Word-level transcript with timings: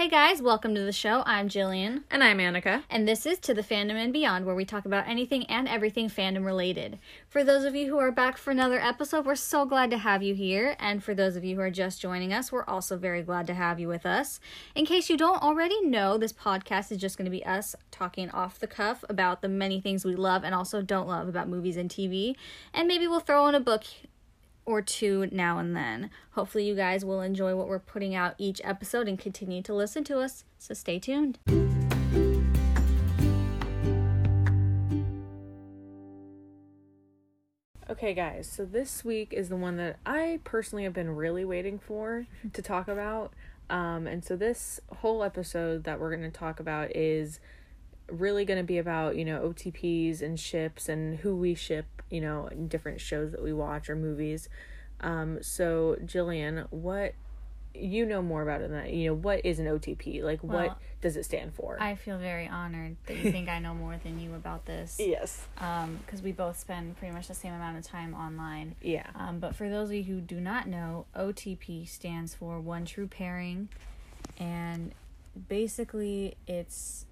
Hey 0.00 0.08
guys, 0.08 0.40
welcome 0.40 0.74
to 0.76 0.80
the 0.80 0.92
show. 0.92 1.22
I'm 1.26 1.50
Jillian. 1.50 2.04
And 2.10 2.24
I'm 2.24 2.38
Annika. 2.38 2.84
And 2.88 3.06
this 3.06 3.26
is 3.26 3.38
To 3.40 3.52
the 3.52 3.60
Fandom 3.60 4.02
and 4.02 4.14
Beyond, 4.14 4.46
where 4.46 4.54
we 4.54 4.64
talk 4.64 4.86
about 4.86 5.06
anything 5.06 5.44
and 5.44 5.68
everything 5.68 6.08
fandom 6.08 6.46
related. 6.46 6.98
For 7.28 7.44
those 7.44 7.64
of 7.64 7.74
you 7.74 7.88
who 7.88 7.98
are 7.98 8.10
back 8.10 8.38
for 8.38 8.50
another 8.50 8.80
episode, 8.80 9.26
we're 9.26 9.34
so 9.34 9.66
glad 9.66 9.90
to 9.90 9.98
have 9.98 10.22
you 10.22 10.34
here. 10.34 10.74
And 10.78 11.04
for 11.04 11.14
those 11.14 11.36
of 11.36 11.44
you 11.44 11.56
who 11.56 11.60
are 11.60 11.70
just 11.70 12.00
joining 12.00 12.32
us, 12.32 12.50
we're 12.50 12.64
also 12.64 12.96
very 12.96 13.22
glad 13.22 13.46
to 13.48 13.52
have 13.52 13.78
you 13.78 13.88
with 13.88 14.06
us. 14.06 14.40
In 14.74 14.86
case 14.86 15.10
you 15.10 15.18
don't 15.18 15.42
already 15.42 15.78
know, 15.82 16.16
this 16.16 16.32
podcast 16.32 16.90
is 16.90 16.96
just 16.96 17.18
going 17.18 17.26
to 17.26 17.30
be 17.30 17.44
us 17.44 17.76
talking 17.90 18.30
off 18.30 18.58
the 18.58 18.66
cuff 18.66 19.04
about 19.10 19.42
the 19.42 19.50
many 19.50 19.82
things 19.82 20.06
we 20.06 20.16
love 20.16 20.44
and 20.44 20.54
also 20.54 20.80
don't 20.80 21.08
love 21.08 21.28
about 21.28 21.46
movies 21.46 21.76
and 21.76 21.90
TV. 21.90 22.36
And 22.72 22.88
maybe 22.88 23.06
we'll 23.06 23.20
throw 23.20 23.48
in 23.48 23.54
a 23.54 23.60
book 23.60 23.84
or 24.70 24.80
two 24.80 25.28
now 25.32 25.58
and 25.58 25.74
then. 25.74 26.10
Hopefully, 26.32 26.66
you 26.66 26.74
guys 26.74 27.04
will 27.04 27.20
enjoy 27.20 27.54
what 27.56 27.68
we're 27.68 27.78
putting 27.78 28.14
out 28.14 28.34
each 28.38 28.60
episode 28.64 29.08
and 29.08 29.18
continue 29.18 29.62
to 29.62 29.74
listen 29.74 30.04
to 30.04 30.20
us. 30.20 30.44
So 30.58 30.74
stay 30.74 30.98
tuned. 30.98 31.38
Okay, 37.90 38.14
guys, 38.14 38.48
so 38.48 38.64
this 38.64 39.04
week 39.04 39.32
is 39.32 39.48
the 39.48 39.56
one 39.56 39.76
that 39.76 39.98
I 40.06 40.38
personally 40.44 40.84
have 40.84 40.92
been 40.94 41.10
really 41.10 41.44
waiting 41.44 41.78
for 41.78 42.26
to 42.52 42.62
talk 42.62 42.86
about. 42.86 43.32
Um, 43.68 44.06
and 44.06 44.24
so, 44.24 44.36
this 44.36 44.80
whole 44.98 45.22
episode 45.22 45.84
that 45.84 46.00
we're 46.00 46.16
going 46.16 46.30
to 46.30 46.36
talk 46.36 46.60
about 46.60 46.94
is 46.96 47.40
really 48.10 48.44
going 48.44 48.58
to 48.58 48.64
be 48.64 48.78
about, 48.78 49.16
you 49.16 49.24
know, 49.24 49.40
OTPs 49.40 50.22
and 50.22 50.38
ships 50.38 50.88
and 50.88 51.18
who 51.18 51.36
we 51.36 51.54
ship, 51.54 51.86
you 52.10 52.20
know, 52.20 52.46
in 52.48 52.68
different 52.68 53.00
shows 53.00 53.32
that 53.32 53.42
we 53.42 53.52
watch 53.52 53.88
or 53.88 53.96
movies. 53.96 54.48
Um, 55.00 55.42
so, 55.42 55.96
Jillian, 56.04 56.66
what 56.70 57.14
you 57.74 58.04
know 58.04 58.20
more 58.22 58.42
about 58.42 58.60
it 58.60 58.70
than 58.70 58.72
that. 58.72 58.92
You 58.92 59.08
know, 59.08 59.14
what 59.14 59.44
is 59.44 59.58
an 59.58 59.66
OTP? 59.66 60.22
Like, 60.22 60.42
Well, 60.42 60.68
what 60.68 60.78
does 61.00 61.16
it 61.16 61.24
stand 61.24 61.54
for? 61.54 61.76
I 61.80 61.94
feel 61.94 62.18
very 62.18 62.48
honored 62.48 62.96
that 63.06 63.16
you 63.16 63.30
think 63.30 63.48
I 63.48 63.58
know 63.58 63.74
more 63.74 63.98
than 64.02 64.20
you 64.20 64.34
about 64.34 64.66
this. 64.66 64.96
yes. 65.00 65.46
Um, 65.58 66.00
because 66.04 66.22
we 66.22 66.32
both 66.32 66.58
spend 66.58 66.96
pretty 66.96 67.14
much 67.14 67.28
the 67.28 67.34
same 67.34 67.54
amount 67.54 67.78
of 67.78 67.84
time 67.84 68.14
online. 68.14 68.74
Yeah. 68.82 69.06
Um, 69.14 69.38
but 69.38 69.54
for 69.54 69.68
those 69.68 69.88
of 69.88 69.94
you 69.94 70.04
who 70.04 70.20
do 70.20 70.40
not 70.40 70.68
know, 70.68 71.06
OTP 71.16 71.88
stands 71.88 72.34
for 72.34 72.60
One 72.60 72.84
True 72.84 73.06
Pairing, 73.06 73.68
and 74.38 74.92
basically 75.48 76.36
it's, 76.46 77.06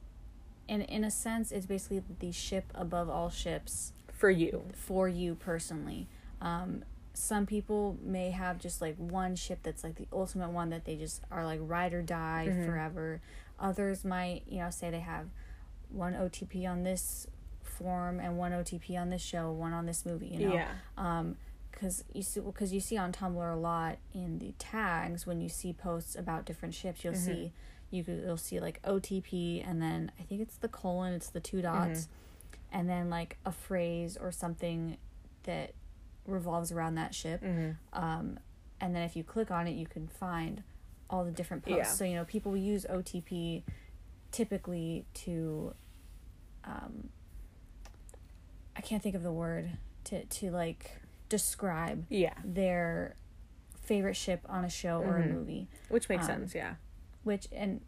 in 0.69 0.83
in 0.83 1.05
a 1.05 1.11
sense, 1.11 1.51
it's 1.53 1.67
basically 1.67 2.03
the 2.21 2.31
ship 2.33 2.65
above 2.75 3.09
all 3.09 3.31
ships 3.31 3.93
For 4.13 4.31
you. 4.31 4.65
for 4.75 5.09
you 5.09 5.35
personally. 5.35 6.07
Um, 6.41 6.85
some 7.15 7.47
people 7.47 7.97
may 8.03 8.31
have 8.31 8.59
just 8.61 8.81
like 8.81 8.97
one 8.97 9.35
ship 9.35 9.59
that's 9.65 9.83
like 9.83 9.97
the 9.97 10.07
ultimate 10.13 10.51
one 10.51 10.71
that 10.71 10.85
they 10.85 10.95
just 10.95 11.23
are 11.31 11.45
like 11.45 11.59
ride 11.63 11.93
or 11.93 12.03
die 12.03 12.47
Mm-hmm. 12.49 12.65
forever. 12.67 13.21
Others 13.59 14.05
might, 14.05 14.43
you 14.49 14.61
know, 14.61 14.71
say 14.71 14.89
they 14.91 15.01
have 15.01 15.27
one 15.91 16.13
OTP 16.15 16.69
on 16.71 16.85
this 16.85 17.27
form 17.65 18.21
and 18.21 18.39
one 18.39 18.53
OTP 18.53 18.97
on 19.01 19.11
this 19.11 19.23
show, 19.23 19.51
one 19.51 19.73
on 19.73 19.87
this 19.87 20.07
movie, 20.07 20.27
you 20.29 20.47
know. 20.49 20.55
Yeah. 20.55 20.69
Um, 20.97 21.37
because 21.73 22.03
you 22.13 22.23
see, 22.23 22.41
because 22.41 22.73
you 22.73 22.81
see 22.81 22.97
on 22.97 23.13
Tumblr 23.13 23.53
a 23.53 23.57
lot 23.57 23.99
in 24.13 24.39
the 24.41 24.53
tags 24.59 25.27
when 25.27 25.41
you 25.41 25.49
see 25.49 25.73
posts 25.73 26.17
about 26.17 26.45
different 26.45 26.75
ships, 26.75 27.05
you'll 27.05 27.15
see 27.15 27.53
you 27.91 28.05
could, 28.05 28.23
you'll 28.25 28.37
see 28.37 28.61
like 28.61 28.83
OTP 28.83 29.67
and 29.69 29.81
then 29.81 30.13
I 30.19 30.23
think 30.23 30.41
it's 30.41 30.57
the 30.57 30.69
colon, 30.69 31.13
it's 31.15 31.31
the 31.31 31.41
two 31.41 31.63
dots, 31.63 32.09
and 32.73 32.89
then 32.89 33.09
like 33.11 33.39
a 33.45 33.53
phrase 33.53 34.17
or 34.21 34.31
something 34.31 34.97
that 35.45 35.73
revolves 36.27 36.71
around 36.73 36.97
that 36.97 37.15
ship. 37.15 37.43
Mm-hmm. 37.43 37.71
Um, 37.99 38.39
and 38.81 38.95
then 38.95 39.03
if 39.03 39.17
you 39.17 39.25
click 39.25 39.51
on 39.51 39.67
it, 39.67 39.73
you 39.73 39.87
can 39.87 40.07
find 40.07 40.63
all 41.11 41.25
the 41.25 41.31
different 41.33 41.65
posts. 41.65 41.79
Yeah. 41.79 41.85
So 41.85 42.05
you 42.05 42.15
know, 42.17 42.25
people 42.25 42.57
use 42.57 42.85
OTP 42.89 43.63
typically 44.31 45.07
to, 45.15 45.75
um, 46.65 47.09
I 48.77 48.81
can't 48.83 49.03
think 49.03 49.15
of 49.15 49.23
the 49.23 49.33
word 49.33 49.71
to 50.05 50.25
to 50.25 50.51
like 50.51 51.01
describe 51.29 52.05
Yeah. 52.09 52.35
their 52.45 53.17
favorite 53.83 54.15
ship 54.17 54.41
on 54.49 54.65
a 54.65 54.69
show 54.71 55.01
or 55.03 55.17
a 55.19 55.23
Mhm. 55.23 55.33
movie. 55.33 55.69
Which 55.89 56.09
makes 56.09 56.25
Um, 56.25 56.41
sense, 56.43 56.55
yeah. 56.55 56.75
Which 57.29 57.47
and 57.53 57.81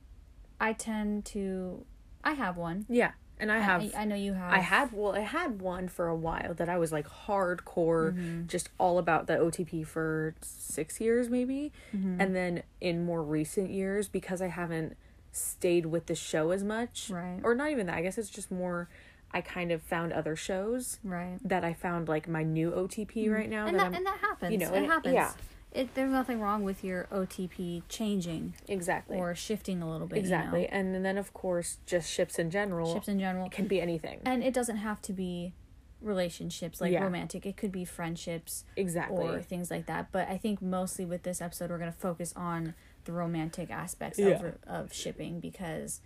I 0.60 0.72
tend 0.74 1.24
to, 1.26 1.84
I 2.22 2.32
have 2.34 2.56
one. 2.56 2.86
Yeah. 2.88 3.12
And 3.38 3.50
I 3.50 3.58
have 3.60 3.80
I, 3.80 4.02
I 4.02 4.04
know 4.04 4.16
you 4.16 4.34
have. 4.34 4.52
I 4.52 4.58
had 4.58 4.92
well, 4.92 5.12
I 5.16 5.20
had 5.20 5.62
one 5.62 5.88
for 5.88 6.08
a 6.08 6.14
while 6.14 6.52
that 6.54 6.68
I 6.68 6.76
was 6.76 6.92
like 6.92 7.08
hardcore, 7.08 8.12
Mm-hmm. 8.14 8.46
just 8.48 8.68
all 8.78 8.98
about 8.98 9.26
the 9.28 9.32
OTP 9.38 9.86
for 9.86 10.34
six 10.42 11.00
years 11.00 11.30
maybe, 11.30 11.72
Mm-hmm. 11.96 12.20
and 12.20 12.36
then 12.36 12.62
in 12.82 13.02
more 13.04 13.22
recent 13.22 13.70
years 13.70 14.08
because 14.08 14.42
I 14.42 14.48
haven't 14.48 14.94
stayed 15.32 15.86
with 15.86 16.04
the 16.04 16.14
show 16.14 16.50
as 16.50 16.62
much, 16.62 17.08
Right. 17.10 17.40
Or 17.42 17.54
not 17.54 17.70
even 17.70 17.86
that. 17.86 17.96
I 17.96 18.02
guess 18.02 18.18
it's 18.18 18.28
just 18.30 18.50
more. 18.50 18.88
I 19.32 19.40
kind 19.40 19.70
of 19.72 19.80
found 19.80 20.12
other 20.12 20.34
shows 20.36 20.98
right. 21.04 21.38
that 21.44 21.62
I 21.64 21.72
found 21.72 22.08
like 22.08 22.28
my 22.28 22.42
new 22.42 22.72
OTP 22.72 23.30
right 23.30 23.48
now. 23.48 23.66
and 23.68 23.78
that, 23.78 23.86
I'm, 23.86 23.94
and 23.94 24.04
that 24.04 24.18
happens. 24.20 24.52
you 24.52 24.58
know, 24.58 24.74
it 24.74 24.82
it- 24.82 24.86
happens. 24.86 25.14
yeah. 25.14 25.30
It, 25.72 25.94
there's 25.94 26.10
nothing 26.10 26.40
wrong 26.40 26.64
with 26.64 26.82
your 26.82 27.06
OTP 27.12 27.82
changing 27.88 28.54
exactly, 28.66 29.16
or 29.16 29.34
shifting 29.36 29.82
a 29.82 29.88
little 29.90 30.06
bit. 30.08 30.18
exactly, 30.18 30.62
You 30.62 30.66
know? 30.68 30.72
and 30.94 31.04
then 31.04 31.16
of 31.16 31.32
course 31.32 31.78
just 31.86 32.10
ships 32.10 32.38
in 32.40 32.50
general. 32.50 32.92
Ships 32.92 33.06
in 33.08 33.20
general. 33.20 33.46
it 33.46 33.52
can 33.52 33.68
be 33.68 33.80
anything. 33.80 34.20
And 34.26 34.42
it 34.42 34.52
doesn't 34.52 34.78
have 34.78 35.00
to 35.02 35.12
be 35.12 35.52
relationships 36.00 36.80
like 36.80 36.92
Yeah. 36.92 37.04
romantic. 37.04 37.46
It 37.46 37.56
could 37.56 37.70
be 37.70 37.84
friendships 37.84 38.64
exactly. 38.76 39.24
or 39.24 39.40
things 39.42 39.70
like 39.70 39.86
that. 39.86 40.10
But 40.10 40.28
I 40.28 40.38
think 40.38 40.60
mostly 40.62 41.04
with 41.04 41.22
this 41.22 41.40
episode, 41.40 41.70
we're 41.70 41.78
going 41.78 41.92
to 41.92 41.98
focus 41.98 42.32
on 42.34 42.74
the 43.04 43.12
romantic 43.12 43.70
aspects 43.70 44.18
Yeah. 44.18 44.28
of, 44.42 44.54
of 44.66 44.92
shipping 44.92 45.40
because 45.40 46.00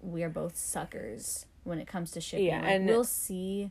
we 0.00 0.22
are 0.22 0.28
both 0.28 0.56
suckers 0.56 1.46
when 1.64 1.78
it 1.80 1.86
comes 1.86 2.10
to 2.12 2.20
shipping. 2.20 2.46
Yeah, 2.46 2.60
Like, 2.60 2.70
and- 2.70 2.86
we'll 2.86 3.04
see 3.04 3.70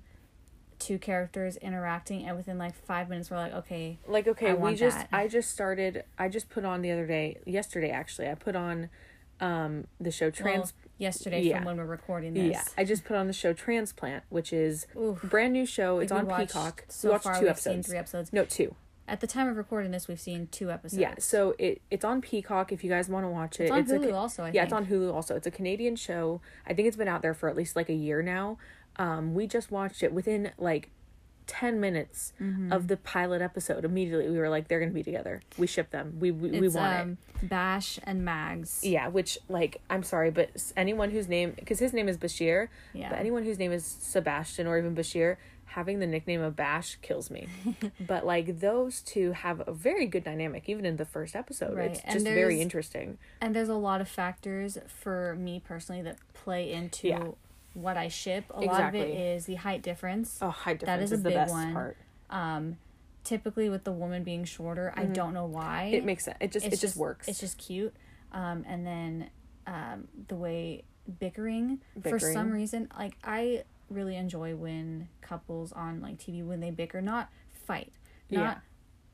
two 0.80 0.98
characters 0.98 1.58
interacting, 1.58 2.26
and 2.26 2.36
within 2.38 2.58
like 2.58 2.74
five 2.74 3.10
minutes, 3.10 3.30
we're 3.30 3.38
like, 3.38 3.54
okay, 3.54 4.00
like 4.08 4.28
okay 4.28 4.52
I 4.52 4.54
we 4.54 4.76
just 4.76 4.98
that. 4.98 5.10
i 5.12 5.28
just 5.28 5.52
started 5.52 6.04
i 6.18 6.28
just 6.30 6.50
put 6.50 6.64
on 6.66 6.82
the 6.82 6.92
other 6.92 7.06
day 7.06 7.38
yesterday 7.46 7.90
actually 7.90 8.28
i 8.30 8.34
put 8.36 8.56
on 8.56 8.90
um 9.42 9.86
the 10.00 10.12
show 10.12 10.26
well, 10.26 10.32
trans 10.32 10.74
yesterday 10.98 11.42
yeah. 11.44 11.58
from 11.58 11.66
when 11.66 11.78
we're 11.78 11.86
recording 11.86 12.34
this. 12.34 12.52
yeah 12.52 12.64
i 12.78 12.84
just 12.84 13.06
put 13.06 13.16
on 13.16 13.28
the 13.28 13.34
show 13.34 13.54
transplant 13.54 14.24
which 14.30 14.52
is 14.52 14.86
Oof. 15.00 15.22
brand 15.24 15.54
new 15.54 15.66
show 15.66 16.00
it's 16.00 16.12
on 16.12 16.26
peacock 16.28 16.84
So 16.90 17.08
we 17.08 17.12
watched 17.14 17.24
far, 17.24 17.36
two 17.36 17.42
we've 17.42 17.50
episodes 17.52 17.74
seen 17.76 17.84
three 17.84 17.98
episodes. 17.98 18.34
no 18.34 18.44
two 18.46 18.76
At 19.08 19.22
the 19.22 19.28
time 19.28 19.48
of 19.48 19.56
recording 19.58 19.92
this, 19.92 20.08
we've 20.08 20.20
seen 20.20 20.48
two 20.52 20.70
episodes. 20.72 21.00
yeah 21.00 21.16
so 21.20 21.56
it 21.58 21.82
it's 21.90 22.04
on 22.06 22.22
peacock 22.22 22.72
if 22.72 22.84
you 22.84 22.90
guys 22.90 23.08
want 23.08 23.24
to 23.26 23.30
watch 23.30 23.60
it 23.60 23.64
it's 23.72 23.72
on 23.72 23.80
a 23.80 24.00
Hulu 24.00 24.10
Ca- 24.12 24.16
also. 24.18 24.44
I 24.44 24.48
yeah 24.48 24.52
think. 24.52 24.64
it's 24.66 24.74
on 24.74 24.86
hulu 24.88 25.14
also 25.14 25.36
it's 25.36 25.48
a 25.48 25.52
canadian 25.52 25.96
show 25.96 26.42
i 26.68 26.74
think 26.74 26.88
it's 26.88 26.98
been 26.98 27.08
out 27.08 27.22
there 27.22 27.34
for 27.34 27.48
at 27.50 27.56
least 27.56 27.76
like 27.78 27.90
a 27.90 27.94
year 27.94 28.22
now 28.22 28.58
um 29.00 29.34
we 29.34 29.48
just 29.48 29.72
watched 29.72 30.04
it 30.04 30.14
within 30.14 30.52
like 30.60 30.90
10 31.48 31.80
minutes 31.80 32.32
Mm-hmm. 32.40 32.72
of 32.72 32.88
the 32.88 32.96
pilot 32.98 33.42
episode 33.42 33.84
immediately 33.84 34.30
we 34.30 34.38
were 34.38 34.50
like 34.50 34.68
they're 34.68 34.80
gonna 34.80 34.92
be 34.92 35.02
together 35.02 35.42
we 35.58 35.66
ship 35.66 35.90
them 35.90 36.18
we 36.20 36.30
we, 36.30 36.52
we 36.52 36.68
It's, 36.68 36.76
want 36.76 36.94
it 36.94 37.02
um, 37.02 37.18
Bash 37.42 37.98
and 38.04 38.24
Mags. 38.26 38.82
Yeah, 38.84 39.08
which 39.08 39.38
like 39.48 39.82
I'm 39.90 40.04
sorry, 40.04 40.30
but 40.30 40.50
anyone 40.76 41.10
whose 41.10 41.28
name 41.30 41.54
because 41.56 41.80
his 41.80 41.94
name 41.94 42.10
is 42.10 42.18
Bashir, 42.18 42.68
Yeah. 42.94 43.10
but 43.10 43.18
anyone 43.18 43.46
whose 43.46 43.58
name 43.58 43.72
is 43.72 43.86
Sebastian 43.86 44.68
or 44.68 44.78
even 44.78 44.94
Bashir, 44.94 45.38
having 45.64 46.00
the 46.00 46.06
nickname 46.06 46.42
of 46.42 46.58
Bash 46.58 46.98
kills 47.02 47.31
me. 47.31 47.48
but 48.06 48.26
like 48.26 48.60
those 48.60 49.00
two 49.00 49.31
have 49.31 49.66
a 49.66 49.72
very 49.72 50.06
good 50.06 50.26
dynamic, 50.26 50.68
even 50.68 50.86
in 50.86 50.98
the 50.98 51.06
first 51.06 51.34
episode. 51.34 51.78
Right, 51.78 51.92
It's 51.92 52.02
and 52.04 52.14
just 52.16 52.26
very 52.26 52.60
interesting. 52.60 53.18
And 53.40 53.56
there's 53.56 53.70
a 53.70 53.74
lot 53.76 54.02
of 54.02 54.10
factors 54.10 54.78
for 54.88 55.34
me 55.40 55.62
personally 55.66 56.02
that 56.02 56.18
play 56.34 56.70
into 56.74 57.08
Yeah. 57.08 57.24
What 57.74 57.97
I 57.97 58.07
ship. 58.07 58.46
A 58.53 58.62
lot 58.62 58.81
of 58.90 58.96
it 58.96 59.09
is 59.09 59.46
the 59.46 59.56
height 59.56 59.81
difference. 59.81 60.38
Oh, 60.41 60.50
height 60.50 60.80
difference 60.80 61.00
That 61.00 61.03
is 61.03 61.12
is, 61.12 61.19
a 61.19 61.24
the 61.24 61.30
big 61.30 61.35
best 61.38 61.52
one. 61.53 61.74
part. 61.74 61.97
Um, 62.30 62.78
typically 63.24 63.69
with 63.69 63.84
the 63.84 63.91
woman 63.91 64.24
being 64.24 64.46
shorter, 64.46 64.94
I 64.96 65.06
don't 65.06 65.34
know 65.34 65.46
why. 65.46 65.85
Mm-hmm. 65.88 65.96
It 65.96 66.06
makes 66.06 66.25
sense. 66.25 66.38
It 66.40 66.52
just 66.52 66.66
It's 66.66 66.75
it 66.75 66.80
just, 66.81 66.97
works. 66.97 67.28
It's 67.28 67.40
just 67.40 67.57
cute. 67.57 67.94
Um, 68.31 68.63
and 68.68 68.85
then 68.85 69.30
um, 69.68 70.07
the 70.28 70.35
way 70.35 70.83
bickering, 71.19 71.80
for 72.07 72.19
some 72.19 72.51
reason, 72.51 72.89
like 72.98 73.13
I 73.24 73.63
really 73.89 74.15
enjoy 74.15 74.56
when 74.56 75.07
couples 75.22 75.72
on 75.72 76.01
like 76.01 76.18
TV 76.19 76.45
when 76.45 76.60
they 76.60 76.69
bicker, 76.72 77.01
not 77.01 77.30
fight, 77.65 77.92
not 78.30 78.42
Yeah. 78.42 78.57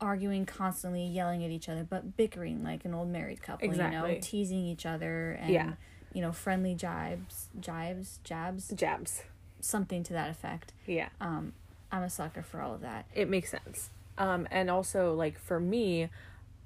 arguing 0.00 0.44
constantly, 0.44 1.06
yelling 1.06 1.42
at 1.44 1.50
each 1.50 1.68
other, 1.70 1.84
but 1.88 2.16
bickering 2.16 2.62
like 2.62 2.84
an 2.84 2.92
old 2.94 3.08
married 3.08 3.42
couple. 3.42 3.66
You 3.66 3.74
know, 3.76 3.86
Exactly. 3.86 4.20
teasing 4.20 4.64
each 4.66 4.84
other 4.84 5.32
and 5.40 5.50
Yeah. 5.50 5.72
You 6.16 6.22
know 6.22 6.32
friendly 6.32 6.74
jibes, 6.74 7.48
jibes, 7.60 8.20
jabs, 8.24 8.72
jabs. 8.74 9.22
something 9.60 10.02
to 10.02 10.14
that 10.14 10.30
effect. 10.30 10.72
Yeah. 10.86 11.10
Um, 11.20 11.52
I'm 11.92 12.02
a 12.02 12.08
sucker 12.10 12.42
for 12.42 12.60
all 12.62 12.74
of 12.74 12.80
that. 12.80 13.04
it 13.14 13.28
makes 13.28 13.50
sense 13.50 13.90
um 14.18 14.48
and 14.50 14.70
also 14.70 15.12
like 15.14 15.38
for 15.38 15.60
me 15.60 16.08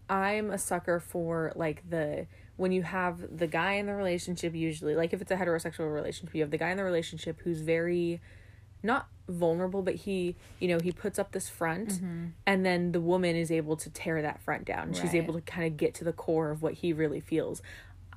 i'm 0.08 0.50
a 0.50 0.56
sucker 0.58 1.00
for 1.00 1.52
like 1.56 1.82
the 1.90 2.26
when 2.56 2.70
you 2.70 2.82
have 2.82 3.36
the 3.36 3.46
guy 3.48 3.72
in 3.72 3.86
the 3.86 3.94
relationship 3.94 4.54
usually 4.54 4.94
like 4.94 5.12
if 5.12 5.20
it's 5.20 5.32
a 5.32 5.36
heterosexual 5.36 5.92
relationship 5.92 6.32
you 6.34 6.42
have 6.42 6.52
the 6.52 6.56
guy 6.58 6.70
in 6.70 6.76
the 6.76 6.84
relationship 6.84 7.40
who's 7.42 7.60
very 7.60 8.20
not 8.84 9.08
vulnerable 9.28 9.82
but 9.82 9.94
he 9.96 10.36
you 10.60 10.68
know 10.68 10.78
he 10.80 10.92
puts 10.92 11.18
up 11.18 11.32
this 11.32 11.48
front 11.48 12.00
and 12.46 12.64
then 12.64 12.92
the 12.92 13.00
woman 13.00 13.34
is 13.36 13.50
able 13.50 13.76
to 13.76 13.90
tear 13.90 14.22
that 14.22 14.40
front 14.40 14.64
down 14.64 14.92
she's 14.94 15.14
able 15.14 15.34
to 15.34 15.40
kind 15.40 15.66
of 15.66 15.76
get 15.76 15.92
to 15.92 16.04
the 16.04 16.12
core 16.12 16.50
of 16.50 16.62
what 16.62 16.74
he 16.74 16.92
really 16.92 17.20
feels 17.20 17.60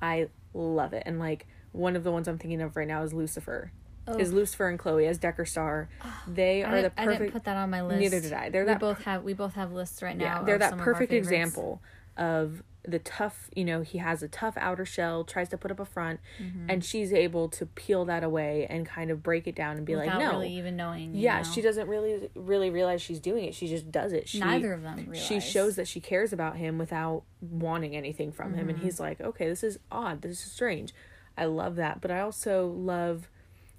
i 0.00 0.28
love 0.54 0.92
it. 0.92 1.02
And 1.06 1.18
like 1.18 1.46
one 1.72 1.96
of 1.96 2.04
the 2.04 2.12
ones 2.12 2.28
I'm 2.28 2.38
thinking 2.38 2.62
of 2.62 2.76
right 2.76 2.88
now 2.88 3.02
is 3.02 3.12
Lucifer. 3.12 3.72
Oh. 4.06 4.18
Is 4.18 4.32
Lucifer 4.32 4.68
and 4.68 4.78
Chloe 4.78 5.06
as 5.06 5.16
Decker 5.16 5.46
Star. 5.46 5.88
Ah, 6.02 6.22
they 6.28 6.62
are 6.62 6.70
the 6.70 6.82
didn't, 6.82 6.92
I 6.98 7.04
perfect 7.04 7.20
didn't 7.20 7.32
put 7.32 7.44
that 7.44 7.56
on 7.56 7.70
my 7.70 7.82
list. 7.82 8.00
Neither 8.00 8.20
did 8.20 8.32
I. 8.34 8.50
They're 8.50 8.64
we 8.64 8.66
that 8.66 8.80
both 8.80 9.02
have 9.04 9.22
we 9.22 9.32
both 9.32 9.54
have 9.54 9.72
lists 9.72 10.02
right 10.02 10.16
now. 10.16 10.24
yeah, 10.24 10.42
they're 10.42 10.58
that 10.58 10.70
some 10.70 10.80
of 10.80 10.86
our 10.86 10.92
perfect 10.92 11.12
example 11.12 11.80
of 12.18 12.62
the 12.86 12.98
tough, 12.98 13.48
you 13.56 13.64
know, 13.64 13.80
he 13.80 13.98
has 13.98 14.22
a 14.22 14.28
tough 14.28 14.54
outer 14.58 14.84
shell, 14.84 15.24
tries 15.24 15.48
to 15.48 15.56
put 15.56 15.70
up 15.70 15.80
a 15.80 15.84
front, 15.86 16.20
and 16.68 16.84
she's 16.84 17.12
able 17.12 17.48
to 17.48 17.64
peel 17.66 18.04
that 18.04 18.22
away 18.22 18.66
and 18.68 18.84
kind 18.84 19.10
of 19.10 19.22
break 19.22 19.46
it 19.46 19.54
down 19.54 19.76
and 19.78 19.86
be 19.86 19.94
without 19.96 20.18
like, 20.18 20.18
no. 20.26 20.30
really 20.32 20.52
even 20.58 20.76
knowing. 20.76 21.14
yeah, 21.14 21.38
know? 21.38 21.44
she 21.44 21.62
doesn't 21.62 21.88
really 21.88 22.28
really 22.34 22.68
realize 22.70 23.00
she's 23.00 23.20
doing 23.20 23.44
it. 23.44 23.54
She 23.54 23.68
just 23.68 23.90
does 23.90 24.12
it. 24.12 24.28
She, 24.28 24.38
Neither 24.40 24.72
of 24.74 24.82
them 24.82 24.96
realize. 24.96 25.18
she 25.26 25.40
shows 25.40 25.76
that 25.76 25.88
she 25.88 26.00
cares 26.00 26.32
about 26.32 26.56
him 26.56 26.76
without 26.78 27.22
wanting 27.40 27.96
anything 27.96 28.32
from 28.32 28.54
him 28.54 28.68
and 28.68 28.76
Mm-hmm. 28.78 28.84
he's 28.86 28.98
like 29.00 29.20
okay 29.20 29.48
this 29.48 29.62
is 29.62 29.78
odd 29.92 30.22
this 30.22 30.44
is 30.46 30.50
strange 30.52 30.94
i 31.36 31.44
love 31.44 31.76
that 31.76 32.00
but 32.00 32.10
i 32.10 32.20
also 32.20 32.66
love 32.68 33.28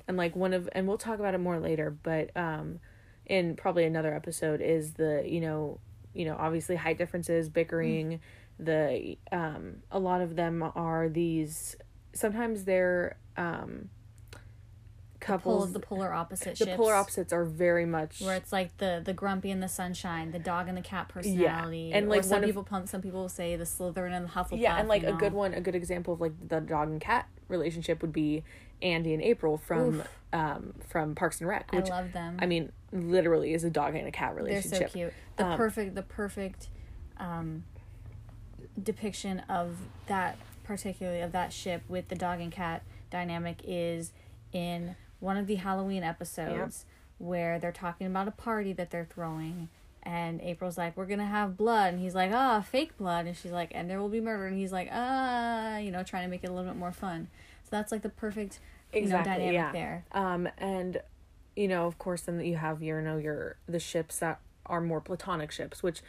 and 0.07 0.17
like 0.17 0.35
one 0.35 0.53
of 0.53 0.69
and 0.73 0.87
we'll 0.87 0.97
talk 0.99 1.17
about 1.19 1.33
it 1.33 1.39
more 1.39 1.59
later 1.59 1.89
but 2.03 2.29
um 2.37 2.79
in 3.25 3.55
probably 3.55 3.83
another 3.85 4.13
episode 4.13 4.61
is 4.61 4.93
the 4.93 5.23
you 5.25 5.41
know 5.41 5.79
you 6.13 6.25
know 6.25 6.35
obviously 6.37 6.75
height 6.75 6.97
differences 6.99 7.49
bickering 7.49 8.19
the 8.59 9.17
um 9.31 9.77
a 9.91 9.99
lot 9.99 10.21
of 10.21 10.35
them 10.35 10.63
are 10.75 11.09
these 11.09 11.75
sometimes 12.13 12.63
they're 12.63 13.17
um 13.37 13.89
couples 15.19 15.73
the 15.73 15.79
polar 15.79 16.13
opposite. 16.13 16.55
the 16.57 16.65
ships, 16.65 16.77
polar 16.77 16.93
opposites 16.93 17.33
are 17.33 17.45
very 17.45 17.85
much 17.85 18.21
Where 18.21 18.35
it's 18.35 18.51
like 18.53 18.77
the 18.77 19.01
the 19.03 19.13
grumpy 19.13 19.49
and 19.49 19.61
the 19.63 19.67
sunshine, 19.67 20.31
the 20.31 20.39
dog 20.39 20.67
and 20.67 20.77
the 20.77 20.81
cat 20.83 21.07
personality. 21.09 21.87
yeah. 21.89 21.97
and, 21.97 22.09
like, 22.09 22.23
some 22.23 22.39
of- 22.43 22.45
people 22.45 22.63
pump 22.63 22.87
some 22.87 23.01
people 23.01 23.27
say 23.27 23.55
the 23.55 23.63
Slytherin 23.63 24.11
and 24.15 24.25
the 24.27 24.29
Hufflepuff. 24.29 24.59
yeah 24.59 24.77
and 24.77 24.87
like 24.87 25.03
a 25.03 25.13
good 25.13 25.33
one 25.33 25.53
a 25.53 25.61
good 25.61 25.73
example 25.75 26.13
of 26.13 26.21
like 26.21 26.33
the 26.47 26.59
dog 26.61 26.89
and 26.89 27.01
cat 27.01 27.27
relationship 27.47 28.01
would 28.01 28.13
be 28.13 28.43
andy 28.81 29.13
and 29.13 29.23
april 29.23 29.57
from 29.57 29.99
Oof. 30.01 30.07
um 30.33 30.73
from 30.87 31.15
parks 31.15 31.39
and 31.39 31.47
rec 31.49 31.71
which 31.73 31.89
I 31.89 32.01
love 32.01 32.11
them. 32.13 32.37
I 32.39 32.45
mean 32.45 32.71
literally 32.91 33.53
is 33.53 33.63
a 33.63 33.69
dog 33.69 33.95
and 33.95 34.07
a 34.07 34.11
cat 34.11 34.35
relationship 34.35 34.79
They're 34.79 34.87
so 34.89 34.93
cute. 34.93 35.13
The 35.37 35.45
Um, 35.47 35.57
perfect 35.57 35.95
the 35.95 36.03
perfect 36.03 36.67
um 37.17 37.63
depiction 38.81 39.39
of 39.49 39.77
that 40.07 40.37
particularly 40.63 41.21
of 41.21 41.31
that 41.31 41.53
ship 41.53 41.83
with 41.87 42.07
the 42.09 42.15
dog 42.15 42.39
and 42.41 42.51
cat 42.51 42.81
dynamic 43.11 43.57
is 43.63 44.11
in 44.51 44.95
one 45.19 45.37
of 45.37 45.47
the 45.47 45.55
Halloween 45.55 46.03
episodes 46.03 46.85
where 47.17 47.59
they're 47.59 47.71
talking 47.71 48.07
about 48.07 48.27
a 48.27 48.31
party 48.31 48.73
that 48.73 48.91
they're 48.91 49.07
throwing 49.09 49.69
and 50.03 50.39
April's 50.41 50.77
like, 50.77 50.95
We're 50.97 51.05
gonna 51.05 51.25
have 51.25 51.55
blood 51.57 51.93
and 51.93 52.01
he's 52.03 52.13
like, 52.15 52.31
Ah, 52.33 52.61
fake 52.61 52.97
blood 52.97 53.25
and 53.25 53.35
she's 53.37 53.51
like, 53.51 53.71
and 53.73 53.89
there 53.89 54.01
will 54.01 54.09
be 54.09 54.21
murder 54.21 54.45
and 54.47 54.57
he's 54.57 54.71
like, 54.71 54.89
Ah 54.91 55.77
you 55.77 55.91
know, 55.91 56.03
trying 56.03 56.23
to 56.23 56.29
make 56.29 56.43
it 56.43 56.47
a 56.49 56.53
little 56.53 56.69
bit 56.69 56.77
more 56.77 56.91
fun. 56.91 57.27
So 57.63 57.69
that's 57.71 57.91
like 57.91 58.01
the 58.01 58.09
perfect 58.09 58.59
you 58.93 59.01
know, 59.01 59.05
Exactly, 59.05 59.31
dynamic 59.33 59.53
yeah. 59.53 59.71
there. 59.71 60.05
um 60.11 60.47
and 60.57 61.01
you 61.55 61.67
know 61.67 61.85
of 61.87 61.97
course 61.97 62.21
then 62.21 62.39
you 62.41 62.55
have 62.57 62.81
your 62.83 62.99
you 62.99 63.05
know 63.07 63.17
your 63.17 63.55
the 63.67 63.79
ships 63.79 64.19
that 64.19 64.39
are 64.65 64.81
more 64.81 64.99
platonic 65.01 65.51
ships 65.51 65.81
which 65.83 66.01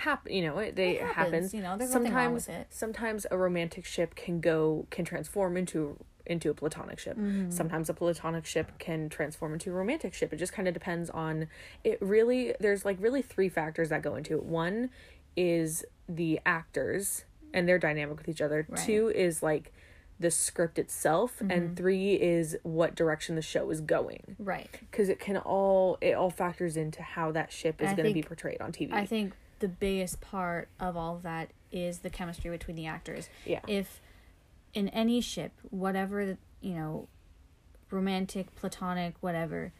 happen 0.00 0.32
you 0.32 0.42
know 0.42 0.58
it, 0.58 0.76
they 0.76 0.92
It 0.92 1.02
happens, 1.02 1.14
happens, 1.14 1.54
you 1.54 1.62
know, 1.62 1.76
there's 1.76 1.94
nothing 1.94 2.12
wrong 2.12 2.38
sometimes 2.38 2.66
sometimes 2.70 3.26
a 3.30 3.38
romantic 3.38 3.84
ship 3.84 4.14
can 4.14 4.40
go 4.40 4.86
can 4.90 5.04
transform 5.04 5.56
into 5.56 5.96
into 6.26 6.50
a 6.50 6.54
platonic 6.54 6.98
ship. 6.98 7.16
Mm-hmm. 7.16 7.50
sometimes 7.50 7.90
a 7.90 7.94
platonic 7.94 8.46
ship 8.46 8.72
can 8.78 9.08
transform 9.08 9.52
into 9.52 9.70
a 9.70 9.72
romantic 9.74 10.14
ship. 10.14 10.32
It 10.32 10.36
just 10.36 10.52
kind 10.52 10.68
of 10.68 10.74
depends 10.74 11.10
on 11.10 11.48
it 11.84 11.98
really 12.00 12.54
there's 12.60 12.84
like 12.84 12.96
really 13.00 13.22
three 13.22 13.48
factors 13.48 13.88
that 13.88 14.02
go 14.02 14.14
into 14.14 14.34
it. 14.34 14.44
One 14.44 14.90
is 15.36 15.84
the 16.08 16.40
actors 16.46 17.24
and 17.52 17.68
their 17.68 17.78
dynamic 17.78 18.16
with 18.18 18.28
each 18.28 18.40
other. 18.40 18.66
Right. 18.68 18.86
two 18.86 19.12
is 19.14 19.42
like 19.42 19.72
the 20.20 20.30
script 20.30 20.78
itself. 20.78 21.36
Mm-hmm. 21.38 21.50
and 21.50 21.76
three 21.76 22.14
is 22.14 22.56
what 22.62 22.94
direction 22.94 23.34
the 23.34 23.42
show 23.42 23.70
is 23.70 23.80
going. 23.80 24.36
Right. 24.38 24.70
because 24.78 25.08
it 25.08 25.18
can 25.18 25.36
all 25.36 25.98
it 26.00 26.12
all 26.14 26.30
factors 26.30 26.76
into 26.76 27.02
how 27.02 27.32
that 27.32 27.50
ship 27.50 27.80
is 27.82 27.92
going 27.94 28.08
to 28.08 28.14
be 28.14 28.22
portrayed 28.22 28.60
on 28.60 28.70
tv 28.70 28.92
I 28.92 29.06
think 29.06 29.32
the 29.60 29.68
biggest 29.68 30.20
part 30.20 30.68
of 30.78 30.96
all 30.96 31.16
of 31.16 31.22
that 31.22 31.50
is 31.70 32.00
the 32.00 32.10
chemistry 32.10 32.50
between 32.50 32.76
the 32.76 32.86
actors. 32.86 33.28
Yeah. 33.46 33.60
If 33.66 34.00
in 34.74 34.88
any 34.90 35.20
ship, 35.20 35.52
whatever 35.70 36.36
you 36.60 36.74
know, 36.74 37.08
romantic, 37.90 38.54
platonic, 38.54 39.14
whatever, 39.20 39.72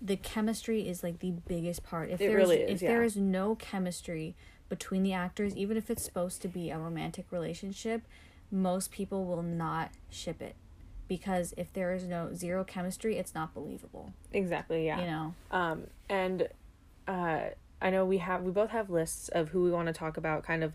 the 0.00 0.16
chemistry 0.16 0.88
is 0.88 1.02
like 1.02 1.20
the 1.20 1.30
biggest 1.30 1.82
part. 1.82 2.10
If 2.10 2.20
It 2.20 2.28
there's 2.28 2.36
really 2.36 2.56
is, 2.60 2.70
if 2.74 2.80
there 2.80 3.00
yeah. 3.00 3.06
is 3.06 3.16
no 3.16 3.54
chemistry 3.54 4.34
between 4.68 5.02
the 5.02 5.12
actors, 5.12 5.54
even 5.56 5.76
if 5.76 5.90
it's 5.90 6.02
supposed 6.04 6.42
to 6.42 6.48
be 6.48 6.70
a 6.70 6.78
romantic 6.78 7.26
relationship, 7.30 8.02
most 8.50 8.90
people 8.90 9.24
will 9.24 9.42
not 9.42 9.90
ship 10.10 10.40
it. 10.42 10.56
Because 11.06 11.52
if 11.56 11.72
there 11.72 11.92
is 11.92 12.04
no 12.04 12.32
zero 12.34 12.64
chemistry, 12.64 13.16
it's 13.18 13.34
not 13.34 13.52
believable. 13.54 14.12
exactly 14.32 14.86
yeah 14.86 15.00
You 15.00 15.06
know. 15.06 15.34
Um, 15.50 15.86
and 16.08 16.48
uh, 17.06 17.40
I 17.84 17.90
know 17.90 18.04
we 18.06 18.18
have 18.18 18.42
we 18.42 18.50
both 18.50 18.70
have 18.70 18.88
lists 18.88 19.28
of 19.28 19.50
who 19.50 19.62
we 19.62 19.70
want 19.70 19.86
to 19.88 19.92
talk 19.92 20.16
about, 20.16 20.42
kind 20.42 20.64
of 20.64 20.72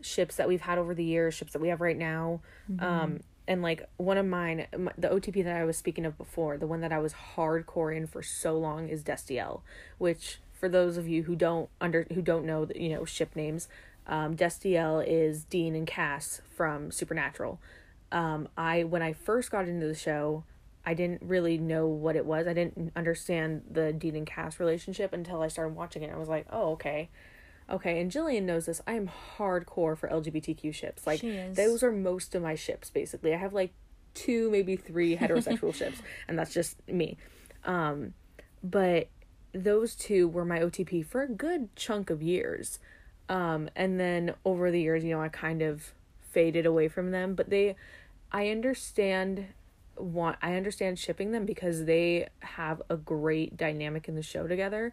ships 0.00 0.36
that 0.36 0.48
we've 0.48 0.60
had 0.62 0.78
over 0.78 0.94
the 0.94 1.04
years, 1.04 1.34
ships 1.34 1.52
that 1.52 1.60
we 1.60 1.68
have 1.68 1.80
right 1.80 1.98
now. 1.98 2.40
Um, 2.78 3.20
and 3.48 3.60
like 3.60 3.88
one 3.96 4.16
of 4.16 4.24
mine, 4.26 4.68
m 4.72 4.88
the 4.96 5.08
OTP 5.08 5.42
that 5.44 5.56
I 5.56 5.64
was 5.64 5.76
speaking 5.76 6.06
of 6.06 6.16
before, 6.16 6.56
the 6.56 6.66
one 6.66 6.80
that 6.80 6.92
I 6.92 7.00
was 7.00 7.14
hardcore 7.34 7.94
in 7.94 8.06
for 8.06 8.22
so 8.22 8.56
long 8.56 8.88
is 8.88 9.02
Destiel, 9.02 9.62
which 9.98 10.38
for 10.52 10.68
those 10.68 10.96
of 10.96 11.08
you 11.08 11.24
who 11.24 11.34
don't 11.34 11.68
under 11.80 12.06
who 12.14 12.22
don't 12.22 12.46
know 12.46 12.64
the, 12.64 12.80
you 12.80 12.90
know 12.90 13.04
ship 13.04 13.34
names, 13.34 13.68
um, 14.06 14.36
Destiel 14.36 15.04
is 15.04 15.44
Dean 15.44 15.74
and 15.74 15.86
Cass 15.86 16.40
from 16.54 16.92
Supernatural. 16.92 17.58
Um, 18.12 18.48
I 18.56 18.84
when 18.84 19.02
I 19.02 19.12
first 19.12 19.50
got 19.50 19.66
into 19.66 19.88
the 19.88 19.96
show, 19.96 20.44
I 20.84 20.94
didn't 20.94 21.22
really 21.22 21.58
know 21.58 21.86
what 21.86 22.16
it 22.16 22.26
was. 22.26 22.46
I 22.46 22.52
didn't 22.54 22.92
understand 22.96 23.62
the 23.70 23.92
Dean 23.92 24.16
and 24.16 24.26
Cass 24.26 24.58
relationship 24.58 25.12
until 25.12 25.42
I 25.42 25.48
started 25.48 25.74
watching 25.76 26.02
it. 26.02 26.12
I 26.12 26.18
was 26.18 26.28
like, 26.28 26.46
oh, 26.50 26.72
okay. 26.72 27.08
Okay, 27.70 28.00
and 28.00 28.10
Jillian 28.10 28.42
knows 28.42 28.66
this. 28.66 28.80
I 28.86 28.94
am 28.94 29.10
hardcore 29.38 29.96
for 29.96 30.08
LGBTQ 30.08 30.74
ships. 30.74 31.06
Like 31.06 31.20
those 31.54 31.82
are 31.82 31.92
most 31.92 32.34
of 32.34 32.42
my 32.42 32.54
ships 32.54 32.90
basically. 32.90 33.32
I 33.32 33.36
have 33.36 33.52
like 33.52 33.72
two, 34.14 34.50
maybe 34.50 34.76
three 34.76 35.16
heterosexual 35.18 35.74
ships, 35.74 36.02
and 36.28 36.38
that's 36.38 36.52
just 36.52 36.76
me. 36.88 37.16
Um, 37.64 38.14
but 38.62 39.08
those 39.54 39.94
two 39.94 40.28
were 40.28 40.44
my 40.44 40.58
OTP 40.58 41.06
for 41.06 41.22
a 41.22 41.28
good 41.28 41.74
chunk 41.76 42.10
of 42.10 42.22
years. 42.22 42.78
Um, 43.28 43.70
and 43.76 44.00
then 44.00 44.34
over 44.44 44.70
the 44.70 44.80
years, 44.80 45.04
you 45.04 45.10
know, 45.14 45.22
I 45.22 45.28
kind 45.28 45.62
of 45.62 45.94
faded 46.20 46.66
away 46.66 46.88
from 46.88 47.10
them, 47.10 47.34
but 47.34 47.50
they 47.50 47.76
I 48.32 48.48
understand 48.48 49.46
want 49.96 50.36
I 50.42 50.54
understand 50.54 50.98
shipping 50.98 51.32
them 51.32 51.44
because 51.44 51.84
they 51.84 52.28
have 52.40 52.82
a 52.88 52.96
great 52.96 53.56
dynamic 53.56 54.08
in 54.08 54.14
the 54.14 54.22
show 54.22 54.46
together 54.46 54.92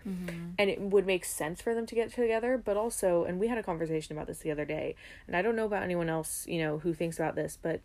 and 0.58 0.70
it 0.70 0.82
would 0.82 1.06
make 1.06 1.26
sense 1.26 1.62
for 1.62 1.74
them 1.74 1.86
to 1.86 1.96
get 1.96 2.14
together 2.14 2.62
but 2.64 2.78
also 2.78 3.24
and 3.24 3.40
we 3.40 3.48
had 3.48 3.58
a 3.58 3.64
conversation 3.64 4.16
about 4.16 4.28
this 4.28 4.40
the 4.40 4.52
other 4.52 4.66
day 4.66 4.96
and 5.28 5.36
I 5.36 5.42
don't 5.42 5.56
know 5.56 5.66
about 5.66 5.84
anyone 5.84 6.10
else 6.10 6.46
you 6.48 6.60
know 6.60 6.80
who 6.80 6.94
thinks 6.94 7.18
about 7.18 7.36
this 7.36 7.58
but 7.62 7.82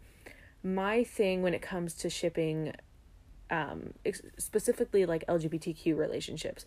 my 0.62 1.04
thing 1.04 1.42
when 1.42 1.54
it 1.54 1.62
comes 1.62 1.94
to 1.94 2.10
shipping 2.10 2.74
um 3.50 3.94
ex- 4.04 4.22
specifically 4.38 5.06
like 5.06 5.24
LGBTQ 5.26 5.96
relationships 5.96 6.66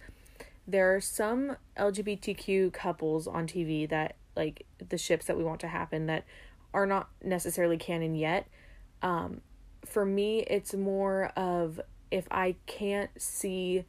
there 0.68 0.94
are 0.94 1.02
some 1.02 1.56
LGBTQ 1.78 2.74
couples 2.74 3.28
on 3.28 3.48
TV 3.48 3.88
that 3.90 4.16
like 4.36 4.66
the 4.90 4.98
ships 4.98 5.26
that 5.26 5.38
we 5.38 5.44
want 5.44 5.60
to 5.62 5.68
happen 5.68 6.06
that 6.08 6.26
are 6.74 6.86
not 6.86 7.10
necessarily 7.24 7.78
canon 7.78 8.16
yet. 8.16 8.48
Um, 9.02 9.42
for 9.86 10.06
me, 10.06 10.40
it's 10.42 10.74
more 10.74 11.32
of 11.36 11.80
if 12.12 12.28
I 12.32 12.56
can't 12.66 13.10
see 13.18 13.86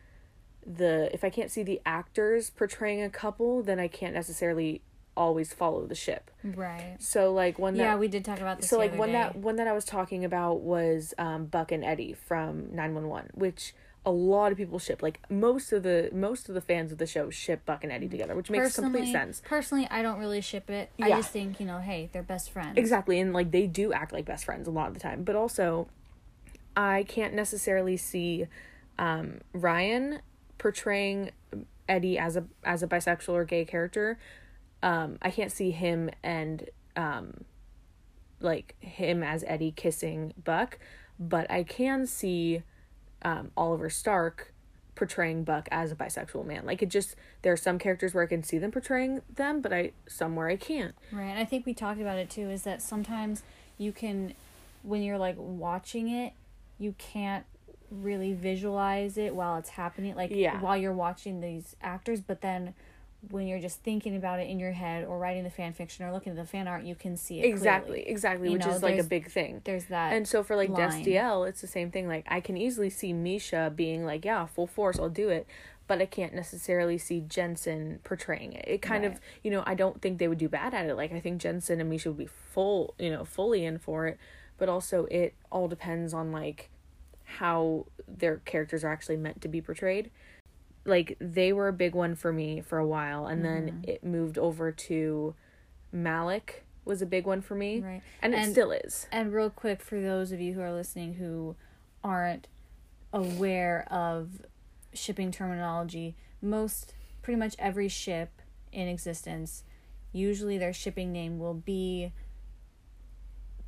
the 0.67 1.09
if 1.15 1.25
I 1.25 1.31
can't 1.31 1.51
see 1.51 1.63
the 1.63 1.81
actors 1.87 2.51
portraying 2.51 3.03
a 3.03 3.11
couple, 3.11 3.63
then 3.63 3.79
I 3.81 3.89
can't 3.89 4.15
necessarily 4.15 4.83
always 5.17 5.53
follow 5.53 5.85
the 5.87 5.95
ship. 5.95 6.31
Right. 6.45 6.97
So 7.01 7.33
like 7.33 7.59
one 7.59 7.75
that 7.75 7.83
Yeah, 7.83 7.97
we 7.97 8.07
did 8.09 8.25
talk 8.25 8.39
about 8.41 8.61
this. 8.61 8.71
so 8.71 8.77
the 8.77 8.81
like 8.83 8.97
one 8.97 9.09
day. 9.09 9.15
that 9.15 9.37
one 9.37 9.57
that 9.57 9.67
I 9.67 9.73
was 9.73 9.85
talking 9.85 10.25
about 10.25 10.61
was 10.61 11.13
um, 11.19 11.47
Buck 11.47 11.73
and 11.73 11.85
Eddie 11.85 12.13
from 12.13 12.75
Nine 12.75 12.95
One 12.95 13.09
One, 13.09 13.31
which 13.35 13.75
a 14.09 14.11
lot 14.11 14.53
of 14.53 14.57
people 14.57 14.79
ship. 14.79 15.03
Like 15.03 15.21
most 15.31 15.71
of 15.71 15.83
the 15.83 16.09
most 16.15 16.49
of 16.49 16.55
the 16.55 16.63
fans 16.63 16.91
of 16.93 16.99
the 16.99 17.07
show 17.07 17.29
ship 17.29 17.67
Buck 17.67 17.85
and 17.85 17.93
Eddie 17.93 18.09
together, 18.09 18.35
which 18.35 18.49
makes 18.49 18.75
complete 18.75 19.13
sense. 19.13 19.43
Personally, 19.45 19.87
I 19.91 20.01
don't 20.01 20.19
really 20.19 20.41
ship 20.41 20.71
it. 20.71 20.91
I 21.01 21.11
just 21.11 21.31
think 21.31 21.61
you 21.61 21.67
know, 21.67 21.79
hey, 21.79 22.09
they're 22.13 22.23
best 22.23 22.51
friends. 22.51 22.79
Exactly, 22.79 23.21
and 23.21 23.35
like 23.35 23.51
they 23.51 23.67
do 23.67 23.93
act 23.93 24.15
like 24.15 24.25
best 24.25 24.47
friends 24.47 24.67
a 24.67 24.71
lot 24.71 24.89
of 24.89 24.95
the 24.95 25.01
time. 25.01 25.25
But 25.25 25.37
also, 25.37 25.89
I 26.75 27.05
can't 27.07 27.35
necessarily 27.35 27.99
see 27.99 28.47
um, 28.99 29.43
Ryan 29.53 30.21
portraying 30.57 31.31
Eddie 31.87 32.19
as 32.19 32.39
a 32.39 32.45
as 32.65 32.83
a 32.83 32.87
bisexual 32.87 33.35
or 33.35 33.45
gay 33.45 33.67
character. 33.67 34.19
Um, 34.83 35.19
I 35.21 35.31
can't 35.31 35.53
see 35.53 35.71
him 35.71 36.09
and 36.23 36.67
um, 36.97 37.45
like 38.41 38.75
him 38.81 39.23
as 39.23 39.45
Eddie 39.47 39.73
kissing 39.73 40.33
Buck, 40.43 40.79
but 41.19 41.51
I 41.51 41.63
can 41.63 42.07
see 42.07 42.63
um, 43.23 43.51
Oliver 43.57 43.91
Stark 43.91 44.53
portraying 44.95 45.45
Buck 45.45 45.69
as 45.71 45.93
a 45.93 45.95
bisexual 45.95 46.45
man. 46.45 46.67
Like 46.67 46.83
it 46.83 46.89
just 46.89 47.15
there 47.43 47.53
are 47.53 47.57
some 47.57 47.79
characters 47.79 48.15
where 48.15 48.25
I 48.25 48.27
can 48.27 48.43
see 48.43 48.59
them 48.59 48.71
portraying 48.73 49.23
them, 49.35 49.61
but 49.61 49.73
I 49.73 49.93
somewhere 50.09 50.49
I 50.49 50.57
can't. 50.57 50.95
Right. 51.13 51.25
And 51.29 51.39
I 51.39 51.45
think 51.45 51.67
we 51.67 51.75
talked 51.75 52.01
about 52.01 52.19
it 52.19 52.29
too. 52.31 52.51
Is 52.51 52.63
that 52.65 52.83
sometimes 52.83 53.43
you 53.79 53.93
can 53.93 54.35
when 54.83 55.03
you're 55.03 55.19
like 55.19 55.37
watching 55.39 56.09
it, 56.09 56.33
you 56.79 56.95
can't 56.99 57.45
really 57.91 58.33
visualize 58.35 59.17
it 59.17 59.35
while 59.35 59.57
it's 59.57 59.71
happening 59.71 60.15
like 60.15 60.31
Yeah. 60.31 60.61
while 60.61 60.77
you're 60.77 60.93
watching 60.93 61.41
these 61.41 61.75
actors, 61.81 62.21
but 62.21 62.41
then 62.41 62.75
when 63.31 63.49
you're 63.49 63.59
just 63.59 63.83
thinking 63.83 64.15
about 64.17 64.39
it 64.39 64.49
in 64.49 64.61
your 64.61 64.71
head 64.73 65.05
or 65.05 65.19
writing 65.19 65.43
the 65.43 65.51
fan 65.51 65.73
fiction 65.73 66.05
or 66.05 66.13
looking 66.13 66.31
at 66.31 66.37
the 66.37 66.45
fan 66.45 66.69
art, 66.69 66.85
you 66.85 66.95
can 66.95 67.17
see 67.17 67.41
it 67.41 67.45
exactly 67.47 67.95
clearly. 67.95 68.09
exactly 68.09 68.47
You 68.49 68.53
which 68.55 68.67
know, 68.67 68.73
is 68.73 68.83
like 68.83 68.99
a 68.99 69.03
big 69.03 69.29
thing 69.31 69.61
There's 69.65 69.87
that 69.87 70.13
and 70.13 70.27
so 70.27 70.43
for 70.43 70.55
like. 70.57 70.71
Destiel, 70.71 71.49
it's 71.49 71.61
the 71.61 71.67
same 71.67 71.91
thing. 71.91 72.07
Like 72.07 72.25
I 72.29 72.41
can 72.41 72.57
easily 72.57 72.91
see 72.91 73.13
Misha 73.13 73.73
being 73.75 74.05
like, 74.07 74.25
"Yeah, 74.25 74.47
full 74.47 74.69
force, 74.69 74.99
I'll 75.01 75.09
do 75.09 75.29
it," 75.31 75.49
but 75.89 76.01
I 76.01 76.07
can't 76.07 76.33
necessarily 76.33 76.97
see 76.97 77.21
Jensen 77.21 77.99
portraying 78.05 78.53
it. 78.53 78.65
It 78.69 78.83
kind 78.83 79.03
Right. 79.05 79.13
of, 79.15 79.21
you 79.43 79.51
know, 79.51 79.65
I 79.67 79.75
don't 79.75 80.01
think 80.01 80.19
they 80.19 80.29
would 80.29 80.39
do 80.39 80.49
bad 80.49 80.73
at 80.73 80.87
it. 80.87 80.95
Like 80.95 81.13
I 81.13 81.19
think 81.19 81.41
Jensen 81.41 81.81
and 81.81 81.91
Misha 81.91 82.11
would 82.11 82.19
be 82.19 82.27
full, 82.27 82.95
you 83.01 83.11
know, 83.11 83.25
fully 83.25 83.65
in 83.65 83.79
for 83.79 84.07
it, 84.07 84.17
but 84.59 84.69
also 84.69 85.07
it 85.07 85.35
all 85.51 85.67
depends 85.67 86.15
on 86.15 86.31
like 86.31 86.71
how 87.25 87.87
their 88.07 88.37
characters 88.39 88.85
are 88.85 88.89
actually 88.93 89.17
meant 89.17 89.41
to 89.41 89.49
be 89.49 89.61
portrayed. 89.61 90.11
Like 90.89 91.17
they 91.21 91.53
were 91.53 91.69
a 91.69 91.73
big 91.73 91.95
one 91.95 92.15
for 92.15 92.33
me 92.33 92.61
for 92.61 92.79
a 92.79 92.87
while, 92.87 93.27
and 93.27 93.45
then 93.45 93.67
Mm-hmm. 93.67 93.91
it 93.91 94.05
moved 94.05 94.39
over 94.39 94.73
to 94.73 95.35
Malec 95.95 96.63
was 96.85 97.03
a 97.03 97.07
big 97.07 97.27
one 97.27 97.43
for 97.43 97.55
me, 97.55 97.81
Right. 97.81 98.03
and 98.23 98.33
it 98.35 98.39
And- 98.39 98.53
still 98.53 98.73
is. 98.73 99.07
And 99.13 99.33
real 99.33 99.51
quick 99.51 99.83
for 99.83 100.01
those 100.01 100.33
of 100.33 100.41
you 100.41 100.55
who 100.55 100.61
are 100.63 100.73
listening 100.73 101.15
who 101.15 101.55
aren't 102.03 102.49
aware 103.13 103.87
of 103.91 104.43
shipping 104.95 105.31
terminology, 105.31 106.17
most 106.41 106.95
pretty 107.21 107.39
much 107.39 107.55
every 107.59 107.89
ship 107.89 108.41
in 108.73 108.89
existence, 108.89 109.65
usually 110.13 110.57
their 110.57 110.73
shipping 110.73 111.13
name 111.13 111.39
will 111.39 111.55
be 111.55 112.13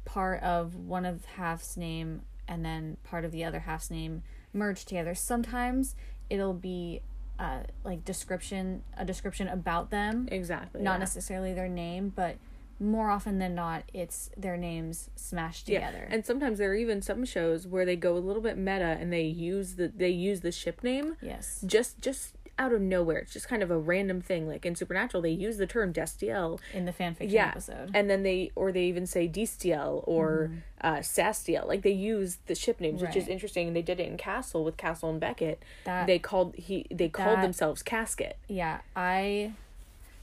part 0.04 0.42
of 0.42 0.74
one 0.74 1.04
of 1.04 1.24
half's 1.26 1.76
name 1.76 2.22
and 2.48 2.64
then 2.64 2.96
part 3.04 3.24
of 3.24 3.32
the 3.32 3.44
other 3.44 3.60
half's 3.60 3.90
name 3.90 4.22
merged 4.52 4.88
together. 4.88 5.14
Sometimes 5.14 5.94
it'll 6.28 6.54
be 6.54 7.02
uh, 7.40 7.60
like 7.84 8.04
description 8.04 8.82
a 8.96 9.04
description 9.04 9.48
about 9.48 9.90
them 9.90 10.28
Exactly. 10.30 10.82
not 10.82 10.92
yeah. 10.94 10.98
necessarily 10.98 11.54
their 11.54 11.68
name, 11.68 12.12
but 12.14 12.36
more 12.78 13.10
often 13.10 13.38
than 13.38 13.54
not, 13.54 13.82
it's 13.92 14.30
their 14.36 14.56
names 14.56 15.10
smashed 15.14 15.66
together. 15.66 16.06
yeah. 16.08 16.14
And 16.14 16.24
sometimes 16.24 16.58
there 16.58 16.70
are 16.70 16.74
even 16.76 17.02
some 17.02 17.24
shows 17.24 17.66
where 17.66 17.84
they 17.84 17.96
go 17.96 18.16
a 18.16 18.18
little 18.20 18.40
bit 18.42 18.56
meta 18.56 18.96
and 19.00 19.12
they 19.12 19.24
use 19.24 19.74
the 19.76 19.88
they 19.88 20.08
use 20.10 20.40
the 20.40 20.52
ship 20.52 20.82
name 20.82 21.16
yes, 21.20 21.62
just 21.66 22.00
just 22.00 22.36
out 22.60 22.72
of 22.72 22.80
nowhere. 22.80 23.16
It's 23.18 23.32
just 23.32 23.48
kind 23.48 23.62
of 23.62 23.70
a 23.70 23.78
random 23.78 24.20
thing. 24.20 24.46
Like 24.46 24.64
in 24.66 24.76
Supernatural, 24.76 25.22
they 25.22 25.30
use 25.30 25.56
the 25.56 25.66
term 25.66 25.92
Destiel. 25.92 26.60
in 26.74 26.84
the 26.84 26.92
fan 26.92 27.14
fiction 27.14 27.34
Yeah, 27.34 27.48
episode. 27.48 27.90
and 27.94 28.08
then 28.10 28.22
they 28.22 28.52
or 28.54 28.70
they 28.70 28.84
even 28.84 29.06
say 29.06 29.26
Destiel 29.26 30.04
or 30.06 30.50
uh, 30.82 30.96
Sastiel. 30.96 31.66
Like 31.66 31.82
they 31.82 31.90
use 31.90 32.38
the 32.46 32.54
ship 32.54 32.80
names, 32.80 33.00
which 33.02 33.16
is. 33.16 33.26
Interesting. 33.26 33.68
And 33.68 33.74
they 33.76 33.82
did 33.82 33.98
it 33.98 34.06
in 34.08 34.16
Castle 34.18 34.62
with 34.64 34.76
Castle 34.76 35.08
and 35.10 35.18
Beckett. 35.18 35.62
That- 35.84 36.06
they 36.06 36.18
called 36.18 36.54
he 36.56 36.86
they 36.90 37.08
called 37.08 37.38
that- 37.38 37.42
themselves 37.42 37.82
Caskett. 37.82 38.34
yeah, 38.46 38.80
I. 38.94 39.52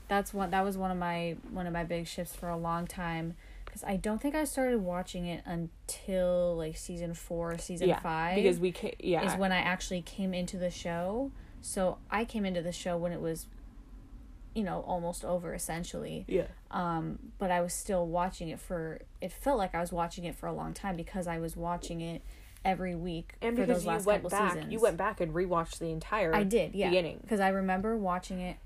That's 0.08 0.34
one. 0.34 0.52
That 0.52 0.64
was 0.64 0.78
one 0.78 0.92
of 0.92 0.98
my 0.98 1.36
one 1.52 1.68
of 1.68 1.74
my 1.74 1.84
big 1.84 2.08
shifts 2.08 2.34
for 2.36 2.48
a 2.50 2.56
long 2.58 2.86
time 2.88 3.36
because 3.66 3.84
I 3.84 3.98
don't 3.98 4.22
think 4.22 4.36
I 4.36 4.44
started 4.46 4.82
watching 4.82 5.26
it 5.26 5.44
until 5.46 6.56
like 6.56 6.78
season 6.78 7.14
four, 7.14 7.58
season 7.58 7.90
yeah, 7.90 8.00
five. 8.00 8.36
because 8.36 8.60
we 8.60 8.72
ca- 8.72 8.96
yeah 9.00 9.26
is 9.26 9.38
when 9.38 9.52
I 9.52 9.58
actually 9.58 10.02
came 10.02 10.34
into 10.34 10.56
the 10.58 10.70
show. 10.70 11.32
So 11.62 11.98
I 12.10 12.26
came 12.26 12.46
into 12.46 12.62
the 12.62 12.72
show 12.72 12.98
when 12.98 13.12
it 13.12 13.22
was, 13.22 13.48
you 14.54 14.64
know, 14.64 14.82
almost 14.88 15.26
over 15.26 15.54
essentially. 15.54 16.26
yeah. 16.28 16.48
Um 16.72 17.20
but 17.40 17.52
i 17.52 17.62
was 17.62 17.74
still 17.74 18.06
watching 18.06 18.50
it 18.50 18.60
for 18.60 19.00
it 19.22 19.32
felt 19.32 19.58
like 19.58 19.74
i 19.76 19.80
was 19.80 19.92
watching 19.92 20.26
it 20.26 20.36
for 20.36 20.48
a 20.48 20.54
long 20.54 20.74
time 20.74 20.96
because 20.96 21.28
i 21.28 21.38
was 21.38 21.56
watching 21.56 22.02
it 22.02 22.22
every 22.66 22.96
week 22.96 23.36
and 23.42 23.56
for 23.56 23.62
because 23.62 23.78
those 23.78 23.86
you 23.86 23.92
last 23.92 24.06
went 24.06 24.24
couple 24.24 24.38
back 24.38 24.54
seasons. 24.54 24.74
you 24.74 24.80
went 24.80 24.98
back 24.98 25.22
and 25.22 25.34
rewatched 25.34 25.80
the 25.80 25.90
entire 25.90 26.36
i 26.36 26.44
did 26.44 26.74
yeah. 26.76 26.90
beginning. 26.90 27.20
Because 27.22 27.40
i 27.40 27.50
remember 27.50 27.96
watching 27.96 28.40
it 28.40 28.58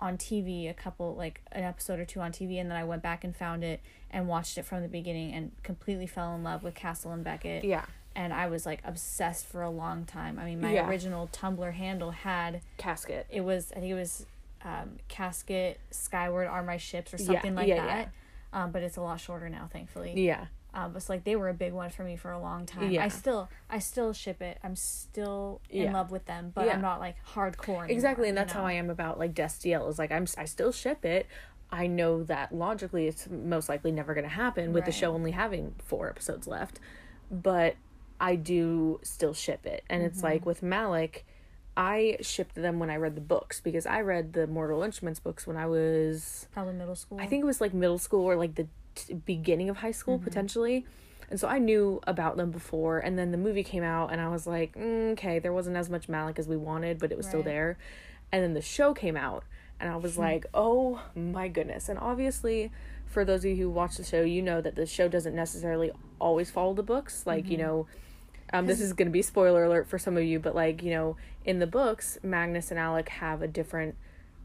on 0.00 0.18
tv 0.18 0.68
a 0.68 0.74
couple 0.74 1.14
like 1.14 1.40
an 1.52 1.62
episode 1.62 2.00
or 2.00 2.04
two 2.04 2.20
on 2.20 2.32
tv 2.32 2.60
and 2.60 2.68
then 2.70 2.76
i 2.76 2.82
went 2.82 3.02
back 3.02 3.22
and 3.22 3.36
found 3.36 3.62
it 3.62 3.80
and 4.10 4.26
watched 4.26 4.58
it 4.58 4.64
from 4.64 4.82
the 4.82 4.88
beginning 4.88 5.32
and 5.32 5.52
completely 5.62 6.06
fell 6.06 6.34
in 6.34 6.42
love 6.42 6.62
with 6.62 6.74
castle 6.74 7.12
and 7.12 7.22
beckett. 7.24 7.64
Yeah 7.64 7.84
and 8.16 8.32
i 8.32 8.46
was 8.46 8.64
like 8.66 8.80
obsessed 8.84 9.46
for 9.46 9.62
a 9.62 9.70
long 9.70 10.04
time. 10.04 10.38
I 10.38 10.44
mean 10.44 10.60
my 10.60 10.72
Yeah. 10.74 10.88
original 10.88 11.28
tumblr 11.32 11.72
handle 11.72 12.10
had 12.12 12.60
Caskett. 12.78 13.24
it 13.30 13.40
was 13.42 13.72
i 13.72 13.80
think 13.80 13.90
it 13.90 13.94
was 13.94 14.26
um, 14.64 14.92
caskett 15.10 15.76
skyward 15.90 16.46
are 16.48 16.62
my 16.62 16.76
ships 16.78 17.12
or 17.12 17.18
Yeah, 17.18 17.26
something 17.26 17.54
like 17.54 17.68
yeah, 17.68 17.74
yeah. 17.76 17.86
that. 17.86 18.10
Um, 18.52 18.70
but 18.72 18.82
it's 18.82 18.96
a 18.96 19.02
lot 19.02 19.20
shorter 19.20 19.48
now 19.50 19.68
thankfully. 19.70 20.14
Yeah. 20.16 20.46
Um, 20.72 20.92
but 20.92 20.96
it's 20.98 21.08
like 21.10 21.22
they 21.24 21.36
were 21.36 21.48
a 21.50 21.54
big 21.54 21.72
one 21.72 21.90
for 21.90 22.02
me 22.02 22.16
for 22.16 22.30
a 22.32 22.38
long 22.40 22.64
time. 22.66 22.90
Yeah. 22.90 23.04
i 23.04 23.08
still 23.08 23.48
i 23.68 23.78
still 23.78 24.12
ship 24.14 24.40
it. 24.40 24.58
I'm 24.64 24.74
still 24.76 25.60
in 25.68 25.82
Yeah. 25.84 25.92
love 25.92 26.10
with 26.10 26.24
them 26.26 26.50
but 26.54 26.64
Yeah. 26.66 26.74
i'm 26.74 26.80
not 26.80 26.98
like 27.00 27.16
hardcore 27.34 27.68
anymore, 27.68 27.86
exactly 27.90 28.28
and 28.28 28.36
you 28.38 28.40
that's 28.40 28.52
how 28.54 28.64
i 28.64 28.72
am 28.72 28.88
about 28.90 29.18
like 29.18 29.34
destiel 29.34 29.88
is 29.90 29.98
like 29.98 30.10
i'm 30.12 30.26
i 30.38 30.44
still 30.46 30.72
ship 30.72 31.04
it. 31.04 31.26
I 31.70 31.86
know 31.88 32.22
that 32.24 32.54
logically 32.54 33.06
it's 33.08 33.28
most 33.28 33.68
likely 33.68 33.90
never 33.92 34.14
going 34.14 34.24
to 34.24 34.30
happen 34.34 34.72
with 34.72 34.84
the 34.84 34.92
show 34.92 35.12
only 35.12 35.32
having 35.32 35.74
four 35.84 36.08
episodes 36.08 36.46
left 36.46 36.78
but 37.30 37.74
i 38.30 38.32
do 38.36 38.98
still 39.02 39.34
ship 39.34 39.62
it 39.66 39.82
and 39.90 40.02
it's 40.02 40.18
Mm-hmm. 40.18 40.26
like 40.26 40.46
with 40.50 40.60
malec 40.62 41.22
i 41.76 42.16
shipped 42.20 42.54
them 42.54 42.78
when 42.78 42.90
i 42.90 42.96
read 42.96 43.14
the 43.14 43.20
books 43.34 43.60
because 43.60 43.84
i 43.86 44.00
read 44.00 44.32
the 44.32 44.46
mortal 44.46 44.82
instruments 44.82 45.20
books 45.20 45.46
when 45.46 45.56
i 45.56 45.66
was 45.66 46.46
probably 46.52 46.74
middle 46.74 46.94
school 46.96 47.20
I 47.20 47.26
think 47.26 47.42
it 47.42 47.46
was 47.46 47.60
like 47.60 47.74
middle 47.74 47.98
school 47.98 48.24
or 48.30 48.36
like 48.36 48.54
the 48.54 48.66
t- 48.94 49.14
beginning 49.14 49.68
of 49.70 49.76
high 49.78 49.90
school 50.00 50.18
potentially. 50.18 50.86
And 51.30 51.40
so 51.40 51.48
I 51.48 51.58
knew 51.58 52.00
about 52.06 52.36
them 52.36 52.50
before, 52.50 52.98
and 52.98 53.18
then 53.18 53.30
the 53.32 53.38
movie 53.38 53.64
came 53.64 53.82
out, 53.82 54.12
and 54.12 54.20
I 54.20 54.28
was 54.28 54.46
like, 54.46 54.76
mm, 54.76 55.12
okay, 55.12 55.38
there 55.38 55.54
wasn't 55.54 55.76
as 55.82 55.88
much 55.88 56.06
Malec 56.06 56.38
as 56.38 56.46
we 56.46 56.56
wanted, 56.56 56.98
but 57.00 57.10
it 57.10 57.16
was 57.16 57.26
still 57.26 57.42
there. 57.42 57.78
And 58.30 58.44
then 58.44 58.52
the 58.52 58.60
show 58.60 58.92
came 58.92 59.16
out, 59.16 59.42
and 59.80 59.88
I 59.90 59.96
was 59.96 60.18
like, 60.18 60.44
oh 60.52 61.00
my 61.16 61.48
goodness. 61.48 61.88
And 61.88 61.98
obviously, 61.98 62.70
for 63.06 63.24
those 63.24 63.40
of 63.42 63.46
you 63.52 63.56
who 63.56 63.70
watch 63.70 63.96
the 63.96 64.04
show, 64.04 64.20
you 64.22 64.42
know 64.42 64.60
that 64.60 64.74
the 64.76 64.84
show 64.84 65.08
doesn't 65.08 65.34
necessarily 65.34 65.90
always 66.20 66.50
follow 66.50 66.74
the 66.74 66.82
books. 66.94 67.24
Like, 67.26 67.48
you 67.48 67.56
know, 67.56 67.86
um, 68.54 68.66
this 68.66 68.80
is 68.80 68.92
going 68.92 69.08
to 69.08 69.12
be 69.12 69.22
spoiler 69.22 69.64
alert 69.64 69.88
for 69.88 69.98
some 69.98 70.16
of 70.16 70.22
you, 70.22 70.38
but 70.38 70.54
like, 70.54 70.82
you 70.82 70.90
know, 70.90 71.16
in 71.44 71.58
the 71.58 71.66
books, 71.66 72.18
Magnus 72.22 72.70
and 72.70 72.78
Alec 72.78 73.08
have 73.08 73.42
a 73.42 73.48
different, 73.48 73.96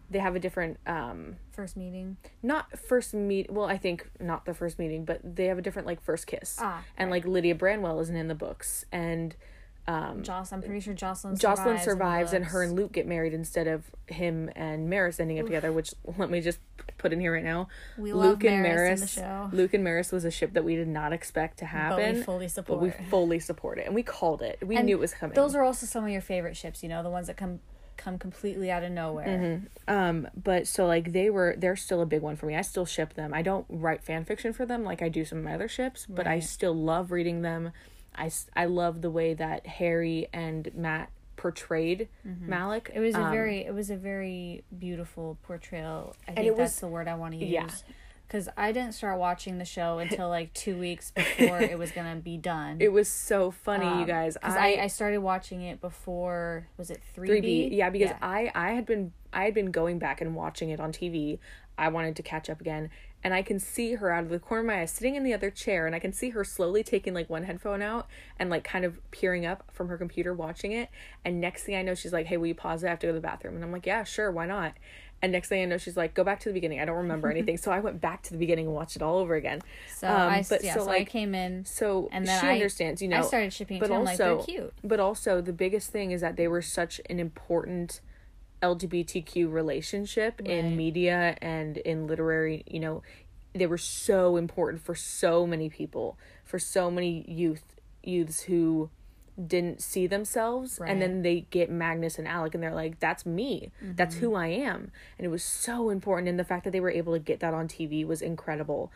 they 0.10 0.20
have 0.20 0.36
a 0.36 0.39
different, 0.39 0.80
um, 0.88 1.36
first 1.51 1.78
meeting? 1.78 2.18
not 2.42 2.80
first 2.80 3.13
meet 3.13 3.51
well 3.51 3.66
i 3.66 3.78
think 3.78 4.10
not 4.20 4.46
the 4.46 4.54
first 4.54 4.80
meeting 4.80 5.04
but 5.04 5.20
they 5.24 5.46
have 5.46 5.58
a 5.58 5.62
different 5.62 5.86
like 5.86 6.01
first 6.01 6.25
kiss. 6.25 6.58
Ah, 6.60 6.84
and 6.98 7.12
like 7.12 7.25
lydia 7.25 7.54
branwell 7.54 8.00
isn't 8.00 8.16
in 8.16 8.28
the 8.28 8.36
books 8.36 8.86
and 8.92 9.36
um 9.89 10.24
jocelyn 10.24 10.60
i'm 10.60 10.65
pretty 10.65 10.79
sure 10.79 10.93
jocelyn 10.93 11.36
jocelyn 11.38 11.77
survives, 11.77 11.84
survives 11.86 12.34
in 12.34 12.38
and 12.43 12.46
her 12.51 12.63
and 12.63 12.74
luke 12.75 12.91
get 12.91 13.08
married 13.08 13.34
instead 13.34 13.67
of 13.67 13.84
him 14.08 14.50
and 14.55 14.91
maryse 14.91 15.19
ending 15.19 15.39
up 15.39 15.46
together 15.46 15.72
which 15.72 15.93
let 16.17 16.29
me 16.29 16.41
just 16.41 16.60
put 16.98 17.13
in 17.13 17.19
here 17.19 17.34
right 17.34 17.43
now. 17.43 17.67
We 17.98 18.12
luke 18.13 18.43
and 18.43 18.65
Maryse 18.65 18.75
maryse 18.75 18.93
in 18.93 19.00
the 19.00 19.08
show. 19.08 19.50
Luke 19.53 19.74
and 19.74 19.86
maryse 19.86 20.12
was 20.12 20.25
a 20.25 20.31
ship 20.31 20.53
that 20.53 20.65
we 20.65 20.75
did 20.75 20.88
not 20.88 21.13
expect 21.13 21.60
to 21.60 21.65
but 21.65 21.69
happen 21.69 22.15
we 22.17 22.22
fully 22.24 22.46
but 22.46 22.51
support. 22.51 22.81
we 22.81 22.91
fully 23.10 23.39
support 23.39 23.77
it 23.77 23.86
and 23.86 23.96
we 23.96 24.03
called 24.03 24.41
it. 24.41 24.60
We 24.65 24.75
And 24.75 24.86
knew 24.86 24.98
it 24.98 25.00
was 25.00 25.13
coming. 25.13 25.34
those 25.34 25.55
are 25.55 25.63
also 25.63 25.86
some 25.86 26.03
of 26.03 26.10
your 26.10 26.22
favorite 26.22 26.58
ships 26.58 26.84
you 26.84 26.89
know 26.89 27.01
the 27.01 27.10
ones 27.10 27.27
that 27.27 27.38
come 27.38 27.60
come 27.96 28.17
completely 28.17 28.72
out 28.72 28.84
of 28.84 28.91
nowhere. 28.91 29.62
Um, 29.88 30.27
but 30.36 30.67
so 30.67 30.86
like 30.86 31.12
they 31.12 31.29
were 31.29 31.55
they're 31.58 31.75
still 31.75 32.01
a 32.01 32.05
big 32.05 32.22
one 32.22 32.36
for 32.38 32.46
me. 32.46 32.55
I 32.55 32.62
still 32.62 32.86
ship 32.86 33.13
them. 33.13 33.34
I 33.34 33.41
don't 33.41 33.65
write 33.69 34.03
fan 34.03 34.24
fiction 34.25 34.53
for 34.53 34.65
them 34.65 34.84
like 34.84 35.01
I 35.01 35.10
do 35.10 35.25
some 35.25 35.39
of 35.39 35.43
my 35.43 35.53
other 35.53 35.67
ships, 35.67 36.05
but 36.10 36.25
I 36.25 36.39
still 36.39 36.74
love 36.74 37.12
reading 37.12 37.41
them. 37.41 37.72
I, 38.19 38.31
I 38.55 38.65
love 38.65 39.01
the 39.01 39.09
way 39.11 39.33
that 39.33 39.65
Harry 39.65 40.27
and 40.33 40.69
Matt 40.75 41.09
portrayed 41.38 42.09
Malec. 42.27 42.83
Mm-hmm. 42.83 42.97
It 42.97 42.99
was 42.99 43.15
a 43.15 43.21
Um, 43.21 43.31
very 43.31 43.59
it 43.65 43.73
was 43.73 43.89
a 43.89 43.95
very 43.95 44.63
beautiful 44.77 45.38
portrayal. 45.43 46.15
I 46.27 46.33
think 46.33 46.47
that's 46.57 46.73
was- 46.75 46.79
the 46.81 46.88
word 46.89 47.07
I 47.07 47.15
want 47.15 47.33
to 47.33 47.39
use. 47.39 47.49
yeah. 47.49 47.67
Cuz 48.27 48.47
I 48.55 48.71
didn't 48.71 48.91
start 48.91 49.17
watching 49.17 49.57
the 49.57 49.65
show 49.65 49.97
until 50.03 50.27
like 50.29 50.53
2 50.53 50.77
weeks 50.77 51.11
before 51.15 51.59
it 51.61 51.79
was 51.79 51.91
going 51.91 52.13
to 52.15 52.21
be 52.21 52.38
done. 52.38 52.77
it 52.79 52.91
was 52.91 53.07
so 53.07 53.49
funny, 53.51 53.85
you 53.85 53.91
Um, 54.01 54.05
guys. 54.05 54.38
Cuz 54.43 54.53
I, 54.53 54.79
I 54.81 54.88
started 54.88 55.19
watching 55.19 55.61
it 55.61 55.79
before 55.81 56.67
was 56.77 56.91
it 56.91 57.01
3B? 57.15 57.29
3B. 57.41 57.69
Yeah, 57.71 57.89
because 57.89 58.11
I 58.21 58.51
I 58.53 58.71
had 58.73 58.85
been 58.85 59.13
I 59.31 59.45
had 59.45 59.53
been 59.53 59.71
going 59.71 59.97
back 59.97 60.21
and 60.21 60.35
watching 60.35 60.69
it 60.69 60.79
on 60.79 60.91
TV. 60.91 61.39
I 61.79 61.88
wanted 61.89 62.15
to 62.17 62.24
catch 62.24 62.50
up 62.50 62.62
again, 62.62 62.89
and 63.24 63.33
I 63.33 63.41
can 63.41 63.59
see 63.59 63.95
her 63.95 64.12
out 64.12 64.24
of 64.24 64.29
the 64.29 64.39
corner 64.39 64.62
of 64.62 64.67
my 64.67 64.81
eye 64.81 64.86
sitting 64.86 65.15
in 65.15 65.24
the 65.24 65.33
other 65.33 65.50
chair, 65.50 65.86
and 65.86 65.95
I 65.95 66.00
can 66.00 66.13
see 66.13 66.29
her 66.29 66.43
slowly 66.43 66.83
taking 66.83 67.13
like 67.13 67.29
one 67.29 67.43
headphone 67.43 67.81
out 67.81 68.07
and 68.38 68.50
like 68.50 68.63
kind 68.63 68.86
of 68.86 69.00
peering 69.12 69.45
up 69.45 69.63
from 69.71 69.88
her 69.88 69.98
computer 69.98 70.33
watching 70.33 70.71
it. 70.71 70.89
And 71.25 71.41
next 71.41 71.63
thing 71.63 71.75
I 71.75 71.81
know, 71.81 71.95
she's 71.95 72.13
like, 72.13 72.27
"Hey, 72.27 72.38
will 72.38 72.48
you 72.48 72.55
pause 72.55 72.83
it? 72.83 72.88
I 72.88 72.89
have 72.91 73.00
to 73.00 73.07
go 73.07 73.12
to 73.13 73.15
the 73.15 73.21
bathroom." 73.21 73.55
And 73.55 73.63
I'm 73.63 73.71
like, 73.71 73.86
"Yeah, 73.86 74.03
sure, 74.03 74.31
why 74.31 74.45
not?" 74.45 74.74
And 75.21 75.33
next 75.33 75.50
thing 75.50 75.62
I 75.62 75.65
know, 75.65 75.77
she's 75.77 75.98
like, 75.98 76.13
"Go 76.13 76.24
back 76.24 76.39
to 76.41 76.50
the 76.50 76.53
beginning. 76.53 76.79
I 76.79 76.86
don't 76.86 76.95
remember 76.95 77.29
anything." 77.36 77.57
so 77.57 77.71
I 77.71 77.79
went 77.81 78.00
back 78.00 78.24
to 78.24 78.31
the 78.31 78.38
beginning 78.38 78.67
and 78.67 78.75
watched 78.75 78.95
it 78.95 79.01
all 79.01 79.17
over 79.17 79.36
again. 79.36 79.62
So 79.93 80.07
Um, 80.07 80.15
I 80.15 80.45
but 80.48 80.63
yeah, 80.63 80.75
so, 80.75 80.86
so, 80.86 80.91
I 80.91 81.03
came 81.03 81.36
in 81.36 81.65
So 81.65 82.07
and 82.13 82.25
then 82.25 82.39
she 82.39 82.48
I 82.48 82.53
understands, 82.53 83.01
you 83.01 83.09
know. 83.09 83.17
I 83.17 83.21
started 83.21 83.51
shipping 83.51 83.79
but 83.79 83.88
too. 83.88 83.93
Like 83.95 84.17
they're 84.17 84.38
cute. 84.38 84.74
but 84.83 85.00
also 85.01 85.41
the 85.41 85.51
biggest 85.53 85.89
thing 85.91 86.12
is 86.12 86.21
that 86.21 86.38
they 86.38 86.48
were 86.48 86.62
such 86.62 87.01
an 87.09 87.19
important 87.19 88.00
LGBTQ 88.62 89.51
relationship 89.51 90.42
in 90.42 90.75
media 90.75 91.38
and 91.42 91.78
in 91.78 92.08
literary, 92.08 92.63
you 92.68 92.80
know, 92.80 93.01
they 93.54 93.66
were 93.66 93.78
so 93.78 94.38
important 94.38 94.82
for 94.84 94.96
so 94.96 95.46
many 95.48 95.70
people, 95.70 96.18
for 96.46 96.60
so 96.60 96.89
many 96.92 97.25
youth 97.28 97.63
youths 98.04 98.42
who 98.42 98.89
didn't 99.48 99.82
see 99.82 100.06
themselves 100.08 100.80
Right. 100.82 100.89
and 100.92 101.01
then 101.01 101.22
they 101.22 101.42
get 101.50 101.70
Magnus 101.72 102.18
and 102.20 102.28
Alec 102.28 102.54
and 102.54 102.62
they're 102.63 102.74
like 102.75 103.00
that's 103.00 103.25
me 103.25 103.72
that's 103.82 104.16
Mm-hmm. 104.16 104.25
who 104.25 104.36
I 104.36 104.48
am 104.48 104.92
and 105.18 105.25
it 105.25 105.30
was 105.30 105.44
so 105.44 105.89
important 105.89 106.28
and 106.28 106.38
the 106.38 106.44
fact 106.44 106.66
that 106.66 106.72
they 106.72 106.82
were 106.82 106.89
able 106.92 107.13
to 107.13 107.20
get 107.20 107.39
that 107.39 107.54
on 107.54 107.68
TV 107.70 108.06
was 108.06 108.22
incredible 108.22 108.92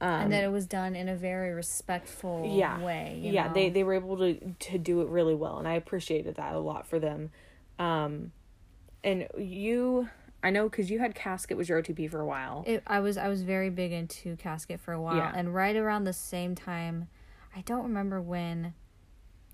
and 0.00 0.30
that 0.32 0.44
it 0.44 0.50
was 0.52 0.66
done 0.66 0.94
in 0.94 1.08
a 1.08 1.16
very 1.16 1.52
respectful 1.54 2.42
Um, 2.44 2.58
yeah 2.58 2.78
way. 2.84 3.18
you 3.22 3.32
yeah 3.32 3.48
know? 3.48 3.54
they 3.54 3.70
they 3.70 3.82
were 3.84 3.94
able 3.94 4.18
to 4.18 4.54
to 4.58 4.76
do 4.78 5.00
it 5.00 5.08
really 5.08 5.34
well 5.34 5.56
and 5.58 5.66
i 5.66 5.72
appreciated 5.74 6.34
that 6.36 6.54
a 6.54 6.58
lot 6.58 6.86
for 6.86 6.98
them 6.98 7.30
um 7.78 8.32
and 9.04 9.26
you 9.38 10.08
i 10.42 10.50
know 10.50 10.68
because 10.68 10.90
you 10.90 10.98
had 10.98 11.14
caskett 11.14 11.56
was 11.56 11.68
your 11.68 11.82
otp 11.82 12.10
for 12.10 12.20
a 12.20 12.26
while 12.26 12.64
It, 12.66 12.82
I 12.86 13.00
was 13.00 13.16
I 13.16 13.28
was 13.28 13.42
very 13.42 13.70
big 13.70 13.92
into 13.92 14.36
Caskett 14.36 14.80
for 14.80 14.92
a 14.92 15.00
while, 15.00 15.16
Yeah. 15.16 15.32
and 15.34 15.54
right 15.54 15.76
around 15.76 16.04
the 16.04 16.12
same 16.12 16.54
time, 16.54 17.08
I 17.54 17.60
don't 17.62 17.82
remember 17.84 18.20
when 18.20 18.74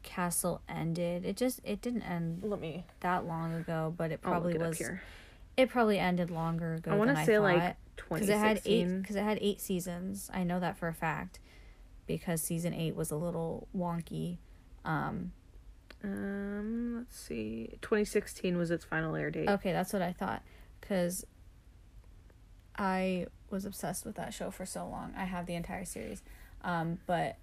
Castle 0.02 0.60
ended. 0.68 1.24
It 1.24 1.36
just 1.36 1.60
it 1.64 1.80
didn't 1.80 2.02
end 2.02 2.42
let 2.42 2.60
me 2.60 2.84
that 3.00 3.24
long 3.24 3.54
ago, 3.54 3.94
but 3.96 4.10
it 4.10 4.20
probably 4.20 4.54
it 4.54 4.60
was. 4.60 4.82
It 5.56 5.68
probably 5.68 5.98
ended 5.98 6.30
longer 6.30 6.74
ago. 6.74 6.90
i 6.90 6.96
want 6.96 7.16
to 7.16 7.24
say 7.24 7.38
like 7.38 7.60
thought. 7.62 7.76
because 8.08 8.28
it 8.28 8.38
had 8.38 8.60
eight 8.64 8.88
because 9.00 9.14
it 9.16 9.22
had 9.22 9.38
eight 9.40 9.60
seasons. 9.60 10.28
I 10.34 10.42
know 10.42 10.58
that 10.58 10.76
for 10.76 10.88
a 10.88 10.94
fact 10.94 11.38
because 12.06 12.42
season 12.42 12.74
eight 12.74 12.96
was 12.96 13.10
a 13.12 13.16
little 13.16 13.68
wonky. 13.76 14.38
Um, 14.84 15.30
um 16.04 16.96
let's 16.98 17.18
see 17.18 17.78
2016 17.80 18.56
was 18.56 18.70
its 18.70 18.84
final 18.84 19.14
air 19.14 19.30
date 19.30 19.48
okay, 19.48 19.72
that's 19.72 19.92
what 19.92 20.02
I 20.02 20.12
thought 20.12 20.42
because 20.80 21.24
I 22.76 23.26
was 23.50 23.64
obsessed 23.64 24.04
with 24.06 24.16
that 24.16 24.32
show 24.32 24.50
for 24.50 24.64
so 24.64 24.88
long. 24.88 25.12
I 25.16 25.24
have 25.24 25.44
the 25.46 25.54
entire 25.54 25.84
series, 25.84 26.22
um, 26.62 26.98
but 27.06 27.36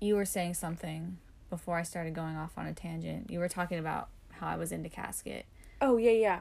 you 0.00 0.14
were 0.14 0.26
saying 0.26 0.52
something 0.54 1.16
before 1.48 1.78
I 1.78 1.82
started 1.82 2.14
going 2.14 2.36
off 2.36 2.58
on 2.58 2.66
a 2.66 2.74
tangent. 2.74 3.30
You 3.30 3.38
were 3.38 3.48
talking 3.48 3.78
about 3.78 4.08
how 4.32 4.48
I 4.48 4.56
was 4.56 4.72
into 4.72 4.90
Caskett, 4.90 5.44
oh 5.80 5.96
yeah 5.96 6.10
yeah 6.10 6.40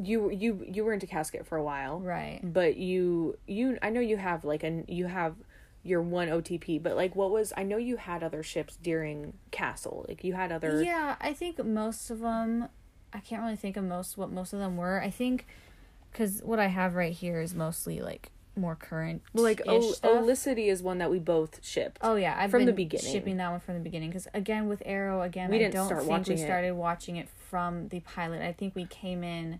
you 0.00 0.30
you 0.30 0.64
you 0.66 0.84
were 0.84 0.92
into 0.92 1.06
caskett 1.06 1.44
for 1.44 1.56
a 1.58 1.62
while 1.62 2.00
right? 2.00 2.40
but 2.42 2.76
you 2.76 3.36
you 3.46 3.78
i 3.82 3.90
know 3.90 4.00
you 4.00 4.16
have 4.16 4.44
like 4.44 4.62
an 4.62 4.84
you 4.88 5.06
have 5.06 5.34
your 5.84 6.00
one 6.00 6.28
otp 6.28 6.80
but 6.82 6.94
like 6.96 7.16
what 7.16 7.30
was 7.30 7.52
i 7.56 7.62
know 7.64 7.76
you 7.76 7.96
had 7.96 8.22
other 8.22 8.42
ships 8.42 8.76
during 8.82 9.32
castle 9.50 10.04
like 10.08 10.22
you 10.22 10.32
had 10.32 10.52
other 10.52 10.80
Yeah, 10.82 11.16
I 11.20 11.32
think 11.32 11.64
most 11.64 12.08
of 12.10 12.20
them. 12.20 12.68
I 13.12 13.18
can't 13.20 13.42
really 13.42 13.56
think 13.56 13.76
of 13.76 13.84
most 13.84 14.16
what 14.16 14.30
most 14.30 14.52
of 14.52 14.58
them 14.58 14.76
were. 14.76 15.02
I 15.02 15.10
think 15.10 15.46
because 16.12 16.40
what 16.42 16.58
I 16.58 16.68
have 16.68 16.94
right 16.94 17.12
here 17.12 17.40
is 17.40 17.54
mostly 17.54 18.00
like 18.00 18.30
more 18.56 18.74
current. 18.76 19.22
Well, 19.32 19.42
like 19.44 19.60
o- 19.66 19.92
Olicity 20.04 20.68
is 20.68 20.82
one 20.82 20.98
that 20.98 21.10
we 21.10 21.18
both 21.18 21.58
shipped. 21.64 21.98
Oh 22.00 22.14
yeah, 22.16 22.36
I've 22.38 22.50
from 22.50 22.60
been 22.60 22.66
the 22.66 22.72
beginning. 22.72 23.10
shipping 23.12 23.36
that 23.38 23.50
one 23.50 23.60
from 23.60 23.74
the 23.74 23.80
beginning 23.80 24.10
because 24.10 24.28
again 24.34 24.68
with 24.68 24.82
Arrow 24.86 25.20
again 25.22 25.50
We 25.50 25.56
I 25.56 25.58
didn't 25.60 25.74
don't 25.74 25.86
start 25.86 26.02
think 26.02 26.10
watching 26.10 26.36
we 26.36 26.42
it. 26.42 26.44
started 26.46 26.72
watching 26.74 27.16
it 27.16 27.28
from 27.50 27.88
the 27.88 28.00
pilot. 28.00 28.40
I 28.42 28.52
think 28.52 28.74
we 28.74 28.86
came 28.86 29.24
in. 29.24 29.58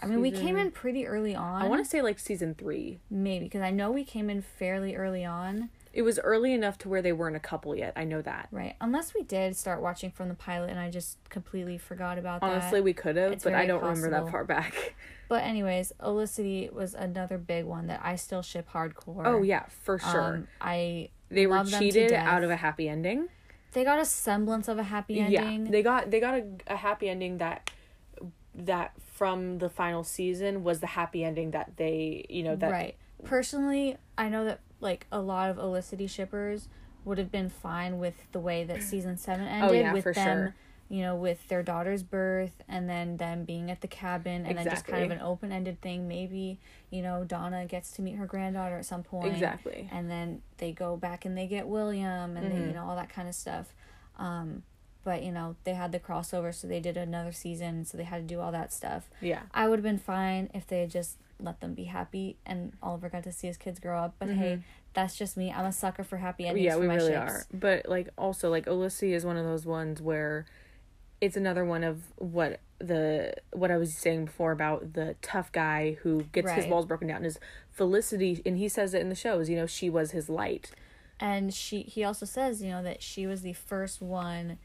I 0.00 0.06
mean, 0.06 0.20
we 0.20 0.30
came 0.30 0.56
in 0.56 0.70
pretty 0.70 1.06
early 1.06 1.34
on. 1.34 1.62
I 1.62 1.68
want 1.68 1.82
to 1.84 1.88
say 1.88 2.02
like 2.02 2.18
season 2.18 2.54
three. 2.54 2.98
maybe 3.10 3.44
because 3.46 3.62
I 3.62 3.70
know 3.70 3.90
we 3.90 4.04
came 4.04 4.28
in 4.28 4.42
fairly 4.42 4.96
early 4.96 5.24
on, 5.24 5.70
It 5.92 6.02
was 6.02 6.18
early 6.18 6.52
enough 6.52 6.76
to 6.78 6.88
where 6.88 7.00
they 7.00 7.12
weren't 7.12 7.36
a 7.36 7.40
couple 7.40 7.74
yet. 7.76 7.92
I 7.96 8.04
know 8.04 8.20
that. 8.22 8.48
right? 8.50 8.74
Unless 8.80 9.14
we 9.14 9.22
did 9.22 9.56
start 9.56 9.80
watching 9.80 10.10
from 10.10 10.28
the 10.28 10.34
pilot 10.34 10.70
and 10.70 10.78
I 10.80 10.90
just 10.90 11.18
completely 11.30 11.78
forgot 11.78 12.18
about 12.18 12.40
that. 12.40 12.50
Honestly, 12.50 12.80
we 12.80 12.92
could 12.92 13.16
have, 13.16 13.42
but 13.42 13.54
I 13.54 13.66
don't 13.66 13.80
remember 13.82 14.10
that 14.10 14.24
possible. 14.24 14.30
far 14.30 14.44
back. 14.44 14.94
But 15.26 15.42
anyways, 15.44 15.90
Olicity 16.00 16.70
was 16.70 16.92
another 16.92 17.38
big 17.38 17.64
one 17.64 17.86
that 17.86 18.00
I 18.04 18.16
still 18.16 18.42
ship 18.42 18.68
hardcore. 18.70 19.22
Oh 19.24 19.42
yeah, 19.42 19.64
for 19.82 19.98
sure. 19.98 20.34
Um, 20.34 20.48
I 20.60 21.08
they 21.30 21.46
were 21.46 21.56
love 21.56 21.70
them 21.70 21.80
to 21.80 21.84
cheated 21.90 22.12
out 22.12 22.44
of 22.44 22.50
a 22.50 22.56
happy 22.56 22.90
ending. 22.90 23.28
they 23.72 23.84
got 23.84 23.98
a 23.98 24.04
semblance 24.04 24.68
of 24.68 24.78
a 24.78 24.82
happy 24.82 25.18
ending. 25.20 25.64
Yeah, 25.64 25.70
they 25.72 25.82
got 25.82 26.10
they 26.10 26.20
got 26.20 26.34
a, 26.34 26.44
a 26.66 26.76
happy 26.76 27.08
ending 27.08 27.38
that 27.38 27.70
that 28.54 28.92
from 29.14 29.58
the 29.58 29.68
final 29.68 30.02
season 30.04 30.64
was 30.64 30.80
the 30.80 30.88
happy 30.88 31.22
ending 31.24 31.52
that 31.52 31.76
they 31.76 32.26
you 32.28 32.42
know 32.42 32.56
that 32.56 32.70
right. 32.70 32.96
Personally, 33.24 33.96
I 34.18 34.28
know 34.28 34.44
that 34.44 34.60
like 34.80 35.06
a 35.10 35.20
lot 35.20 35.50
of 35.50 35.56
Olicity 35.56 36.08
shippers 36.10 36.68
would 37.04 37.16
have 37.18 37.30
been 37.30 37.48
fine 37.48 37.98
with 37.98 38.14
the 38.32 38.40
way 38.40 38.64
that 38.64 38.82
season 38.92 39.16
seven 39.16 39.46
ended 39.46 39.70
Oh, 39.70 39.72
yeah, 39.72 39.92
with 39.92 40.02
for 40.02 40.12
them, 40.12 40.36
sure. 40.38 40.54
you 40.88 41.02
know, 41.02 41.14
with 41.16 41.46
their 41.48 41.62
daughter's 41.62 42.02
birth 42.02 42.62
and 42.68 42.88
then 42.88 43.16
them 43.16 43.44
being 43.44 43.70
at 43.70 43.80
the 43.80 43.86
cabin 43.88 44.44
and 44.46 44.58
then 44.58 44.64
just 44.64 44.84
kind 44.86 45.04
of 45.04 45.10
an 45.10 45.20
open 45.20 45.52
ended 45.52 45.80
thing. 45.80 46.06
Maybe, 46.08 46.58
you 46.90 47.00
know, 47.02 47.24
Donna 47.24 47.64
gets 47.66 47.92
to 47.92 48.02
meet 48.02 48.16
her 48.16 48.26
granddaughter 48.26 48.76
at 48.78 48.84
some 48.86 49.02
point. 49.02 49.32
exactly. 49.32 49.88
and 49.92 50.10
then 50.10 50.42
they 50.58 50.72
go 50.72 50.96
back 50.96 51.24
and 51.24 51.36
they 51.38 51.46
get 51.46 51.66
William 51.66 52.36
and 52.36 52.50
they, 52.50 52.56
Mm-hmm. 52.56 52.68
you 52.68 52.74
know 52.74 52.84
all 52.84 52.96
that 52.96 53.08
kind 53.10 53.28
of 53.28 53.34
stuff. 53.34 53.72
Um, 54.18 54.62
but 55.04 55.22
you 55.22 55.30
know 55.30 55.56
they 55.64 55.74
had 55.74 55.92
the 55.92 56.00
crossover, 56.00 56.54
so 56.54 56.66
they 56.66 56.80
did 56.80 56.96
another 56.96 57.32
season, 57.32 57.84
so 57.84 57.96
they 57.96 58.04
had 58.04 58.26
to 58.28 58.34
do 58.34 58.40
all 58.40 58.50
that 58.52 58.72
stuff. 58.72 59.08
Yeah. 59.20 59.42
I 59.52 59.68
would 59.68 59.78
have 59.78 59.84
been 59.84 59.98
fine 59.98 60.50
if 60.54 60.66
they 60.66 60.80
had 60.80 60.90
just 60.90 61.18
let 61.40 61.60
them 61.60 61.74
be 61.74 61.84
happy 61.84 62.36
and 62.46 62.72
Oliver 62.82 63.08
got 63.08 63.24
to 63.24 63.32
see 63.32 63.48
his 63.48 63.56
kids 63.56 63.80
grow 63.80 63.98
up. 63.98 64.14
But 64.18 64.30
hey, 64.30 64.60
that's 64.94 65.16
just 65.16 65.36
me. 65.36 65.52
I'm 65.52 65.66
a 65.66 65.72
sucker 65.72 66.04
for 66.04 66.16
happy 66.18 66.46
endings. 66.46 66.72
Mm-hmm. 66.72 66.82
yeah, 66.82 66.88
we 66.88 66.94
really 66.94 67.12
ships. 67.12 67.32
are. 67.32 67.46
But 67.52 67.88
like 67.88 68.08
also 68.16 68.50
like 68.50 68.66
Olicity 68.66 69.12
is 69.14 69.24
one 69.26 69.36
of 69.36 69.44
those 69.44 69.66
ones 69.66 70.00
where 70.00 70.46
it's 71.20 71.36
another 71.36 71.64
one 71.64 71.84
of 71.84 72.02
what 72.16 72.60
the 72.78 73.34
what 73.52 73.70
I 73.70 73.76
was 73.76 73.94
saying 73.94 74.26
before 74.26 74.52
about 74.52 74.92
the 74.94 75.16
tough 75.22 75.50
guy 75.52 75.96
who 76.02 76.22
gets 76.32 76.50
his 76.52 76.64
Right. 76.64 76.70
walls 76.70 76.86
broken 76.86 77.08
down 77.08 77.24
is 77.24 77.38
Felicity 77.70 78.40
and 78.46 78.56
he 78.56 78.68
says 78.68 78.94
it 78.94 79.00
in 79.00 79.08
the 79.08 79.14
shows, 79.14 79.50
you 79.50 79.56
know, 79.56 79.66
she 79.66 79.90
was 79.90 80.12
his 80.12 80.28
light. 80.28 80.70
And 81.18 81.52
she 81.52 81.82
he 81.82 82.04
also 82.04 82.26
says, 82.26 82.62
you 82.62 82.70
know, 82.70 82.82
that 82.82 83.02
she 83.02 83.26
was 83.26 83.42
the 83.42 83.52
first 83.54 84.00
one 84.00 84.58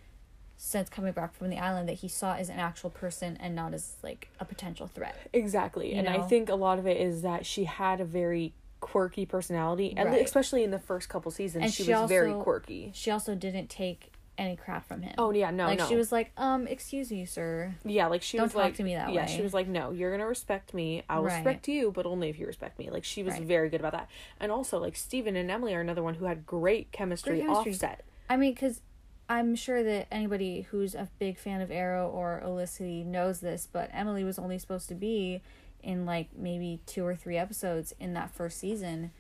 since 0.62 0.89
coming 0.89 1.13
back 1.13 1.34
from 1.34 1.50
the 1.50 1.58
island 1.58 1.88
that 1.88 1.93
he 2.00 2.08
saw 2.10 2.36
as 2.36 2.50
an 2.50 2.60
actual 2.60 2.89
person 2.89 3.38
and 3.39 3.56
not 3.56 3.74
as 3.74 3.95
like 4.04 4.28
a 4.41 4.45
potential 4.45 4.88
threat. 4.88 5.15
Exactly. 5.32 5.93
You 5.93 6.00
and 6.00 6.10
I 6.10 6.22
think 6.22 6.50
a 6.50 6.56
lot 6.56 6.80
of 6.80 6.86
it 6.86 6.98
is 7.00 7.22
that 7.22 7.45
she 7.45 7.63
had 7.63 8.02
a 8.02 8.06
very 8.06 8.54
quirky 8.82 9.26
personality, 9.26 9.93
and 9.95 10.10
Right. 10.10 10.22
especially 10.22 10.65
in 10.65 10.72
the 10.72 10.80
first 10.80 11.08
couple 11.08 11.32
seasons, 11.32 11.63
And 11.63 11.74
she, 11.74 11.84
she 11.86 11.93
was 11.93 12.10
very 12.10 12.34
quirky. 12.34 12.91
She 12.93 13.10
also 13.10 13.36
didn't 13.36 13.69
take 13.69 14.12
any 14.38 14.58
crap 14.58 14.86
from 14.86 15.02
him. 15.02 15.15
Oh 15.17 15.32
yeah, 15.32 15.50
no, 15.50 15.67
like 15.67 15.78
no. 15.80 15.86
she 15.88 15.95
was 15.95 16.12
like, 16.12 16.32
um, 16.36 16.67
excuse 16.67 17.10
you, 17.10 17.26
sir. 17.26 17.76
yeah, 17.86 18.08
like 18.08 18.22
she 18.22 18.36
Don't 18.38 18.45
was 18.45 18.52
talk 18.54 18.62
like 18.63 18.76
to 18.76 18.84
me 18.84 18.95
that 18.95 19.13
yeah, 19.13 19.28
way. 19.28 19.34
she 19.34 19.41
was 19.41 19.54
like, 19.54 19.67
no, 19.69 19.91
you're 19.91 20.12
gonna 20.12 20.28
respect 20.28 20.74
me. 20.74 21.04
I'll 21.10 21.24
Right. 21.24 21.36
respect 21.36 21.69
you, 21.69 21.91
but 21.91 22.06
only 22.06 22.28
if 22.30 22.38
you 22.38 22.45
respect 22.48 22.78
me. 22.80 22.89
Like 22.89 23.06
she 23.06 23.24
was 23.24 23.36
Right. 23.36 23.43
very 23.43 23.69
good 23.69 23.80
about 23.80 23.93
that. 23.93 24.10
And 24.41 24.52
also 24.52 24.78
like 24.78 24.98
Stephen 24.98 25.38
and 25.38 25.50
Emily 25.50 25.74
are 25.74 25.80
another 25.82 26.04
one 26.04 26.15
who 26.15 26.26
had 26.26 26.45
great 26.45 26.91
chemistry, 26.91 27.38
Great 27.39 27.48
chemistry. 27.48 27.72
offset. 27.74 28.04
I 28.30 28.36
mean, 28.38 28.54
because 28.54 28.82
I'm 29.30 29.56
sure 29.56 29.84
that 29.84 30.08
anybody 30.12 30.62
who's 30.72 30.96
a 30.96 31.08
big 31.20 31.38
fan 31.38 31.62
of 31.62 31.70
Arrow 31.70 32.08
or 32.10 32.42
Olicity 32.44 33.06
knows 33.06 33.39
this, 33.42 33.68
but 33.72 33.89
Emily 33.94 34.24
was 34.24 34.39
only 34.39 34.58
supposed 34.58 34.88
to 34.89 34.96
be 34.96 35.42
in 35.84 36.06
like 36.06 36.30
maybe 36.36 36.80
two 36.88 37.06
or 37.06 37.15
three 37.15 37.38
episodes 37.38 37.94
in 38.00 38.13
that 38.15 38.32
first 38.32 38.58
season, 38.60 39.12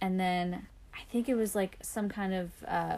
and 0.00 0.18
then 0.20 0.66
I 0.94 1.00
think 1.10 1.28
it 1.28 1.34
was 1.34 1.54
like 1.54 1.76
some 1.82 2.08
kind 2.08 2.32
of 2.32 2.50
uh, 2.66 2.96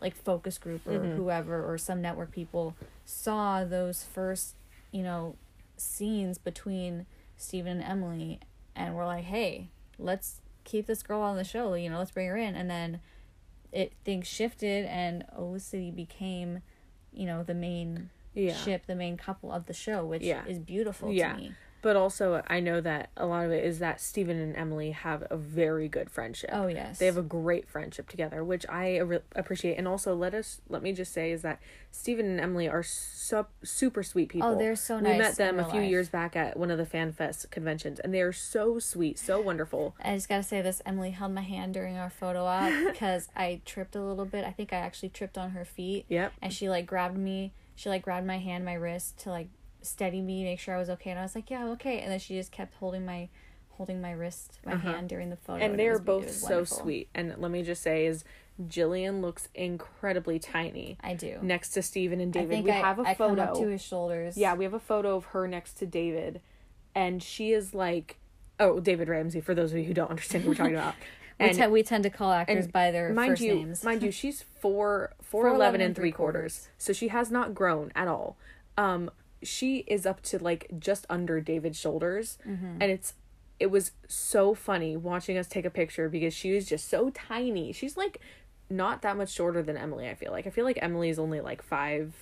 like 0.00 0.14
focus 0.14 0.58
group 0.58 0.86
or 0.86 0.92
Mhm. 1.00 1.16
whoever 1.16 1.64
or 1.64 1.78
some 1.78 2.02
network 2.02 2.30
people 2.30 2.76
saw 3.06 3.64
those 3.64 4.04
first, 4.04 4.54
you 4.92 5.02
know, 5.02 5.34
scenes 5.76 6.38
between 6.38 7.06
Stephen 7.36 7.80
and 7.80 7.90
Emily, 7.90 8.38
and 8.76 8.94
were 8.94 9.06
like, 9.06 9.24
hey, 9.24 9.68
let's 9.98 10.40
keep 10.64 10.86
this 10.86 11.02
girl 11.02 11.20
on 11.20 11.36
the 11.36 11.42
show. 11.44 11.74
You 11.74 11.88
know, 11.90 11.98
let's 11.98 12.10
bring 12.12 12.28
her 12.28 12.36
in, 12.36 12.54
and 12.54 12.70
then 12.70 13.00
it 13.72 13.94
things 14.04 14.26
shifted 14.26 14.84
and 14.86 15.24
Olicity 15.36 15.90
became, 15.94 16.60
you 17.12 17.26
know, 17.26 17.42
the 17.42 17.54
main 17.54 18.10
Yeah. 18.34 18.54
ship, 18.54 18.86
the 18.86 18.94
main 18.94 19.16
couple 19.16 19.50
of 19.50 19.66
the 19.66 19.72
show, 19.72 20.04
which 20.04 20.22
Yeah. 20.22 20.44
is 20.46 20.58
beautiful 20.58 21.12
Yeah. 21.12 21.32
to 21.32 21.38
me. 21.38 21.52
But 21.82 21.96
also 21.96 22.42
I 22.46 22.60
know 22.60 22.80
that 22.80 23.10
a 23.16 23.26
lot 23.26 23.44
of 23.44 23.50
it 23.50 23.64
is 23.64 23.80
that 23.80 24.00
Stephen 24.00 24.38
and 24.38 24.56
Emily 24.56 24.92
have 24.92 25.24
a 25.30 25.36
very 25.36 25.88
good 25.88 26.08
friendship. 26.10 26.50
Oh 26.52 26.68
yes. 26.68 26.98
They 26.98 27.06
have 27.06 27.16
a 27.16 27.22
great 27.22 27.68
friendship 27.68 28.08
together, 28.08 28.44
which 28.44 28.64
I 28.68 28.98
re- 28.98 29.18
appreciate. 29.34 29.76
And 29.76 29.88
also, 29.88 30.14
let 30.14 30.32
us 30.32 30.60
let 30.68 30.82
me 30.82 30.92
just 30.92 31.12
say 31.12 31.32
is 31.32 31.42
that 31.42 31.60
Stephen 31.90 32.26
and 32.26 32.40
Emily 32.40 32.68
are 32.68 32.84
su- 32.84 33.46
super 33.64 34.02
sweet 34.02 34.28
people. 34.28 34.48
Oh, 34.48 34.58
they're 34.58 34.76
so 34.76 35.00
nice. 35.00 35.12
We 35.12 35.18
met 35.18 35.36
them 35.36 35.58
a 35.58 35.64
few 35.64 35.80
life. 35.80 35.90
years 35.90 36.08
back 36.08 36.36
at 36.36 36.56
one 36.56 36.70
of 36.70 36.78
the 36.78 36.86
Fan 36.86 37.12
Fest 37.12 37.50
conventions, 37.50 37.98
and 37.98 38.14
they 38.14 38.22
are 38.22 38.32
so 38.32 38.78
sweet, 38.78 39.18
so 39.18 39.40
wonderful. 39.40 39.96
I 40.02 40.14
just 40.14 40.28
gotta 40.28 40.44
say 40.44 40.62
this. 40.62 40.80
Emily 40.86 41.10
held 41.10 41.32
my 41.32 41.42
hand 41.42 41.74
during 41.74 41.96
our 41.98 42.10
photo 42.10 42.44
op 42.44 42.72
because 42.92 43.28
I 43.34 43.60
tripped 43.64 43.96
a 43.96 44.02
little 44.02 44.24
bit. 44.24 44.44
I 44.44 44.52
think 44.52 44.72
I 44.72 44.76
actually 44.76 45.08
tripped 45.08 45.36
on 45.36 45.50
her 45.50 45.64
feet. 45.64 46.06
Yep. 46.08 46.32
And 46.40 46.52
she 46.52 46.68
like 46.68 46.86
grabbed 46.86 47.18
me. 47.18 47.52
She 47.74 47.88
like 47.88 48.02
grabbed 48.02 48.26
my 48.26 48.38
hand, 48.38 48.64
my 48.64 48.74
wrist 48.74 49.18
to 49.20 49.30
like 49.30 49.48
steady 49.82 50.20
me, 50.20 50.44
make 50.44 50.58
sure 50.60 50.74
I 50.74 50.78
was 50.78 50.90
okay. 50.90 51.10
And 51.10 51.18
I 51.18 51.22
was 51.22 51.34
like, 51.34 51.50
yeah, 51.50 51.62
I'm 51.62 51.70
okay. 51.72 52.00
And 52.00 52.10
then 52.10 52.18
she 52.18 52.34
just 52.34 52.52
kept 52.52 52.74
holding 52.74 53.04
my, 53.04 53.28
holding 53.70 54.00
my 54.00 54.12
wrist, 54.12 54.58
my 54.64 54.76
hand 54.76 55.08
during 55.08 55.30
the 55.30 55.36
photo. 55.36 55.58
Uh-huh. 55.58 55.70
And 55.70 55.78
they're 55.78 55.98
both 55.98 56.30
so 56.30 56.46
wonderful. 56.56 56.76
sweet. 56.78 57.08
And 57.14 57.34
let 57.38 57.50
me 57.50 57.62
just 57.62 57.82
say 57.82 58.06
is 58.06 58.24
Jillian 58.62 59.20
looks 59.22 59.48
incredibly 59.54 60.38
tiny 60.38 60.96
I 61.00 61.14
do. 61.14 61.38
next 61.42 61.70
to 61.70 61.82
Stephen 61.82 62.20
and 62.20 62.32
David. 62.32 62.64
we 62.64 62.70
I, 62.70 62.74
have 62.74 62.98
a 62.98 63.02
I 63.02 63.14
photo. 63.14 63.42
up 63.42 63.54
to 63.58 63.66
his 63.68 63.82
shoulders. 63.82 64.36
Yeah, 64.36 64.54
we 64.54 64.64
have 64.64 64.74
a 64.74 64.78
photo 64.80 65.16
of 65.16 65.26
her 65.26 65.48
next 65.48 65.74
to 65.78 65.86
David, 65.86 66.40
and 66.94 67.22
she 67.22 67.52
is 67.52 67.74
like 67.74 68.18
oh 68.60 68.78
David 68.78 69.08
Ramsey 69.08 69.40
for 69.40 69.54
those 69.54 69.72
of 69.72 69.78
you 69.78 69.84
who 69.84 69.94
don't 69.94 70.10
understand 70.10 70.44
what 70.44 70.50
we're 70.50 70.54
talking 70.56 70.74
about. 70.74 70.94
we, 71.40 71.46
And 71.46 71.56
te- 71.56 71.66
we 71.68 71.82
tend 71.82 72.04
to 72.04 72.10
call 72.10 72.30
actors 72.30 72.66
by 72.68 72.90
their 72.90 73.12
mind 73.12 73.32
first 73.32 73.42
you, 73.42 73.54
names. 73.54 73.82
mind 73.82 74.02
you, 74.02 74.10
she's 74.12 74.42
four 74.60 75.14
four 75.22 75.48
eleven 75.48 75.80
and 75.80 75.96
three 75.96 76.12
quarters, 76.12 76.68
so 76.78 76.92
she 76.92 77.08
has 77.08 77.30
not 77.30 77.54
grown 77.54 77.90
at 77.96 78.06
all. 78.06 78.36
Um, 78.76 79.10
she 79.42 79.78
is 79.86 80.06
up 80.06 80.20
to 80.22 80.38
like 80.42 80.68
just 80.78 81.06
under 81.10 81.40
David's 81.40 81.78
shoulders, 81.78 82.38
Mm-hmm. 82.46 82.78
and 82.80 82.84
it's 82.90 83.14
it 83.60 83.70
was 83.70 83.92
so 84.08 84.54
funny 84.54 84.96
watching 84.96 85.36
us 85.38 85.46
take 85.46 85.64
a 85.64 85.70
picture 85.70 86.08
because 86.08 86.34
she 86.34 86.52
was 86.52 86.66
just 86.66 86.88
so 86.88 87.10
tiny. 87.10 87.72
She's 87.72 87.96
like 87.96 88.20
not 88.70 89.02
that 89.02 89.16
much 89.16 89.30
shorter 89.30 89.62
than 89.62 89.76
Emily. 89.76 90.08
I 90.08 90.14
feel 90.14 90.32
like 90.32 90.46
I 90.46 90.50
feel 90.50 90.64
like 90.64 90.78
Emily 90.82 91.08
is 91.10 91.18
only 91.18 91.40
like 91.40 91.62
five 91.62 92.12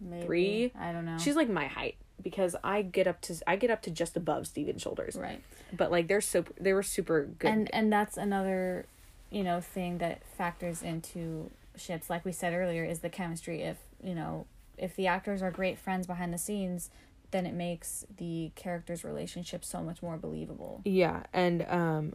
Maybe. 0.00 0.26
three. 0.26 0.72
I 0.78 0.92
don't 0.92 1.04
know. 1.06 1.16
She's 1.18 1.36
like 1.36 1.48
my 1.48 1.66
height 1.66 1.96
because 2.22 2.54
I 2.62 2.82
get 2.82 3.06
up 3.06 3.20
to 3.22 3.34
I 3.46 3.56
get 3.56 3.70
up 3.70 3.80
to 3.82 3.90
just 3.90 4.16
above 4.16 4.46
Steven's 4.46 4.82
shoulders. 4.82 5.16
right. 5.16 5.40
But 5.74 5.90
like 5.90 6.06
they're 6.08 6.20
so 6.20 6.44
they 6.60 6.72
were 6.72 6.82
super 6.82 7.26
good. 7.38 7.48
and 7.50 7.70
and 7.74 7.92
that's 7.92 8.16
another 8.16 8.84
you 9.30 9.42
know 9.44 9.60
thing 9.60 9.98
that 9.98 10.20
factors 10.36 10.82
into 10.82 11.50
ships 11.76 12.10
like 12.10 12.24
we 12.24 12.32
said 12.32 12.52
earlier 12.52 12.84
is 12.84 12.98
the 12.98 13.08
chemistry 13.08 13.62
if 13.62 13.78
you 14.02 14.14
know 14.14 14.44
if 14.80 14.96
the 14.96 15.06
actors 15.06 15.42
are 15.42 15.50
great 15.50 15.78
friends 15.78 16.06
behind 16.06 16.32
the 16.32 16.38
scenes 16.38 16.90
then 17.30 17.46
it 17.46 17.54
makes 17.54 18.04
the 18.16 18.50
characters 18.56 19.04
relationship 19.04 19.64
so 19.64 19.80
much 19.82 20.02
more 20.02 20.16
believable 20.16 20.80
Yeah, 20.84 21.22
and 21.32 21.64
um 21.68 22.14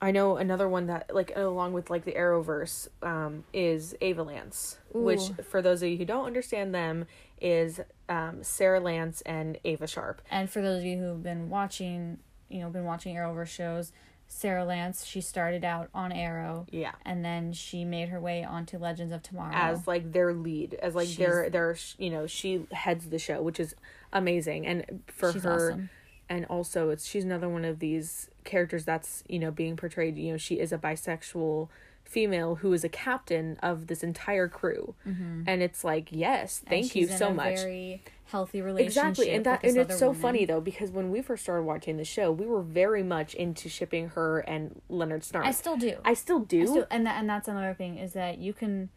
I 0.00 0.10
know 0.10 0.36
another 0.36 0.68
one 0.68 0.86
that 0.88 1.14
like 1.14 1.32
along 1.34 1.72
with 1.72 1.88
like 1.88 2.04
the 2.04 2.12
Arrowverse 2.12 2.88
um 3.02 3.44
is 3.52 3.94
Avalance, 4.02 4.76
which 4.92 5.30
for 5.48 5.62
those 5.62 5.82
of 5.82 5.88
you 5.88 5.96
who 5.96 6.04
don't 6.04 6.26
understand 6.26 6.74
them 6.74 7.06
is 7.40 7.80
um 8.08 8.42
Sara 8.42 8.80
Lance 8.80 9.20
and 9.22 9.58
Ava 9.64 9.86
Sharp. 9.86 10.20
and 10.30 10.50
for 10.50 10.60
those 10.60 10.80
of 10.80 10.84
you 10.84 10.98
who've 10.98 11.22
been 11.22 11.48
watching 11.48 12.18
you 12.48 12.60
know 12.60 12.68
been 12.70 12.84
watching 12.84 13.16
arrowverse 13.16 13.48
shows 13.48 13.92
sara 14.36 14.64
lance 14.64 15.04
she 15.04 15.20
started 15.20 15.64
out 15.64 15.88
on 15.94 16.10
arrow 16.10 16.66
Yeah. 16.70 16.92
and 17.04 17.24
then 17.24 17.52
she 17.52 17.84
made 17.84 18.08
her 18.08 18.18
way 18.20 18.42
onto 18.42 18.78
legends 18.78 19.12
of 19.12 19.22
tomorrow 19.22 19.54
As 19.54 19.86
like 19.86 20.10
their 20.12 20.32
lead, 20.34 20.74
as 20.74 20.94
like 20.96 21.06
She's- 21.06 21.18
their 21.18 21.48
their 21.50 21.76
you 21.98 22.10
know, 22.10 22.26
she 22.26 22.66
heads 22.72 23.10
the 23.10 23.18
show, 23.20 23.40
which 23.42 23.60
is 23.60 23.76
amazing 24.12 24.66
and 24.66 25.02
for 25.06 25.30
her 25.32 25.68
awesome. 25.70 25.90
and 26.28 26.44
also 26.46 26.90
it's 26.90 27.06
she's 27.06 27.24
another 27.24 27.48
one 27.48 27.64
of 27.64 27.78
these 27.78 28.28
characters 28.42 28.84
that's, 28.84 29.22
you 29.28 29.38
know, 29.38 29.50
being 29.52 29.76
portrayed, 29.76 30.16
you 30.18 30.32
know, 30.32 30.36
she 30.38 30.58
is 30.58 30.72
a 30.72 30.78
bisexual 30.78 31.68
female 32.14 32.54
who 32.56 32.72
is 32.72 32.84
a 32.84 32.88
captain 32.88 33.58
of 33.60 33.88
this 33.88 34.04
entire 34.04 34.46
crew. 34.46 34.94
Mm-hmm. 35.06 35.42
And 35.48 35.62
it's 35.62 35.82
like, 35.82 36.08
yes, 36.10 36.62
thank 36.66 36.94
you 36.94 37.08
so 37.08 37.28
a 37.28 37.34
much. 37.34 37.56
very 37.56 38.02
healthy 38.26 38.62
relationship 38.62 39.10
exactly 39.10 39.30
and 39.30 39.44
that 39.44 39.62
and 39.62 39.76
it's 39.76 39.98
so 39.98 40.06
woman. 40.06 40.22
funny 40.22 40.44
though 40.46 40.60
because 40.60 40.90
when 40.90 41.10
we 41.10 41.20
first 41.20 41.42
started 41.42 41.62
watching 41.62 41.98
the 41.98 42.04
show 42.04 42.32
we 42.32 42.46
were 42.46 42.62
very 42.62 43.02
much 43.02 43.34
into 43.34 43.68
shipping 43.68 44.08
her 44.08 44.38
and 44.40 44.80
leonard 44.88 45.20
snart 45.20 45.44
i 45.44 45.50
still 45.50 45.76
do 45.76 45.94
i 46.06 46.14
still 46.14 46.40
do 46.40 46.62
I 46.62 46.64
still, 46.64 46.86
and 46.90 47.06
that 47.06 47.20
and 47.20 47.28
that's 47.28 47.48
another 47.48 47.74
thing 47.74 47.98
is 47.98 48.14
that 48.14 48.38
you 48.38 48.54
can 48.54 48.88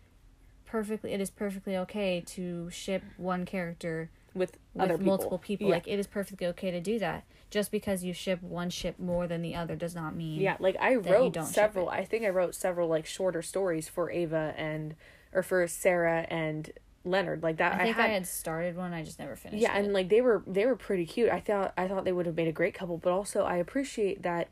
perfectly 0.66 1.12
it 1.12 1.20
is 1.20 1.30
perfectly 1.30 1.76
okay 1.76 2.24
to 2.26 2.70
ship 2.72 3.04
one 3.18 3.46
character 3.46 4.10
with, 4.38 4.58
with 4.74 4.84
other 4.84 4.98
people. 4.98 5.06
multiple 5.06 5.38
people 5.38 5.68
yeah. 5.68 5.74
like 5.76 5.88
it 5.88 6.00
is 6.00 6.08
perfectly 6.08 6.48
okay 6.48 6.72
to 6.72 6.80
do 6.80 7.00
that 7.00 7.24
just 7.50 7.72
because 7.72 8.04
you 8.04 8.14
ship 8.14 8.42
one 8.42 8.70
ship 8.70 9.00
more 9.00 9.28
than 9.28 9.42
the 9.42 9.56
other 9.56 9.76
does 9.76 9.96
not 9.96 10.16
mean 10.16 10.40
yeah 10.42 10.58
like 10.60 10.76
i 10.80 10.96
wrote 10.96 11.36
several 11.46 11.90
i 11.90 12.04
think 12.04 12.24
i 12.26 12.30
wrote 12.30 12.54
several 12.56 12.88
like 12.88 13.06
shorter 13.06 13.42
stories 13.42 13.88
for 13.88 14.12
ava 14.12 14.54
and 14.58 14.96
or 15.34 15.42
for 15.44 15.66
sara 15.68 16.26
and 16.30 16.72
leonard 17.06 17.42
like 17.42 17.58
that 17.58 17.74
i 17.74 17.76
i, 17.76 17.84
think 17.86 17.98
I 17.98 18.02
had, 18.02 18.12
had, 18.12 18.28
started 18.28 18.76
one 18.76 18.94
i 18.94 19.02
just 19.04 19.18
never 19.18 19.36
finished 19.38 19.62
yeah 19.62 19.76
it. 19.78 19.84
and 19.86 19.94
like 19.94 20.10
they 20.10 20.20
were 20.22 20.44
they 20.46 20.66
were 20.66 20.76
pretty 20.76 21.06
cute 21.06 21.30
i 21.30 21.40
thought 21.40 21.74
i 21.78 21.88
thought 21.88 22.04
they 22.04 22.12
would 22.12 22.26
have 22.26 22.36
made 22.36 22.50
a 22.50 22.54
great 22.54 22.74
couple 22.74 22.98
but 22.98 23.14
also 23.14 23.44
i 23.44 23.56
appreciate 23.56 24.24
that 24.24 24.50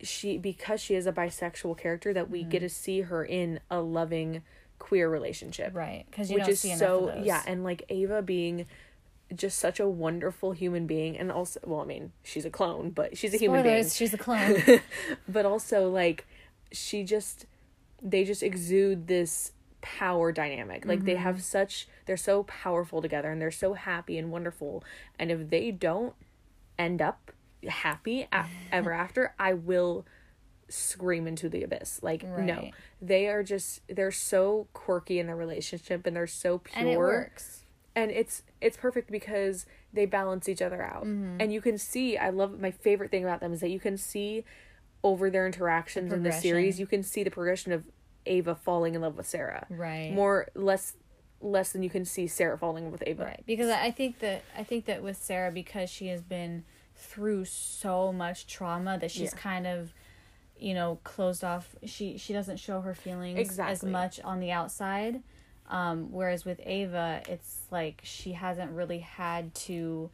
she 0.00 0.38
because 0.38 0.80
she 0.80 0.94
is 0.94 1.06
a 1.06 1.12
bisexual 1.12 1.76
character 1.78 2.12
that 2.12 2.30
we 2.30 2.40
Mm-hmm. 2.40 2.50
get 2.50 2.60
to 2.60 2.68
see 2.68 3.00
her 3.02 3.24
in 3.24 3.60
a 3.70 3.80
loving 3.80 4.42
queer 4.78 5.08
relationship 5.08 5.74
right 5.74 6.04
because 6.10 6.30
you 6.30 6.34
which 6.36 6.44
don't 6.44 6.50
is 6.52 6.60
see 6.60 6.68
enough 6.70 6.78
so 6.78 7.08
of 7.08 7.14
those. 7.16 7.26
yeah 7.26 7.42
and 7.46 7.64
like 7.64 7.82
ava 7.88 8.22
being 8.22 8.66
just 9.34 9.58
such 9.58 9.78
a 9.80 9.88
wonderful 9.88 10.52
human 10.52 10.86
being. 10.86 11.18
And 11.18 11.30
also 11.30 11.60
well 11.64 11.80
i 11.80 11.84
mean 11.84 12.12
she's 12.22 12.44
a 12.44 12.50
clone 12.50 12.90
but 12.90 13.16
she's 13.16 13.34
a 13.34 13.38
human 13.38 13.62
being. 13.62 13.88
she's 13.88 14.14
a 14.14 14.18
clone. 14.18 14.62
But 15.28 15.44
also 15.46 15.88
like 15.90 16.26
she 16.72 17.04
just 17.04 17.46
they 18.02 18.24
just 18.24 18.42
exude 18.42 19.06
this 19.06 19.52
power 19.80 20.32
dynamic. 20.32 20.84
Like 20.86 21.04
they 21.04 21.14
Mm-hmm. 21.14 21.22
have 21.22 21.42
such 21.42 21.88
they're 22.06 22.16
so 22.16 22.42
powerful 22.44 23.00
together 23.02 23.30
and 23.30 23.40
they're 23.40 23.50
so 23.50 23.74
happy 23.74 24.18
and 24.18 24.30
wonderful. 24.30 24.82
And 25.18 25.30
if 25.30 25.50
they 25.50 25.70
don't 25.70 26.14
end 26.78 27.02
up 27.02 27.32
happy 27.68 28.26
a- 28.32 28.46
ever 28.70 28.92
after 29.04 29.34
i 29.38 29.52
will 29.52 30.06
scream 30.68 31.26
into 31.26 31.48
the 31.48 31.62
abyss. 31.62 32.02
Like 32.02 32.22
no. 32.22 32.70
They 33.00 33.26
are 33.28 33.42
just 33.42 33.80
they're 33.88 34.10
so 34.12 34.68
quirky 34.72 35.18
in 35.18 35.26
their 35.26 35.36
relationship 35.36 36.06
and 36.06 36.14
they're 36.14 36.26
so 36.26 36.58
pure 36.58 36.78
and 36.80 36.88
it 36.88 36.98
works 36.98 37.62
and 37.98 38.10
it's 38.10 38.42
it's 38.60 38.76
perfect 38.76 39.10
because 39.10 39.66
they 39.92 40.06
balance 40.06 40.48
each 40.48 40.62
other 40.62 40.82
out 40.82 41.04
Mm-hmm. 41.04 41.36
and 41.40 41.52
you 41.52 41.60
can 41.60 41.76
see 41.78 42.16
i 42.16 42.30
love 42.30 42.60
my 42.60 42.70
favorite 42.70 43.10
thing 43.10 43.24
about 43.24 43.40
them 43.40 43.52
is 43.52 43.60
that 43.60 43.70
you 43.70 43.80
can 43.80 43.96
see 43.96 44.44
over 45.02 45.30
their 45.30 45.46
interactions 45.46 46.12
in 46.12 46.22
the 46.22 46.32
series 46.32 46.78
you 46.80 46.86
can 46.86 47.02
see 47.02 47.22
the 47.24 47.30
progression 47.30 47.72
of 47.72 47.84
ava 48.26 48.54
falling 48.54 48.94
in 48.94 49.00
love 49.00 49.16
with 49.16 49.26
sara 49.26 49.66
right 49.70 50.10
more 50.12 50.46
less 50.54 50.94
less 51.40 51.72
than 51.72 51.82
you 51.82 51.90
can 51.90 52.04
see 52.04 52.26
sara 52.26 52.56
falling 52.58 52.84
in 52.84 52.90
love 52.90 52.98
with 53.00 53.08
ava 53.08 53.24
Right. 53.24 53.42
Because 53.46 53.68
I 53.70 53.86
I 53.86 53.90
think 53.90 54.18
that 54.20 54.42
I 54.56 54.64
think 54.64 54.84
that 54.86 55.02
with 55.02 55.16
Sara 55.16 55.50
because 55.52 55.88
she 55.88 56.08
has 56.08 56.20
been 56.20 56.64
through 56.96 57.44
so 57.44 58.12
much 58.12 58.46
trauma 58.48 58.98
that 58.98 59.10
she's 59.12 59.32
Yeah. 59.32 59.38
kind 59.50 59.66
of 59.66 59.92
you 60.58 60.74
know 60.74 60.98
closed 61.04 61.44
off 61.44 61.76
she 61.84 62.18
she 62.18 62.32
doesn't 62.32 62.56
show 62.58 62.80
her 62.80 62.92
feelings 62.94 63.38
exactly. 63.38 63.72
as 63.72 63.82
much 63.84 64.14
on 64.24 64.40
the 64.40 64.50
outside 64.50 65.22
um 65.68 66.10
whereas 66.12 66.44
with 66.44 66.60
Ava 66.64 67.22
it's 67.28 67.60
like 67.70 68.00
she 68.02 68.32
hasn't 68.32 68.72
really 68.72 69.00
had 69.00 69.54
to 69.54 70.10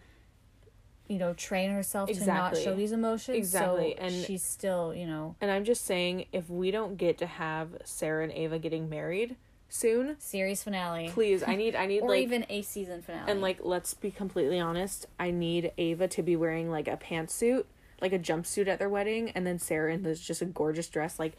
you 1.08 1.18
know 1.18 1.34
train 1.34 1.70
herself 1.70 2.10
to 2.10 2.26
not 2.26 2.56
show 2.56 2.74
these 2.74 2.92
emotions. 2.92 3.36
Exactly, 3.36 3.94
so 3.96 4.04
and- 4.04 4.24
she's 4.24 4.42
still 4.42 4.94
you 4.94 5.06
know. 5.06 5.36
And 5.40 5.50
i'm 5.50 5.64
just 5.64 5.84
saying 5.84 6.26
if 6.32 6.48
we 6.48 6.70
don't 6.70 6.96
get 6.96 7.18
to 7.18 7.26
have 7.26 7.68
sara 7.84 8.24
and 8.24 8.32
ava 8.32 8.58
getting 8.58 8.88
married 8.88 9.36
soon 9.68 10.14
series 10.20 10.62
finale. 10.62 11.08
please 11.08 11.42
i 11.42 11.56
need 11.56 11.74
i 11.74 11.84
need 11.92 12.00
or 12.02 12.08
like 12.10 12.22
even 12.22 12.46
a 12.48 12.62
season 12.62 13.02
finale. 13.02 13.30
And 13.30 13.40
like, 13.40 13.58
let's 13.62 13.92
be 13.94 14.10
completely 14.10 14.60
honest. 14.60 15.06
I 15.18 15.30
need 15.30 15.72
Ava 15.76 16.06
to 16.08 16.22
be 16.22 16.36
wearing 16.36 16.70
like 16.70 16.86
a 16.86 16.96
pantsuit, 16.96 17.64
like 18.00 18.12
a 18.12 18.18
jumpsuit 18.18 18.68
at 18.68 18.78
their 18.78 18.88
wedding, 18.88 19.30
and 19.30 19.46
then 19.46 19.58
Sara 19.58 19.92
in 19.92 20.02
this 20.02 20.20
just 20.20 20.42
a 20.42 20.44
gorgeous 20.46 20.88
dress. 20.88 21.18
Like, 21.18 21.36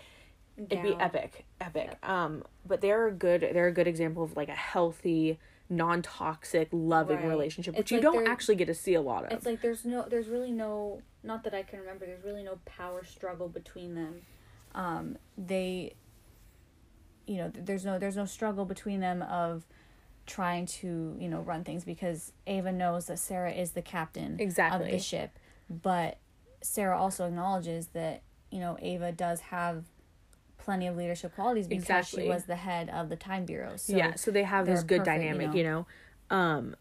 it'd 0.57 0.83
be 0.83 0.95
epic, 0.99 1.45
epic. 1.59 1.97
Um, 2.03 2.43
but 2.65 2.81
they're 2.81 3.07
a 3.07 3.11
good, 3.11 3.41
they're 3.41 3.67
a 3.67 3.73
good 3.73 3.87
example 3.87 4.23
of 4.23 4.35
like 4.35 4.49
a 4.49 4.53
healthy, 4.55 5.39
non-toxic, 5.69 6.69
loving 6.71 7.17
Right. 7.17 7.27
relationship, 7.27 7.73
It's 7.73 7.79
which 7.79 7.91
you 7.91 7.97
like 7.97 8.03
don't 8.03 8.27
actually 8.27 8.55
get 8.55 8.65
to 8.65 8.73
see 8.73 8.93
a 8.93 9.01
lot 9.01 9.25
of. 9.25 9.31
It's 9.31 9.45
like 9.45 9.61
there's 9.61 9.85
no, 9.85 10.05
there's 10.07 10.27
really 10.27 10.51
no, 10.51 11.01
not 11.23 11.43
that 11.43 11.53
I 11.53 11.63
can 11.63 11.79
remember. 11.79 12.05
There's 12.05 12.23
really 12.23 12.43
no 12.43 12.59
power 12.65 13.03
struggle 13.03 13.47
between 13.47 13.95
them. 13.95 14.21
Um, 14.73 15.17
they, 15.37 15.93
you 17.25 17.37
know, 17.37 17.51
there's 17.53 17.85
no, 17.85 17.97
there's 17.97 18.17
no 18.17 18.25
struggle 18.25 18.65
between 18.65 18.99
them 18.99 19.21
of 19.23 19.65
trying 20.25 20.65
to, 20.65 21.15
you 21.19 21.29
know, 21.29 21.39
run 21.39 21.63
things 21.63 21.83
because 21.83 22.33
Ava 22.47 22.71
knows 22.71 23.05
that 23.07 23.19
Sara 23.19 23.51
is 23.51 23.71
the 23.71 23.81
captain 23.81 24.37
exactly. 24.39 24.85
of 24.87 24.91
the 24.91 24.99
ship, 24.99 25.37
but 25.69 26.17
Sara 26.61 26.97
also 26.97 27.27
acknowledges 27.27 27.87
that 27.87 28.23
you 28.51 28.59
know 28.59 28.77
Ava 28.81 29.11
does 29.11 29.39
have 29.41 29.85
plenty 30.65 30.87
of 30.87 30.97
leadership 30.97 31.33
qualities 31.35 31.67
because 31.67 31.83
Exactly. 31.83 32.23
she 32.23 32.29
was 32.29 32.45
the 32.45 32.55
head 32.55 32.89
of 32.89 33.09
the 33.09 33.15
time 33.15 33.45
bureau. 33.45 33.77
So 33.77 33.95
yeah, 33.95 34.15
so 34.15 34.31
they 34.31 34.43
have 34.43 34.65
this 34.65 34.83
good 34.83 34.99
perfect, 34.99 35.23
you 35.23 35.29
dynamic, 35.29 35.47
know? 35.51 35.55
you 35.55 35.63
know. 35.63 35.87
Um, 36.29 36.75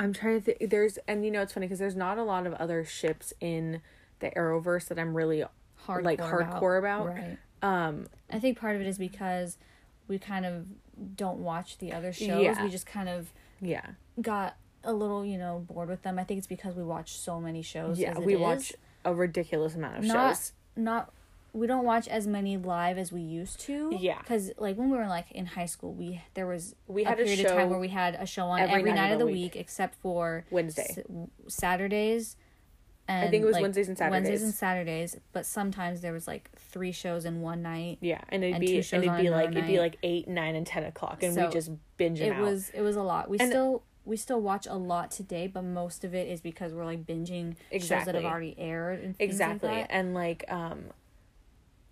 I'm 0.00 0.12
trying 0.12 0.40
to 0.40 0.40
think. 0.40 0.70
There's 0.70 0.98
and 1.06 1.24
you 1.24 1.30
know 1.30 1.42
it's 1.42 1.52
funny 1.52 1.66
because 1.66 1.78
there's 1.78 1.96
not 1.96 2.18
a 2.18 2.22
lot 2.24 2.46
of 2.46 2.54
other 2.54 2.84
ships 2.84 3.32
in 3.40 3.80
the 4.20 4.30
Arrowverse 4.30 4.88
that 4.88 4.98
I'm 4.98 5.14
really 5.14 5.44
hardcore 5.86 6.02
like 6.04 6.18
hardcore 6.20 6.78
about. 6.78 7.06
Right. 7.06 7.38
um 7.62 8.06
I 8.30 8.38
think 8.38 8.58
part 8.58 8.74
of 8.76 8.82
it 8.82 8.86
is 8.88 8.98
because 8.98 9.58
we 10.08 10.18
kind 10.18 10.44
of 10.46 10.66
don't 11.16 11.38
watch 11.38 11.78
the 11.78 11.92
other 11.92 12.12
shows. 12.12 12.42
Yeah. 12.42 12.62
We 12.62 12.70
just 12.70 12.86
kind 12.86 13.08
of 13.08 13.32
yeah 13.60 13.86
got 14.20 14.56
a 14.84 14.92
little, 14.92 15.24
you 15.24 15.36
know, 15.38 15.64
bored 15.66 15.88
with 15.88 16.02
them. 16.02 16.18
I 16.18 16.24
think 16.24 16.38
it's 16.38 16.46
because 16.46 16.74
we 16.74 16.82
watch 16.82 17.16
so 17.18 17.40
many 17.40 17.62
shows. 17.62 17.98
yeah 17.98 18.18
we 18.18 18.34
is. 18.34 18.40
watch 18.40 18.72
a 19.04 19.14
ridiculous 19.14 19.74
amount 19.74 19.98
of 19.98 20.04
not 20.04 20.30
shows 20.36 20.52
not 20.76 21.12
we 21.56 21.66
don't 21.66 21.84
watch 21.84 22.06
as 22.08 22.26
many 22.26 22.56
live 22.56 22.98
as 22.98 23.10
we 23.10 23.20
used 23.22 23.60
to. 23.60 23.90
Yeah. 23.98 24.18
Because 24.18 24.52
like 24.58 24.76
when 24.76 24.90
we 24.90 24.96
were 24.98 25.06
like 25.08 25.30
in 25.32 25.46
high 25.46 25.66
school, 25.66 25.92
we 25.94 26.20
there 26.34 26.46
was 26.46 26.74
We 26.86 27.04
had 27.04 27.14
a 27.18 27.24
period 27.24 27.46
of 27.46 27.52
time 27.52 27.70
where 27.70 27.78
we 27.78 27.88
had 27.88 28.14
a 28.14 28.26
show 28.26 28.46
on 28.46 28.60
every 28.60 28.74
every, 28.80 28.90
night 28.92 28.96
night, 29.08 29.12
of 29.14 29.18
the 29.18 29.26
week. 29.26 29.54
week, 29.54 29.56
except 29.56 29.94
for 30.02 30.44
Wednesday. 30.50 30.86
S- 30.98 30.98
Saturdays. 31.48 32.36
And 33.08 33.24
I 33.28 33.30
think 33.30 33.42
it 33.42 33.46
was 33.46 33.52
like, 33.54 33.62
Wednesdays 33.62 33.88
and 33.88 33.96
Saturdays. 33.96 34.16
Wednesdays 34.28 34.42
and 34.42 34.52
Saturdays, 34.54 35.16
but 35.32 35.46
sometimes 35.46 36.00
there 36.00 36.12
was 36.12 36.26
like 36.26 36.50
three 36.56 36.90
shows 36.90 37.24
in 37.24 37.40
one 37.40 37.62
night. 37.62 37.98
yeah 38.00 38.20
and 38.30 38.42
it'd 38.42 38.56
and 38.56 38.60
be 38.60 38.76
and 38.78 39.04
it'd 39.04 39.16
be 39.18 39.30
like 39.30 39.50
it'd 39.52 39.66
be 39.66 39.78
like 39.78 39.96
eight 40.02 40.26
nine 40.26 40.56
and 40.56 40.66
ten 40.66 40.82
o'clock 40.84 41.22
and 41.22 41.34
we 41.36 41.40
So, 41.42 41.50
just 41.50 41.70
binge 41.96 42.20
It 42.20 42.32
out 42.32 42.42
was 42.42 42.70
it 42.74 42.82
was 42.82 42.96
a 42.96 43.02
lot. 43.02 43.30
We 43.30 43.38
And- 43.38 43.48
still 43.48 43.82
we 44.04 44.16
still 44.16 44.40
watch 44.40 44.66
a 44.68 44.74
lot 44.74 45.10
today, 45.10 45.46
but 45.48 45.62
most 45.62 46.04
of 46.04 46.14
it 46.14 46.28
is 46.28 46.40
because 46.40 46.72
we're 46.74 46.84
like 46.84 47.04
binging 47.06 47.56
shows 47.72 47.88
that 47.88 48.14
have 48.14 48.24
already 48.24 48.54
aired. 48.58 48.98
And 49.00 49.08
like 49.14 49.20
exactly 49.20 49.68
that. 49.70 49.86
and 49.90 50.12
like 50.14 50.44
um 50.48 50.86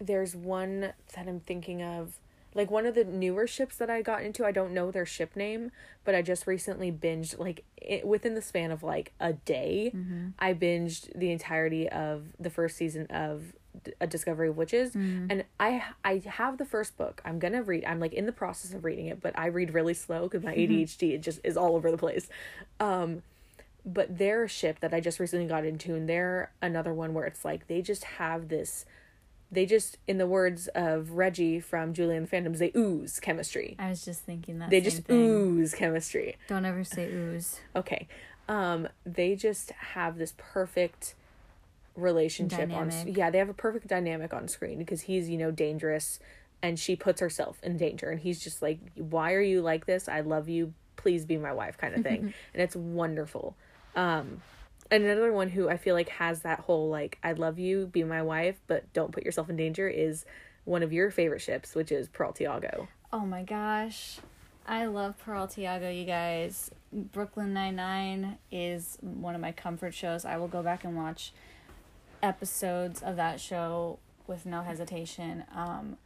there's 0.01 0.35
one 0.35 0.81
that 1.15 1.27
i'm 1.29 1.41
thinking 1.41 1.83
of 1.83 2.19
like 2.55 2.71
one 2.71 2.87
of 2.87 2.95
the 2.95 3.05
newer 3.05 3.47
ships 3.47 3.77
that 3.77 3.89
i 3.91 4.03
got 4.03 4.23
into 4.23 4.45
i 4.45 4.53
don't 4.53 4.73
know 4.73 4.91
their 4.91 5.07
ship 5.07 5.35
name 5.37 5.71
but 6.05 6.15
i 6.15 6.23
just 6.23 6.47
recently 6.47 6.91
binged 6.93 7.39
like 7.39 7.65
it, 7.77 8.07
within 8.07 8.35
the 8.35 8.43
span 8.43 8.71
of 8.71 8.83
like 8.83 9.13
a 9.21 9.33
day 9.33 9.93
Mm-hmm. 9.95 10.29
i 10.39 10.53
binged 10.55 11.17
the 11.19 11.31
entirety 11.31 11.89
of 11.89 12.25
the 12.39 12.51
first 12.51 12.77
season 12.77 13.07
of 13.09 13.53
a 14.01 14.07
discovery 14.07 14.49
of 14.49 14.57
witches 14.57 14.91
Mm-hmm. 14.93 15.27
and 15.31 15.45
i 15.59 15.83
i 16.05 16.23
have 16.27 16.59
the 16.59 16.65
first 16.65 16.97
book 16.97 17.21
i'm 17.25 17.39
gonna 17.39 17.63
read 17.63 17.85
i'm 17.85 17.99
like 18.01 18.13
in 18.15 18.27
the 18.27 18.33
process 18.33 18.73
of 18.73 18.85
reading 18.85 19.07
it 19.07 19.21
but 19.21 19.37
i 19.39 19.47
read 19.47 19.75
really 19.75 19.95
slow 19.95 20.23
because 20.25 20.43
my 20.45 20.55
adhd 20.55 21.03
it 21.13 21.19
just 21.23 21.41
is 21.45 21.57
all 21.57 21.75
over 21.77 21.91
the 21.91 21.99
place 21.99 22.29
um 22.81 23.23
but 23.87 24.17
they're 24.17 24.49
ship 24.49 24.81
that 24.81 24.95
I 24.95 25.01
just 25.01 25.21
recently 25.21 25.45
got 25.47 25.67
into, 25.67 25.95
and 25.95 26.09
they're 26.09 26.51
another 26.63 26.95
one 26.95 27.13
where 27.13 27.27
it's 27.27 27.45
like 27.45 27.67
they 27.67 27.83
just 27.83 28.03
have 28.05 28.49
this. 28.49 28.87
They 29.51 29.67
just, 29.67 29.99
in 30.09 30.19
the 30.19 30.27
words 30.27 30.69
of 30.75 31.13
Reggie 31.13 31.61
from 31.61 31.93
Julie 31.93 32.17
and 32.17 32.27
the 32.27 32.31
Phantoms, 32.31 32.59
they 32.59 32.73
ooze 32.75 33.21
chemistry. 33.21 33.77
I 33.79 33.89
was 33.89 34.05
just 34.05 34.23
thinking 34.23 34.59
that. 34.59 34.71
They 34.71 34.81
just 34.81 35.05
thing. 35.05 35.17
ooze 35.17 35.75
chemistry. 35.75 36.37
Don't 36.49 36.65
ever 36.65 36.83
say 36.83 37.07
ooze. 37.07 37.61
Okay, 37.77 38.09
um, 38.49 38.89
they 39.07 39.37
just 39.37 39.71
have 39.73 40.19
this 40.19 40.35
perfect 40.37 41.15
relationship 41.97 42.73
on. 42.73 42.91
Yeah, 43.07 43.31
they 43.31 43.39
have 43.39 43.49
a 43.49 43.55
perfect 43.55 43.87
dynamic 43.87 44.35
on 44.35 44.49
screen 44.49 44.79
because 44.79 45.03
he's 45.03 45.29
you 45.29 45.39
know 45.39 45.51
dangerous, 45.51 46.19
and 46.63 46.79
she 46.79 46.97
puts 46.97 47.21
herself 47.21 47.59
in 47.63 47.77
danger, 47.77 48.11
and 48.11 48.21
he's 48.21 48.43
just 48.43 48.61
like, 48.63 48.81
"Why 48.97 49.35
are 49.35 49.41
you 49.41 49.61
like 49.61 49.87
this? 49.87 50.09
I 50.09 50.21
love 50.21 50.49
you. 50.49 50.75
Please 50.97 51.25
be 51.25 51.37
my 51.37 51.53
wife," 51.53 51.79
kind 51.79 51.95
of 51.95 52.03
thing, 52.03 52.35
and 52.55 52.63
it's 52.63 52.77
wonderful. 52.77 53.57
Um, 53.95 54.43
another 55.03 55.33
one 55.33 55.49
who 55.49 55.69
I 55.69 55.77
feel 55.77 55.95
like 55.95 56.09
has 56.11 56.41
that 56.41 56.61
whole 56.61 56.89
like 56.89 57.19
I 57.23 57.33
love 57.33 57.59
you, 57.59 57.87
be 57.87 58.05
my 58.05 58.23
wife, 58.23 58.61
but 58.67 58.93
don't 58.93 59.13
put 59.13 59.25
yourself 59.25 59.51
in 59.51 59.57
danger 59.57 59.89
is 59.89 60.25
one 60.65 60.83
of 60.83 60.93
your 60.93 61.11
favorite 61.11 61.41
ships, 61.41 61.75
which 61.75 61.93
is 61.93 62.09
Peraltiago. 62.09 62.89
Oh 63.13 63.27
my 63.27 63.43
gosh. 63.43 64.19
I 64.67 64.87
love 64.87 65.17
Peraltiago, 65.25 65.91
you 65.91 66.05
guys. 66.05 66.71
Brooklyn 66.93 67.53
Nine 67.53 67.77
Nine 67.77 68.39
is 68.51 68.99
one 69.01 69.35
of 69.35 69.41
my 69.41 69.53
comfort 69.53 69.95
shows. 69.95 70.25
I 70.25 70.37
will 70.39 70.49
go 70.49 70.63
back 70.63 70.85
and 70.85 70.97
watch 70.97 71.33
episodes 72.23 73.03
of 73.03 73.17
that 73.17 73.41
show 73.41 73.99
with 74.27 74.47
no 74.47 74.63
hesitation. 74.63 75.45
Um, 75.55 75.99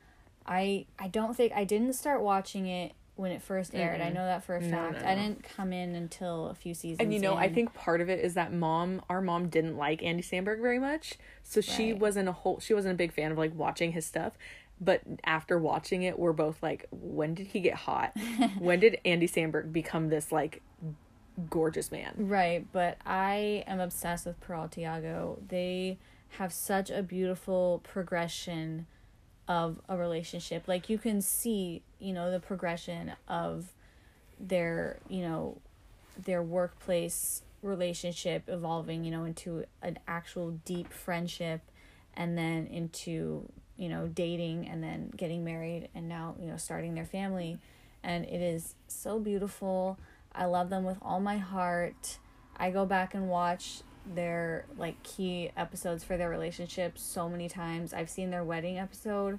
I 0.46 0.86
I 0.98 1.08
don't 1.08 1.36
think 1.36 1.52
I 1.52 1.64
didn't 1.64 1.92
start 1.92 2.20
watching 2.20 2.66
it 2.66 2.92
when 3.18 3.32
it 3.32 3.42
first 3.42 3.74
aired. 3.74 4.00
I 4.00 4.10
Mm-mm. 4.10 4.14
know 4.14 4.24
that 4.24 4.44
for 4.44 4.56
a 4.56 4.60
fact. 4.60 5.02
no, 5.02 5.08
I 5.08 5.14
didn't 5.14 5.42
come 5.42 5.72
in 5.72 5.94
until 5.96 6.46
a 6.48 6.54
few 6.54 6.72
seasons. 6.72 7.00
And 7.00 7.12
you 7.12 7.18
know, 7.18 7.34
I 7.34 7.52
think 7.52 7.74
part 7.74 8.00
of 8.00 8.08
it 8.08 8.20
is 8.20 8.34
that 8.34 8.52
mom, 8.52 9.02
our 9.10 9.20
mom, 9.20 9.48
didn't 9.48 9.76
like 9.76 10.02
Andy 10.02 10.22
Samberg 10.22 10.60
very 10.62 10.78
much, 10.78 11.14
so 11.42 11.60
she 11.60 11.92
wasn't 11.92 12.28
a 12.28 12.32
whole. 12.32 12.60
She 12.60 12.74
wasn't 12.74 12.94
a 12.94 12.96
big 12.96 13.12
fan 13.12 13.32
of 13.32 13.38
like 13.38 13.54
watching 13.54 13.92
his 13.92 14.06
stuff. 14.06 14.34
But 14.80 15.02
after 15.24 15.58
watching 15.58 16.02
it, 16.04 16.16
we're 16.16 16.32
both 16.32 16.62
like, 16.62 16.86
when 16.92 17.34
did 17.34 17.48
he 17.48 17.58
get 17.60 17.74
hot? 17.74 18.12
when 18.58 18.78
did 18.78 19.00
Andy 19.04 19.26
Samberg 19.26 19.72
become 19.72 20.08
this 20.08 20.30
like 20.30 20.62
gorgeous 21.50 21.90
man? 21.90 22.14
Right, 22.16 22.64
but 22.72 22.98
I 23.04 23.64
am 23.66 23.80
obsessed 23.80 24.26
with 24.26 24.40
Peraltiago. 24.40 25.40
They 25.48 25.98
have 26.38 26.52
such 26.52 26.90
a 26.90 27.02
beautiful 27.02 27.80
progression 27.82 28.86
of 29.48 29.80
a 29.88 29.96
relationship. 29.96 30.68
Like 30.68 30.90
you 30.90 30.98
can 30.98 31.22
see, 31.22 31.82
you 31.98 32.12
know, 32.12 32.30
the 32.30 32.38
progression 32.38 33.12
of 33.26 33.72
their, 34.38 34.98
you 35.08 35.22
know, 35.22 35.58
their 36.22 36.42
workplace 36.42 37.42
relationship 37.62 38.44
evolving, 38.46 39.04
you 39.04 39.10
know, 39.10 39.24
into 39.24 39.64
an 39.82 39.98
actual 40.06 40.52
deep 40.64 40.92
friendship 40.92 41.62
and 42.14 42.36
then 42.36 42.66
into, 42.66 43.48
you 43.76 43.88
know, 43.88 44.06
dating 44.06 44.68
and 44.68 44.82
then 44.82 45.10
getting 45.16 45.44
married 45.44 45.88
and 45.94 46.08
now, 46.08 46.34
you 46.38 46.46
know, 46.46 46.56
starting 46.56 46.94
their 46.94 47.06
family. 47.06 47.58
And 48.02 48.24
it 48.26 48.42
is 48.42 48.74
so 48.86 49.18
beautiful. 49.18 49.98
I 50.32 50.44
love 50.44 50.70
them 50.70 50.84
with 50.84 50.98
all 51.00 51.20
my 51.20 51.38
heart. 51.38 52.18
I 52.56 52.70
go 52.70 52.84
back 52.84 53.14
and 53.14 53.28
watch 53.28 53.80
their 54.14 54.66
like 54.76 55.02
key 55.02 55.50
episodes 55.56 56.04
for 56.04 56.16
their 56.16 56.28
relationship 56.28 56.98
so 56.98 57.28
many 57.28 57.48
times. 57.48 57.92
I've 57.92 58.10
seen 58.10 58.30
their 58.30 58.44
wedding 58.44 58.78
episode 58.78 59.38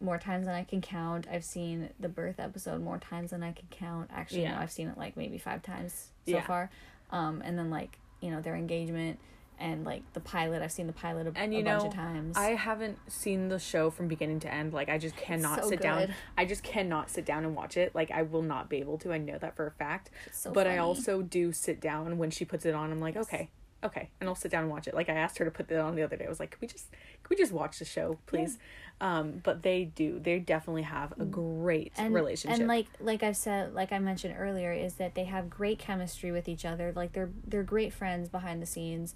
more 0.00 0.18
times 0.18 0.46
than 0.46 0.54
I 0.54 0.64
can 0.64 0.80
count. 0.80 1.26
I've 1.30 1.44
seen 1.44 1.90
the 2.00 2.08
birth 2.08 2.40
episode 2.40 2.82
more 2.82 2.98
times 2.98 3.30
than 3.30 3.42
I 3.42 3.52
can 3.52 3.68
count. 3.70 4.10
Actually, 4.12 4.44
no, 4.44 4.56
I've 4.58 4.72
seen 4.72 4.88
it 4.88 4.96
like 4.96 5.16
maybe 5.16 5.38
five 5.38 5.62
times 5.62 6.08
so 6.26 6.32
Yeah. 6.32 6.46
far. 6.46 6.70
Um, 7.10 7.42
and 7.44 7.58
then 7.58 7.70
like 7.70 7.98
you 8.20 8.30
know 8.30 8.40
their 8.40 8.54
engagement 8.56 9.18
and 9.58 9.84
like 9.84 10.02
the 10.14 10.20
pilot. 10.20 10.62
I've 10.62 10.72
seen 10.72 10.86
the 10.86 10.92
pilot 10.94 11.26
a, 11.26 11.32
And 11.38 11.52
a 11.52 11.56
you 11.58 11.62
bunch 11.64 11.82
know, 11.82 11.88
of 11.90 11.94
times. 11.94 12.36
I 12.36 12.50
haven't 12.54 12.98
seen 13.12 13.48
the 13.48 13.58
show 13.58 13.90
from 13.90 14.08
beginning 14.08 14.40
to 14.40 14.52
end. 14.52 14.72
Like 14.72 14.88
I 14.88 14.96
just 14.96 15.16
cannot 15.16 15.62
so 15.64 15.68
sit 15.68 15.82
down. 15.82 16.14
I 16.38 16.46
just 16.46 16.62
cannot 16.62 17.10
sit 17.10 17.26
down 17.26 17.44
and 17.44 17.54
watch 17.54 17.76
it. 17.76 17.94
Like 17.94 18.10
I 18.10 18.22
will 18.22 18.42
not 18.42 18.70
be 18.70 18.78
able 18.78 18.96
to. 18.98 19.12
I 19.12 19.18
know 19.18 19.36
that 19.38 19.54
for 19.56 19.66
a 19.66 19.70
fact. 19.72 20.10
So 20.32 20.50
but 20.50 20.66
I 20.66 20.78
also 20.78 21.20
do 21.20 21.52
sit 21.52 21.78
down 21.80 22.16
when 22.16 22.30
she 22.30 22.46
puts 22.46 22.64
it 22.64 22.74
on. 22.74 22.90
I'm 22.90 23.00
like, 23.00 23.16
okay, 23.16 23.50
okay, 23.82 24.10
and 24.20 24.28
I'll 24.28 24.34
sit 24.34 24.50
down 24.50 24.62
and 24.62 24.70
watch 24.70 24.86
it. 24.86 24.94
Like 24.94 25.08
I 25.08 25.14
asked 25.14 25.38
her 25.38 25.44
to 25.44 25.50
put 25.50 25.68
that 25.68 25.80
on 25.80 25.94
the 25.94 26.02
other 26.02 26.16
day. 26.16 26.26
I 26.26 26.28
was 26.28 26.40
like, 26.40 26.52
can 26.52 26.58
we 26.60 26.66
just 26.66 26.90
can 26.90 27.28
we 27.30 27.36
just 27.36 27.52
watch 27.52 27.78
the 27.78 27.84
show, 27.84 28.18
please? 28.26 28.58
Um, 29.00 29.40
but 29.42 29.62
they 29.62 29.84
do. 29.84 30.18
They 30.18 30.38
definitely 30.38 30.82
have 30.82 31.14
a 31.18 31.24
great 31.24 31.92
and, 31.96 32.14
relationship. 32.14 32.58
And 32.58 32.68
like 32.68 32.86
like 33.00 33.22
I've 33.22 33.36
said, 33.36 33.74
like 33.74 33.92
I 33.92 33.98
mentioned 33.98 34.34
earlier, 34.38 34.72
is 34.72 34.94
that 34.94 35.14
they 35.14 35.24
have 35.24 35.48
great 35.48 35.78
chemistry 35.78 36.30
with 36.30 36.48
each 36.48 36.64
other. 36.64 36.92
Like 36.94 37.12
they're 37.12 37.30
they're 37.46 37.62
great 37.62 37.92
friends 37.92 38.28
behind 38.28 38.60
the 38.60 38.66
scenes, 38.66 39.14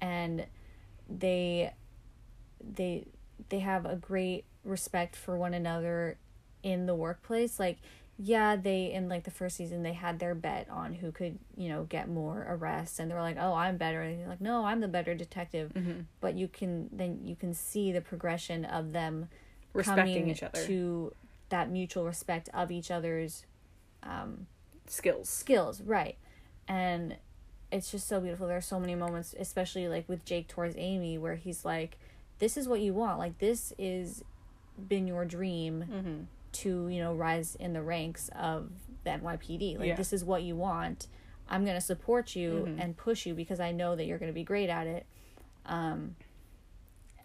and 0.00 0.46
they 1.08 1.72
they 2.60 3.06
they 3.50 3.58
have 3.58 3.84
a 3.84 3.96
great 3.96 4.44
respect 4.64 5.14
for 5.16 5.36
one 5.36 5.54
another 5.54 6.18
in 6.62 6.86
the 6.86 6.94
workplace. 6.94 7.60
Like 7.60 7.78
yeah, 8.18 8.56
they 8.56 8.92
in 8.92 9.08
like 9.08 9.24
the 9.24 9.30
first 9.30 9.56
season 9.56 9.82
they 9.82 9.92
had 9.92 10.18
their 10.18 10.34
bet 10.34 10.68
on 10.70 10.94
who 10.94 11.12
could 11.12 11.38
you 11.56 11.68
know 11.68 11.84
get 11.84 12.08
more 12.08 12.46
arrests, 12.48 12.98
and 12.98 13.10
they 13.10 13.14
were 13.14 13.20
like, 13.20 13.36
oh, 13.38 13.52
I'm 13.52 13.76
better. 13.76 14.00
And 14.00 14.20
they're 14.20 14.28
like, 14.28 14.40
no, 14.40 14.64
I'm 14.64 14.80
the 14.80 14.88
better 14.88 15.14
detective. 15.14 15.72
Mm-hmm. 15.74 16.00
But 16.20 16.34
you 16.34 16.48
can 16.48 16.88
then 16.92 17.20
you 17.24 17.36
can 17.36 17.52
see 17.52 17.92
the 17.92 18.00
progression 18.00 18.64
of 18.64 18.92
them 18.92 19.28
respecting 19.74 20.14
coming 20.14 20.30
each 20.30 20.42
other, 20.42 20.64
to 20.66 21.12
that 21.50 21.70
mutual 21.70 22.04
respect 22.04 22.48
of 22.54 22.70
each 22.70 22.90
other's 22.90 23.44
um, 24.02 24.46
skills. 24.86 25.28
skills, 25.28 25.82
right? 25.82 26.16
And 26.66 27.16
it's 27.70 27.90
just 27.90 28.08
so 28.08 28.20
beautiful. 28.20 28.46
There 28.46 28.56
are 28.56 28.62
so 28.62 28.80
many 28.80 28.94
moments, 28.94 29.34
especially 29.38 29.88
like 29.88 30.08
with 30.08 30.24
Jake 30.24 30.48
towards 30.48 30.74
Amy, 30.78 31.18
where 31.18 31.34
he's 31.34 31.66
like, 31.66 31.98
"This 32.38 32.56
is 32.56 32.66
what 32.66 32.80
you 32.80 32.94
want. 32.94 33.18
Like 33.18 33.38
this 33.38 33.74
is 33.78 34.24
been 34.88 35.06
your 35.06 35.24
dream 35.24 35.84
Mm-hmm. 35.90 36.22
To 36.62 36.88
you 36.88 37.00
know 37.02 37.14
rise 37.14 37.54
in 37.56 37.72
the 37.72 37.82
ranks 37.82 38.30
of 38.34 38.70
the 39.04 39.10
NYPD. 39.10 39.78
Like 39.78 39.88
Yeah. 39.88 39.94
this 39.96 40.12
is 40.12 40.24
what 40.24 40.42
you 40.42 40.56
want. 40.56 41.06
I'm 41.48 41.64
gonna 41.64 41.80
support 41.80 42.34
you 42.34 42.64
Mhm. 42.68 42.80
and 42.82 42.96
push 42.96 43.24
you 43.26 43.34
because 43.34 43.60
I 43.60 43.70
know 43.72 43.94
that 43.96 44.04
you're 44.06 44.18
gonna 44.18 44.32
be 44.32 44.44
great 44.44 44.68
at 44.68 44.86
it." 44.86 45.06
Um, 45.64 46.16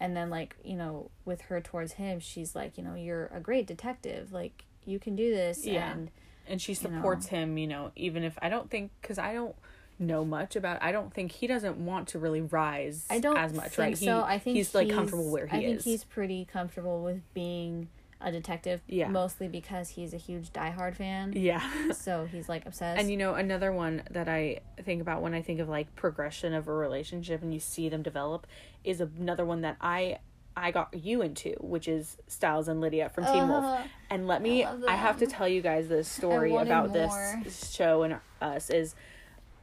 and 0.00 0.16
then 0.16 0.30
like 0.30 0.56
you 0.64 0.76
know 0.76 1.10
with 1.24 1.42
her 1.42 1.60
towards 1.60 1.92
him, 1.94 2.20
she's 2.20 2.54
like, 2.54 2.76
you 2.76 2.84
know, 2.84 2.94
you're 2.94 3.26
a 3.26 3.40
great 3.40 3.66
detective. 3.66 4.32
Like 4.32 4.64
you 4.84 4.98
can 4.98 5.14
do 5.16 5.30
this. 5.34 5.64
Yeah. 5.66 5.92
And 5.92 6.10
and 6.48 6.60
she 6.60 6.72
you 6.72 6.78
know. 6.90 6.96
supports 6.96 7.26
him 7.28 7.56
you 7.56 7.68
know 7.68 7.92
even 7.94 8.24
if 8.24 8.36
i 8.42 8.48
don't 8.48 8.68
think 8.68 8.90
because 9.00 9.16
i 9.16 9.32
don't 9.32 9.54
know 10.00 10.24
much 10.24 10.56
about 10.56 10.82
i 10.82 10.90
don't 10.90 11.14
think 11.14 11.30
he 11.30 11.46
doesn't 11.46 11.76
want 11.76 12.08
to 12.08 12.18
really 12.18 12.40
rise 12.40 13.06
I 13.08 13.20
don't 13.20 13.36
as 13.36 13.52
much 13.54 13.66
think 13.76 13.78
right 13.78 13.96
so. 13.96 14.04
he, 14.04 14.10
I 14.34 14.38
think 14.40 14.56
he's 14.56 14.74
like 14.74 14.90
comfortable 14.90 15.30
where 15.30 15.46
he 15.46 15.58
is. 15.58 15.62
I 15.62 15.66
think 15.66 15.82
he's 15.82 16.02
pretty 16.02 16.44
comfortable 16.44 17.00
with 17.04 17.22
being 17.32 17.90
a 18.24 18.30
detective. 18.32 18.80
Yeah. 18.86 19.08
Mostly 19.08 19.48
because 19.48 19.90
he's 19.90 20.14
a 20.14 20.16
huge 20.16 20.52
Die 20.52 20.70
Hard 20.70 20.96
fan. 20.96 21.32
yeah 21.34 21.62
So 21.92 22.26
he's 22.30 22.48
like 22.48 22.66
obsessed. 22.66 23.00
and 23.00 23.10
you 23.10 23.16
know 23.16 23.34
another 23.34 23.72
one 23.72 24.02
that 24.10 24.28
i 24.28 24.60
think 24.84 25.00
about 25.02 25.22
when 25.22 25.34
i 25.34 25.42
think 25.42 25.60
of 25.60 25.68
like 25.68 25.94
progression 25.96 26.54
of 26.54 26.68
a 26.68 26.72
relationship 26.72 27.42
and 27.42 27.52
you 27.52 27.60
see 27.60 27.88
them 27.88 28.02
develop 28.02 28.46
is 28.84 29.00
another 29.00 29.44
one 29.44 29.60
that 29.62 29.76
i 29.80 30.18
i 30.56 30.70
got 30.70 30.92
you 30.94 31.22
into 31.22 31.54
which 31.60 31.88
is 31.88 32.16
stiles 32.26 32.68
and 32.68 32.80
lydia 32.80 33.08
from 33.08 33.24
teen 33.24 33.48
wolf 33.48 33.64
Uh, 33.64 33.82
and 34.10 34.26
let 34.26 34.42
me 34.42 34.64
love 34.64 34.84
I, 34.88 34.96
have 34.96 35.18
to 35.18 35.26
tell 35.26 35.48
you 35.48 35.62
guys 35.62 35.88
this 35.88 36.08
story 36.08 36.54
about 36.54 36.90
more. 36.90 37.40
this 37.44 37.70
show 37.72 38.02
and 38.02 38.16
us 38.40 38.70
is 38.70 38.94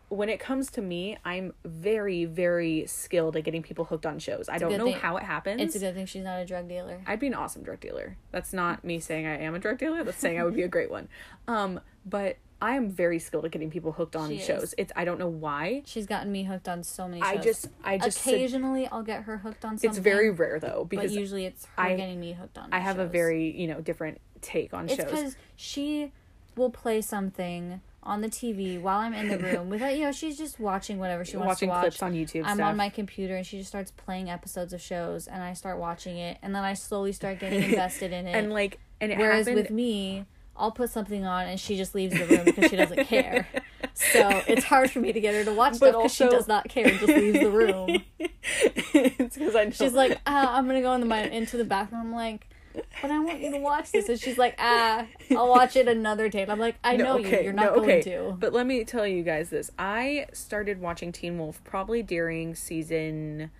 when 0.10 0.28
it 0.30 0.40
comes 0.40 0.70
to 0.72 0.82
me 0.82 1.18
i'm 1.24 1.54
very 1.64 2.26
very 2.26 2.86
skilled 2.88 3.36
at 3.36 3.44
getting 3.44 3.62
people 3.64 3.86
hooked 3.86 4.06
on 4.06 4.18
shows 4.20 4.50
I 4.50 4.58
don't 4.58 4.76
know 4.78 4.86
thing. 4.86 4.94
how 4.96 5.18
it 5.18 5.24
happens 5.24 5.62
It's 5.62 5.76
a 5.76 5.80
good 5.80 5.94
thing 5.96 6.06
she's 6.08 6.24
not 6.24 6.40
a 6.40 6.46
drug 6.46 6.68
dealer. 6.68 7.02
I'd 7.08 7.20
be 7.20 7.28
an 7.28 7.34
awesome 7.36 7.62
drug 7.64 7.80
dealer. 7.80 8.18
That's 8.32 8.52
not 8.54 8.84
me 8.84 9.00
saying 9.00 9.28
I 9.28 9.38
am 9.40 9.54
a 9.56 9.60
drug 9.60 9.78
dealer. 9.78 10.04
That's 10.04 10.18
saying 10.18 10.40
I 10.40 10.44
would 10.44 10.56
be 10.56 10.64
a 10.64 10.68
great 10.78 10.90
one. 10.90 11.08
Um, 11.48 11.80
but 12.06 12.38
I 12.62 12.76
am 12.76 12.90
very 12.90 13.20
skilled 13.20 13.46
at 13.46 13.52
getting 13.52 13.70
people 13.70 13.92
hooked 13.94 14.16
on 14.16 14.30
She 14.30 14.40
shows. 14.40 14.64
is. 14.64 14.76
It's 14.78 14.92
I 14.96 15.06
don't 15.06 15.20
know 15.20 15.28
why. 15.30 15.84
She's 15.86 16.06
gotten 16.08 16.32
me 16.32 16.44
hooked 16.44 16.68
on 16.68 16.84
so 16.84 17.08
many 17.08 17.22
shows. 17.22 17.30
I 17.30 17.38
just 17.38 17.68
I 17.84 17.98
just 18.00 18.18
said- 18.18 18.34
occasionally 18.34 18.88
I'll 18.88 19.04
get 19.04 19.24
her 19.24 19.38
hooked 19.38 19.64
on 19.64 19.78
something. 19.78 19.90
it's 19.92 20.00
very 20.00 20.30
rare 20.32 20.60
though 20.60 20.80
but 20.90 20.90
because 20.90 21.16
usually 21.16 21.46
it's 21.46 21.66
her 21.66 21.84
I- 21.84 21.96
getting 21.96 22.20
me 22.20 22.34
hooked 22.34 22.58
on. 22.58 22.70
I 22.72 22.80
have 22.80 22.98
a 23.00 23.06
very 23.06 23.52
you 23.52 23.68
know 23.68 23.80
different 23.82 24.20
take 24.42 24.74
on 24.74 24.86
It's 24.86 24.96
shows. 24.96 25.06
because 25.06 25.36
she 25.56 26.12
will 26.56 26.72
play 26.72 27.02
something 27.02 27.82
on 28.02 28.22
the 28.22 28.30
TV 28.30 28.80
while 28.80 29.00
I'm 29.00 29.14
in 29.14 29.28
the 29.28 29.38
room 29.38 29.70
without 29.70 29.96
you 29.96 30.04
know 30.06 30.12
she's 30.12 30.38
just 30.38 30.60
watching 30.60 31.00
whatever 31.00 31.26
she 31.26 31.36
wants 31.38 31.48
Watching 31.50 31.70
to 31.70 31.74
watch. 31.76 31.82
clips 31.82 32.02
on 32.02 32.14
YouTube. 32.14 32.44
I'm 32.46 32.56
stuff. 32.56 32.68
on 32.70 32.78
my 32.78 32.90
computer 32.90 33.36
and 33.36 33.46
she 33.46 33.58
just 33.58 33.70
starts 33.70 33.92
playing 33.92 34.30
episodes 34.30 34.72
of 34.74 34.82
shows 34.82 35.28
and 35.28 35.44
I 35.44 35.54
start 35.54 35.78
watching 35.80 36.18
it 36.18 36.38
and 36.42 36.56
then 36.56 36.64
I 36.64 36.74
slowly 36.74 37.12
start 37.12 37.40
getting 37.40 37.62
invested 37.70 38.14
in 38.14 38.26
it. 38.28 38.32
and 38.32 38.52
like 38.54 38.80
and 39.02 39.12
it 39.12 39.18
Whereas 39.18 39.48
happened 39.48 39.64
with 39.64 39.72
me, 39.72 40.26
I'll 40.56 40.72
put 40.72 40.90
something 40.90 41.26
on 41.26 41.48
and 41.48 41.60
she 41.60 41.76
just 41.78 41.94
leaves 41.94 42.18
the 42.18 42.26
room 42.26 42.46
because 42.46 42.70
she 42.70 42.76
doesn't 42.78 43.06
care. 43.06 43.48
So 43.94 44.44
it's 44.48 44.64
hard 44.64 44.92
for 44.92 45.00
me 45.00 45.12
to 45.12 45.20
get 45.20 45.34
her 45.34 45.44
to 45.44 45.52
watch 45.54 45.72
But 45.80 45.90
stuff 45.90 45.96
because 46.04 46.14
she 46.14 46.30
does 46.30 46.48
not 46.48 46.70
care 46.70 46.88
and 46.88 47.00
just 47.00 47.08
leaves 47.14 47.40
the 47.40 47.50
room. 47.50 48.02
it's 48.20 49.38
because 49.38 49.56
I 49.56 49.66
know. 49.66 49.72
She's 49.72 49.94
like, 49.94 50.20
ah, 50.26 50.56
I'm 50.56 50.68
gonna 50.68 50.82
go 50.82 50.94
in 50.94 51.02
the 51.02 51.08
my 51.08 51.24
into 51.24 51.58
the 51.58 51.66
bathroom. 51.66 52.02
I'm 52.02 52.14
like, 52.14 52.48
but 52.74 53.12
I 53.12 53.20
want 53.20 53.40
you 53.40 53.52
to 53.52 53.58
watch 53.58 53.92
this. 53.92 54.10
And 54.10 54.20
she's 54.20 54.38
like, 54.38 54.56
ah, 54.60 55.06
I'll 55.32 55.50
watch 55.50 55.76
it 55.76 55.88
another 55.88 56.30
day. 56.30 56.44
And 56.44 56.52
I'm 56.52 56.60
like, 56.60 56.76
I 56.84 56.96
know 56.98 57.18
you. 57.18 57.28
You're 57.28 57.54
not 57.54 57.76
no, 57.76 57.82
going 57.82 58.04
to. 58.04 58.36
But 58.40 58.54
let 58.54 58.66
me 58.66 58.84
tell 58.84 59.08
you 59.08 59.24
guys 59.24 59.50
this. 59.50 59.72
I 59.78 60.28
started 60.34 60.82
watching 60.82 61.12
Teen 61.12 61.38
Wolf 61.38 61.64
probably 61.64 62.04
during 62.04 62.56
season 62.56 63.52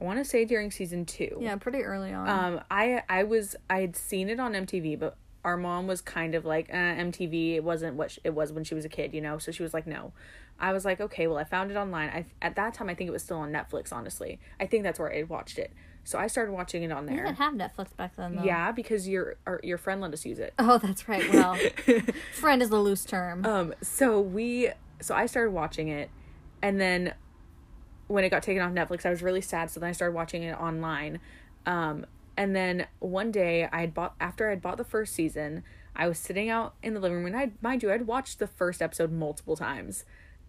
I 0.00 0.04
want 0.04 0.18
to 0.18 0.24
say 0.24 0.44
during 0.44 0.70
season 0.70 1.04
2. 1.04 1.38
Yeah, 1.40 1.56
pretty 1.56 1.82
early 1.82 2.12
on. 2.12 2.28
Um 2.28 2.60
I 2.70 3.02
I 3.08 3.24
was 3.24 3.56
I 3.68 3.80
had 3.80 3.96
seen 3.96 4.28
it 4.28 4.40
on 4.40 4.52
MTV, 4.52 4.98
but 4.98 5.16
our 5.44 5.56
mom 5.56 5.86
was 5.86 6.00
kind 6.00 6.34
of 6.34 6.44
like, 6.44 6.68
uh, 6.70 6.76
MTV 6.76 7.56
it 7.56 7.64
wasn't 7.64 7.96
what 7.96 8.10
sh- 8.10 8.18
it 8.24 8.34
was 8.34 8.52
when 8.52 8.64
she 8.64 8.74
was 8.74 8.84
a 8.84 8.88
kid, 8.88 9.14
you 9.14 9.20
know. 9.20 9.38
So 9.38 9.52
she 9.52 9.62
was 9.62 9.72
like, 9.72 9.86
"No." 9.86 10.12
I 10.58 10.74
was 10.74 10.84
like, 10.84 11.00
"Okay, 11.00 11.26
well, 11.26 11.38
I 11.38 11.44
found 11.44 11.70
it 11.70 11.76
online." 11.76 12.10
I 12.10 12.26
at 12.42 12.56
that 12.56 12.74
time 12.74 12.90
I 12.90 12.94
think 12.94 13.08
it 13.08 13.12
was 13.12 13.22
still 13.22 13.38
on 13.38 13.50
Netflix, 13.50 13.92
honestly. 13.92 14.38
I 14.58 14.66
think 14.66 14.82
that's 14.82 14.98
where 14.98 15.12
I 15.12 15.22
watched 15.22 15.58
it. 15.58 15.72
So 16.04 16.18
I 16.18 16.26
started 16.26 16.52
watching 16.52 16.82
it 16.82 16.90
on 16.90 17.06
we 17.06 17.14
there. 17.14 17.24
didn't 17.24 17.36
have 17.36 17.54
Netflix 17.54 17.94
back 17.96 18.16
then, 18.16 18.36
though. 18.36 18.42
Yeah, 18.42 18.72
because 18.72 19.06
your 19.06 19.36
our, 19.46 19.60
your 19.62 19.78
friend 19.78 20.00
let 20.00 20.12
us 20.12 20.24
use 20.24 20.38
it. 20.38 20.54
Oh, 20.58 20.78
that's 20.78 21.08
right. 21.08 21.30
Well, 21.32 21.56
friend 22.32 22.62
is 22.62 22.70
the 22.70 22.78
loose 22.80 23.04
term. 23.04 23.44
Um, 23.44 23.74
so 23.82 24.20
we, 24.20 24.70
so 25.00 25.14
I 25.14 25.26
started 25.26 25.50
watching 25.52 25.88
it, 25.88 26.10
and 26.62 26.80
then 26.80 27.14
when 28.08 28.24
it 28.24 28.30
got 28.30 28.42
taken 28.42 28.62
off 28.62 28.72
Netflix, 28.72 29.06
I 29.06 29.10
was 29.10 29.22
really 29.22 29.40
sad. 29.40 29.70
So 29.70 29.78
then 29.78 29.88
I 29.88 29.92
started 29.92 30.14
watching 30.14 30.42
it 30.42 30.58
online. 30.58 31.20
Um, 31.66 32.06
and 32.36 32.56
then 32.56 32.86
one 32.98 33.30
day 33.30 33.68
I 33.70 33.82
had 33.82 33.94
bought 33.94 34.14
after 34.20 34.46
I 34.46 34.50
had 34.50 34.62
bought 34.62 34.78
the 34.78 34.84
first 34.84 35.14
season, 35.14 35.62
I 35.94 36.08
was 36.08 36.18
sitting 36.18 36.48
out 36.48 36.74
in 36.82 36.94
the 36.94 37.00
living 37.00 37.18
room, 37.18 37.26
and 37.26 37.36
I 37.36 37.52
mind 37.60 37.82
you, 37.82 37.92
I'd 37.92 38.06
watched 38.06 38.38
the 38.38 38.46
first 38.46 38.80
episode 38.82 39.12
multiple 39.12 39.56
times, 39.56 40.04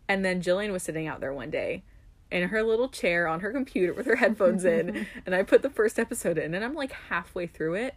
and 0.07 0.23
then 0.23 0.41
Jillian 0.41 0.71
was 0.71 0.83
sitting 0.83 1.07
out 1.07 1.19
there 1.19 1.33
one 1.33 1.49
day. 1.51 1.83
In 2.31 2.47
her 2.47 2.63
little 2.63 2.87
chair 2.87 3.27
on 3.27 3.41
her 3.41 3.51
computer 3.51 3.93
with 3.93 4.05
her 4.05 4.15
headphones 4.15 4.63
in, 4.63 5.05
and 5.25 5.35
I 5.35 5.43
put 5.43 5.61
the 5.63 5.69
first 5.69 5.99
episode 5.99 6.37
in, 6.37 6.53
and 6.53 6.63
I'm 6.63 6.73
like 6.73 6.93
halfway 7.09 7.45
through 7.47 7.73
it, 7.75 7.95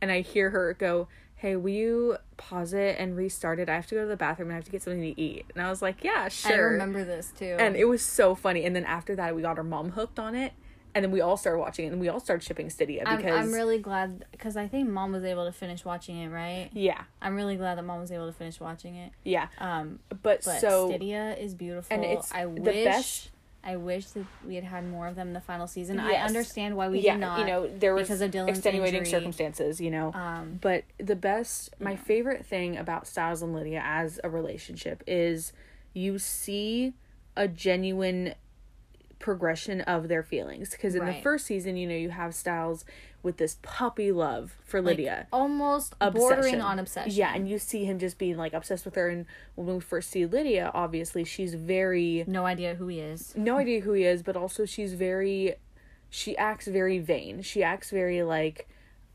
and 0.00 0.10
I 0.10 0.22
hear 0.22 0.50
her 0.50 0.72
go, 0.74 1.08
Hey, 1.38 1.54
will 1.56 1.68
you 1.70 2.16
pause 2.38 2.72
it 2.72 2.96
and 2.98 3.14
restart 3.14 3.58
it? 3.60 3.68
I 3.68 3.74
have 3.74 3.86
to 3.88 3.94
go 3.94 4.00
to 4.00 4.06
the 4.06 4.16
bathroom 4.16 4.48
and 4.48 4.54
I 4.54 4.56
have 4.56 4.64
to 4.64 4.70
get 4.70 4.82
something 4.82 5.02
to 5.02 5.20
eat. 5.20 5.44
And 5.54 5.62
I 5.62 5.68
was 5.68 5.82
like, 5.82 6.02
Yeah, 6.02 6.28
sure. 6.28 6.52
I 6.52 6.56
remember 6.56 7.04
this 7.04 7.30
too. 7.38 7.56
And 7.58 7.76
it 7.76 7.84
was 7.84 8.00
so 8.02 8.34
funny. 8.34 8.64
And 8.64 8.74
then 8.74 8.86
after 8.86 9.14
that, 9.16 9.36
we 9.36 9.42
got 9.42 9.58
our 9.58 9.62
mom 9.64 9.90
hooked 9.90 10.18
on 10.18 10.34
it. 10.34 10.54
And 10.94 11.04
then 11.04 11.12
we 11.12 11.20
all 11.20 11.36
started 11.36 11.58
watching 11.58 11.84
it 11.84 11.92
and 11.92 12.00
we 12.00 12.08
all 12.08 12.20
started 12.20 12.42
shipping 12.42 12.68
Stydia 12.68 13.02
I'm, 13.04 13.18
because. 13.18 13.38
I'm 13.38 13.52
really 13.52 13.78
glad 13.78 14.24
because 14.32 14.56
I 14.56 14.66
think 14.66 14.88
mom 14.88 15.12
was 15.12 15.24
able 15.24 15.44
to 15.44 15.52
finish 15.52 15.84
watching 15.84 16.16
it, 16.16 16.28
right? 16.30 16.70
yeah, 16.72 17.02
I'm 17.20 17.34
really 17.36 17.56
glad 17.56 17.76
that 17.76 17.82
mom 17.84 18.00
was 18.00 18.10
able 18.10 18.28
to 18.28 18.32
finish 18.32 18.58
watching 18.58 18.94
it. 18.96 19.12
yeah. 19.22 19.48
Um, 19.58 19.98
But, 20.08 20.22
but 20.22 20.42
so. 20.42 20.88
Stydia 20.90 21.38
is 21.38 21.54
beautiful. 21.54 21.94
and 21.94 22.02
it's 22.02 22.32
I 22.32 22.44
the 22.46 22.48
wish 22.62 22.84
best- 22.86 23.30
I 23.66 23.76
wish 23.76 24.06
that 24.10 24.24
we 24.46 24.54
had 24.54 24.62
had 24.62 24.88
more 24.88 25.08
of 25.08 25.16
them 25.16 25.26
in 25.28 25.34
the 25.34 25.40
final 25.40 25.66
season. 25.66 25.98
I 25.98 26.12
understand 26.12 26.76
why 26.76 26.88
we 26.88 27.00
yeah, 27.00 27.14
did 27.14 27.20
not. 27.20 27.38
you 27.40 27.46
know, 27.46 27.66
there 27.66 27.94
was 27.94 28.06
because 28.06 28.20
of 28.20 28.30
Dylan's 28.30 28.50
extenuating 28.50 29.00
injury. 29.00 29.10
circumstances, 29.10 29.80
you 29.80 29.90
know. 29.90 30.12
Um, 30.14 30.58
But 30.62 30.84
the 30.98 31.16
best, 31.16 31.74
my 31.80 31.96
favorite 31.96 32.46
thing 32.46 32.76
about 32.76 33.08
Stiles 33.08 33.42
and 33.42 33.52
Lydia 33.52 33.82
as 33.84 34.20
a 34.22 34.30
relationship 34.30 35.02
is 35.06 35.52
you 35.94 36.20
see 36.20 36.94
a 37.36 37.48
genuine 37.48 38.34
progression 39.18 39.80
of 39.80 40.06
their 40.06 40.22
feelings. 40.22 40.70
Because 40.70 40.94
in 40.94 41.04
the 41.04 41.14
first 41.14 41.46
season, 41.46 41.76
you 41.76 41.88
know, 41.88 41.96
you 41.96 42.10
have 42.10 42.34
Stiles 42.34 42.84
with 43.26 43.38
this 43.38 43.58
puppy 43.60 44.12
love 44.12 44.56
for 44.64 44.80
like, 44.80 44.92
Lydia. 44.98 45.26
almost 45.32 45.94
Obsession. 46.00 46.28
bordering 46.28 46.60
on 46.62 46.78
obsession. 46.78 47.12
Yeah, 47.12 47.34
and 47.34 47.48
you 47.48 47.58
see 47.58 47.84
him 47.84 47.98
just 47.98 48.18
being 48.18 48.36
like 48.36 48.54
obsessed 48.54 48.84
with 48.84 48.94
her. 48.94 49.08
And 49.08 49.26
when 49.56 49.74
we 49.74 49.80
first 49.80 50.10
see 50.10 50.24
Lydia, 50.24 50.70
obviously 50.72 51.24
she's 51.24 51.54
very 51.54 52.24
no 52.28 52.46
idea 52.46 52.76
who 52.76 52.86
he 52.86 53.00
is. 53.00 53.34
no 53.36 53.58
idea 53.58 53.80
who 53.80 53.92
he 53.92 54.04
is, 54.04 54.22
but 54.22 54.36
also 54.36 54.64
she's 54.64 54.94
very 54.94 55.56
she 56.08 56.36
acts 56.36 56.68
very 56.68 57.00
vain. 57.00 57.42
She 57.42 57.64
acts 57.64 57.90
very 57.90 58.22
like 58.22 58.68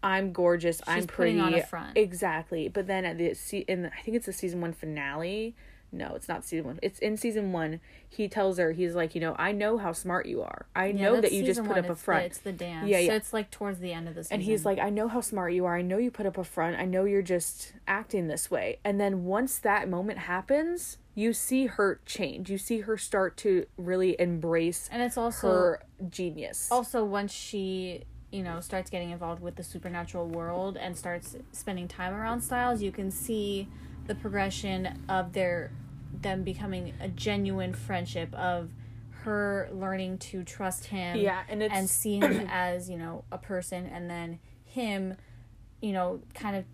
I'm 0.04 0.34
gorgeous, 0.34 0.82
I'm 0.86 1.08
pretty. 1.08 1.38
putting 1.38 1.40
on 1.40 1.54
a 1.54 1.66
front. 1.66 1.98
Exactly. 1.98 2.68
But 2.68 2.88
then 2.88 3.06
at 3.06 3.18
the 3.18 3.34
in 3.68 3.86
I 3.86 4.02
think 4.02 4.18
it's 4.18 4.26
the 4.26 4.34
season 4.34 4.60
1 4.60 4.74
finale. 4.74 5.56
No, 5.94 6.14
it's 6.16 6.30
not 6.30 6.46
season 6.46 6.68
1. 6.68 6.80
It's 6.82 7.00
in 7.00 7.18
season 7.18 7.52
1. 7.52 7.82
He 8.08 8.30
tells 8.30 8.58
her 8.58 8.72
he's 8.72 8.96
like, 8.96 9.14
you 9.14 9.20
know, 9.20 9.36
I 9.38 9.52
know 9.52 9.78
how 9.78 9.92
smart 9.92 10.26
you 10.26 10.42
are. 10.42 10.66
I 10.74 10.88
Yeah, 10.88 11.02
know 11.04 11.22
that 11.22 11.34
you 11.34 11.44
just 11.44 11.60
put 11.60 11.70
one. 11.70 11.80
up 11.80 11.86
a 11.90 11.92
It's 11.92 12.00
the- 12.02 12.06
front. 12.06 12.26
it's 12.28 12.38
the 12.38 12.54
dance. 12.54 12.88
Yeah, 12.88 12.98
So 13.00 13.04
yeah. 13.04 13.14
it's 13.14 13.34
like 13.34 13.52
towards 13.52 13.80
the 13.80 13.92
end 13.92 14.08
of 14.08 14.16
the 14.16 14.24
season. 14.24 14.36
And 14.36 14.44
he's 14.44 14.66
like, 14.66 14.80
I 14.80 14.90
know 14.90 15.10
how 15.10 15.20
smart 15.20 15.52
you 15.54 15.66
are. 15.66 15.76
I 15.76 15.82
know 15.82 15.98
you 15.98 16.10
put 16.10 16.26
up 16.26 16.38
a 16.38 16.44
front. 16.46 16.78
I 16.80 16.86
know 16.86 17.04
you're 17.04 17.22
just 17.22 17.74
acting 17.88 18.28
this 18.28 18.50
way. 18.50 18.80
And 18.86 19.02
then 19.02 19.26
once 19.26 19.58
that 19.60 19.90
moment 19.90 20.20
happens, 20.20 20.98
you 21.14 21.34
see 21.34 21.66
her 21.66 22.00
change. 22.06 22.50
You 22.50 22.58
see 22.58 22.80
her 22.82 22.98
start 22.98 23.36
to 23.38 23.66
really 23.78 24.16
embrace 24.20 24.88
and 24.94 25.02
it's 25.02 25.18
also 25.18 25.50
her 25.50 25.84
genius. 26.10 26.70
also 26.72 27.04
once 27.04 27.34
she 27.34 28.04
you 28.32 28.42
know 28.42 28.62
starts 28.62 28.90
getting 28.90 29.10
involved 29.12 29.42
with 29.42 29.58
the 29.58 29.64
supernatural 29.64 30.26
world 30.26 30.78
and 30.78 30.98
starts 30.98 31.36
spending 31.52 31.86
time 31.86 32.14
around 32.14 32.40
stiles 32.40 32.82
you 32.82 32.90
can 32.92 33.12
see 33.12 33.68
the 34.08 34.16
progression 34.16 35.04
of 35.10 35.34
their 35.34 35.72
them 36.22 36.44
becoming 36.44 36.94
a 37.00 37.08
genuine 37.08 37.74
friendship 37.74 38.34
of 38.36 38.70
her 39.24 39.70
learning 39.72 40.18
to 40.18 40.44
trust 40.44 40.86
him 40.86 41.18
Yeah, 41.18 41.44
and 41.48 41.62
and 41.64 41.90
see 41.90 42.18
him 42.20 42.48
as 42.52 42.90
you 42.90 42.98
know 42.98 43.24
a 43.32 43.38
person 43.38 43.86
and 43.86 44.10
then 44.10 44.40
him 44.66 45.16
you 45.82 45.94
know 45.94 46.22
kind 46.34 46.56
of 46.56 46.66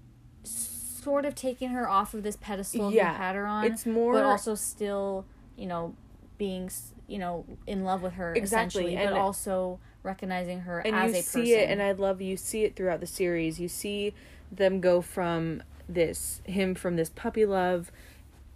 sort 0.43 1.25
of 1.25 1.35
taking 1.35 1.69
her 1.69 1.87
off 1.89 2.13
of 2.13 2.23
this 2.23 2.35
pedestal 2.37 2.91
Yeah, 2.91 3.11
he 3.13 3.17
had 3.17 3.35
her 3.35 3.45
on 3.45 3.65
it's 3.65 3.85
more- 3.85 4.13
but 4.13 4.23
also 4.25 4.55
still 4.55 5.25
you 5.55 5.65
know 5.67 5.95
being 6.37 6.69
you 7.07 7.17
know 7.19 7.45
in 7.65 7.83
love 7.83 8.01
with 8.01 8.13
her 8.13 8.33
Exactly, 8.35 8.83
essentially 8.85 8.95
and- 8.95 9.13
but 9.13 9.19
also 9.19 9.79
recognizing 10.03 10.61
her 10.61 10.79
and 10.79 10.95
as 10.95 11.11
you 11.13 11.19
a 11.19 11.21
see 11.21 11.39
person. 11.53 11.59
it 11.59 11.69
and 11.69 11.81
i 11.81 11.91
love 11.91 12.21
you 12.21 12.37
see 12.37 12.63
it 12.63 12.75
throughout 12.77 13.01
the 13.01 13.07
series. 13.07 13.59
You 13.59 13.67
see 13.67 14.13
them 14.51 14.79
go 14.79 15.01
from 15.01 15.63
this 15.89 16.41
him 16.45 16.75
from 16.75 16.95
this 16.95 17.09
puppy 17.09 17.45
love 17.45 17.91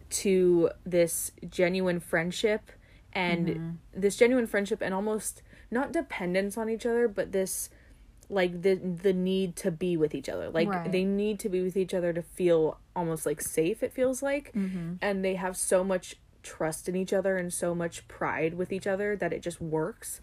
to 0.10 0.70
this 0.86 1.32
genuine 1.50 2.00
friendship 2.00 2.72
and 3.14 3.48
Mm-hmm. 3.48 3.70
this 3.94 4.16
genuine 4.18 4.48
friendship 4.48 4.82
and 4.82 4.94
almost 4.94 5.42
not 5.70 5.92
dependence 5.94 6.58
on 6.58 6.70
each 6.70 6.86
other 6.86 7.08
but 7.08 7.32
this 7.32 7.70
like 8.30 8.62
the 8.62 8.76
the 8.76 9.12
need 9.14 9.56
to 9.58 9.72
be 9.72 9.98
with 9.98 10.14
each 10.16 10.30
other 10.30 10.50
like 10.50 10.70
Right. 10.70 10.92
they 10.92 11.04
need 11.04 11.40
to 11.40 11.50
be 11.50 11.62
with 11.62 11.76
each 11.76 11.94
other 11.94 12.14
to 12.14 12.22
feel 12.22 12.78
almost 12.96 13.26
like 13.26 13.42
safe 13.42 13.84
it 13.84 13.92
feels 13.94 14.22
like 14.24 14.52
Mm-hmm. 14.54 14.94
and 15.02 15.24
they 15.26 15.36
have 15.36 15.56
so 15.58 15.84
much 15.84 16.16
trust 16.44 16.88
in 16.90 16.96
each 16.96 17.14
other 17.14 17.38
and 17.38 17.54
so 17.54 17.76
much 17.76 18.08
pride 18.08 18.54
with 18.56 18.72
each 18.74 18.88
other 18.88 19.16
that 19.16 19.32
it 19.34 19.42
just 19.42 19.62
works 19.62 20.20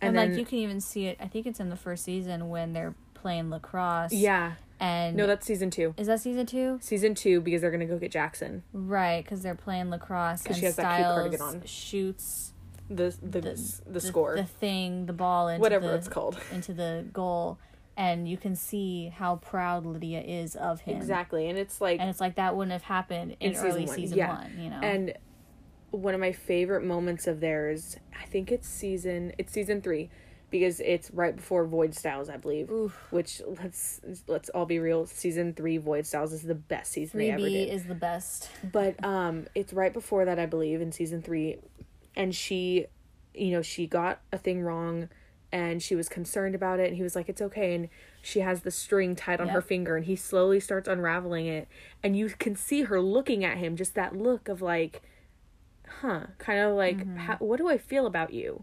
and, 0.00 0.08
and, 0.08 0.18
then 0.18 0.28
like 0.30 0.38
you 0.38 0.44
can 0.44 0.58
even 0.58 0.80
see 0.80 1.06
it 1.06 1.16
i 1.20 1.26
think 1.28 1.46
it's 1.46 1.60
in 1.60 1.68
the 1.68 1.76
first 1.76 2.04
season 2.04 2.48
when 2.48 2.72
they're 2.72 2.94
playing 3.14 3.50
lacrosse 3.50 4.12
yeah 4.12 4.54
and 4.80 5.16
No, 5.16 5.26
that's 5.26 5.46
season 5.46 5.70
two. 5.70 5.94
is 5.96 6.06
that 6.08 6.20
season 6.20 6.46
two 6.46 6.78
Season 6.82 7.14
two 7.14 7.40
because 7.40 7.60
they're 7.60 7.70
gonna 7.70 7.86
go 7.86 7.98
get 7.98 8.10
Jackson. 8.10 8.62
right 8.72 9.22
because 9.22 9.42
they're 9.42 9.54
playing 9.54 9.90
lacrosse 9.90 10.44
and 10.46 10.56
she 10.56 10.64
has 10.64 10.76
that 10.76 10.96
cute 10.96 11.06
cardigan 11.06 11.40
on. 11.42 11.62
shoots 11.66 12.52
The 12.88 13.14
the 13.22 13.40
the, 13.86 14.00
score, 14.00 14.34
the 14.36 14.44
thing 14.44 15.06
the 15.06 15.12
ball 15.12 15.48
into 15.48 15.60
whatever 15.60 15.88
the, 15.88 15.94
it's 15.94 16.08
called. 16.08 16.38
into 16.52 16.72
the 16.72 17.04
goal 17.12 17.58
and 17.96 18.26
you 18.28 18.36
can 18.38 18.56
see 18.56 19.08
how 19.14 19.36
proud 19.36 19.84
lydia 19.84 20.20
is 20.22 20.56
of 20.56 20.80
him 20.80 20.96
Exactly, 20.96 21.48
and 21.48 21.58
it's 21.58 21.80
like 21.80 22.00
and 22.00 22.08
it's 22.08 22.20
like 22.20 22.36
that 22.36 22.56
wouldn't 22.56 22.72
have 22.72 22.82
happened 22.82 23.36
in, 23.40 23.52
In 23.52 23.56
early 23.58 23.70
season 23.82 23.86
one, 23.86 23.96
season 23.96 24.18
yeah. 24.18 24.34
one 24.38 24.58
you 24.58 24.70
know 24.70 24.80
and 24.82 25.12
one 25.90 26.14
of 26.14 26.20
my 26.20 26.30
favorite 26.32 26.84
moments 26.84 27.26
of 27.26 27.40
theirs. 27.40 27.96
I 28.18 28.24
think 28.26 28.50
it's 28.52 28.68
season 28.68 29.32
it's 29.38 29.52
season 29.52 29.82
three 29.82 30.08
because 30.50 30.80
it's 30.80 31.10
right 31.12 31.34
before 31.36 31.64
Void 31.66 31.94
Stiles, 31.94 32.28
I 32.28 32.36
believe. 32.36 32.70
Oof. 32.70 32.96
Which 33.10 33.40
let's 33.62 34.00
let's 34.26 34.48
all 34.50 34.66
be 34.66 34.78
real. 34.78 35.06
Season 35.06 35.54
three 35.54 35.76
Void 35.78 36.06
Stiles 36.06 36.32
is 36.32 36.42
the 36.42 36.54
best 36.54 36.92
season 36.92 37.18
they 37.18 37.30
ever 37.30 37.42
3b 37.42 37.50
did. 37.50 37.68
is 37.74 37.84
the 37.84 37.94
best 37.94 38.50
but 38.72 39.02
um 39.04 39.46
it's 39.54 39.72
right 39.72 39.92
before 39.92 40.24
that 40.24 40.38
i 40.38 40.46
believe 40.46 40.80
in 40.80 40.92
season 40.92 41.22
three 41.22 41.58
and 42.16 42.34
she 42.34 42.86
you 43.34 43.50
know 43.52 43.62
she 43.62 43.86
got 43.86 44.20
a 44.32 44.38
thing 44.38 44.60
wrong 44.62 45.08
and 45.52 45.82
she 45.82 45.94
was 45.96 46.08
concerned 46.08 46.54
about 46.54 46.78
it 46.80 46.86
and 46.88 46.96
he 46.96 47.02
was 47.02 47.14
like 47.16 47.28
it's 47.28 47.42
okay 47.42 47.74
and 47.74 47.88
she 48.22 48.40
has 48.40 48.62
the 48.62 48.70
string 48.70 49.14
tied 49.16 49.40
on 49.40 49.48
her 49.48 49.60
finger 49.60 49.96
and 49.96 50.06
he 50.06 50.14
slowly 50.16 50.60
starts 50.60 50.88
unraveling 50.88 51.46
it 51.46 51.66
and 52.02 52.16
you 52.16 52.28
can 52.38 52.54
see 52.54 52.82
her 52.82 53.00
looking 53.00 53.44
at 53.44 53.58
him 53.58 53.76
just 53.76 53.94
that 53.94 54.16
look 54.16 54.48
of 54.48 54.60
like 54.62 55.02
huh 56.00 56.20
kind 56.38 56.60
of 56.60 56.74
like 56.76 56.98
Mm-hmm. 56.98 57.16
how, 57.16 57.36
what 57.38 57.56
do 57.58 57.68
i 57.68 57.78
feel 57.78 58.06
about 58.06 58.32
you 58.32 58.62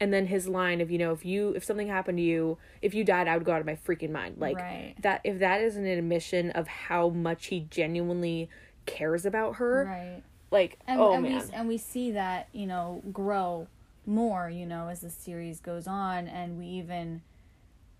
and 0.00 0.12
then 0.12 0.26
his 0.26 0.48
line 0.48 0.80
of 0.80 0.90
you 0.90 0.98
know 0.98 1.12
if 1.12 1.24
you 1.24 1.50
if 1.50 1.64
something 1.64 1.88
happened 1.88 2.18
to 2.18 2.22
you 2.22 2.58
if 2.82 2.94
you 2.94 3.04
died 3.04 3.26
i 3.28 3.36
would 3.36 3.44
go 3.44 3.52
out 3.52 3.60
of 3.60 3.66
my 3.66 3.76
freaking 3.76 4.10
mind. 4.10 4.36
Like 4.38 4.56
Right. 4.56 4.94
that 5.02 5.20
if 5.24 5.38
that 5.40 5.60
is 5.60 5.76
an 5.76 5.86
admission 5.86 6.50
of 6.50 6.68
how 6.68 7.08
much 7.08 7.46
he 7.46 7.60
genuinely 7.70 8.48
cares 8.86 9.26
about 9.26 9.56
her 9.56 9.84
right. 9.84 10.22
like 10.50 10.78
and, 10.86 11.00
oh 11.00 11.12
and 11.12 11.22
man. 11.22 11.46
we 11.48 11.54
and 11.54 11.68
we 11.68 11.78
see 11.78 12.12
that 12.12 12.48
you 12.52 12.66
know 12.66 13.02
grow 13.12 13.66
more 14.06 14.48
you 14.48 14.64
know 14.64 14.88
as 14.88 15.00
the 15.00 15.10
series 15.10 15.60
goes 15.60 15.86
on. 15.86 16.26
And 16.28 16.58
we 16.58 16.66
even 16.66 17.22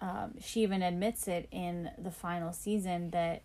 um, 0.00 0.34
she 0.40 0.62
even 0.62 0.82
admits 0.82 1.26
it 1.28 1.48
in 1.50 1.90
the 1.98 2.10
final 2.10 2.52
season 2.52 3.10
that 3.10 3.42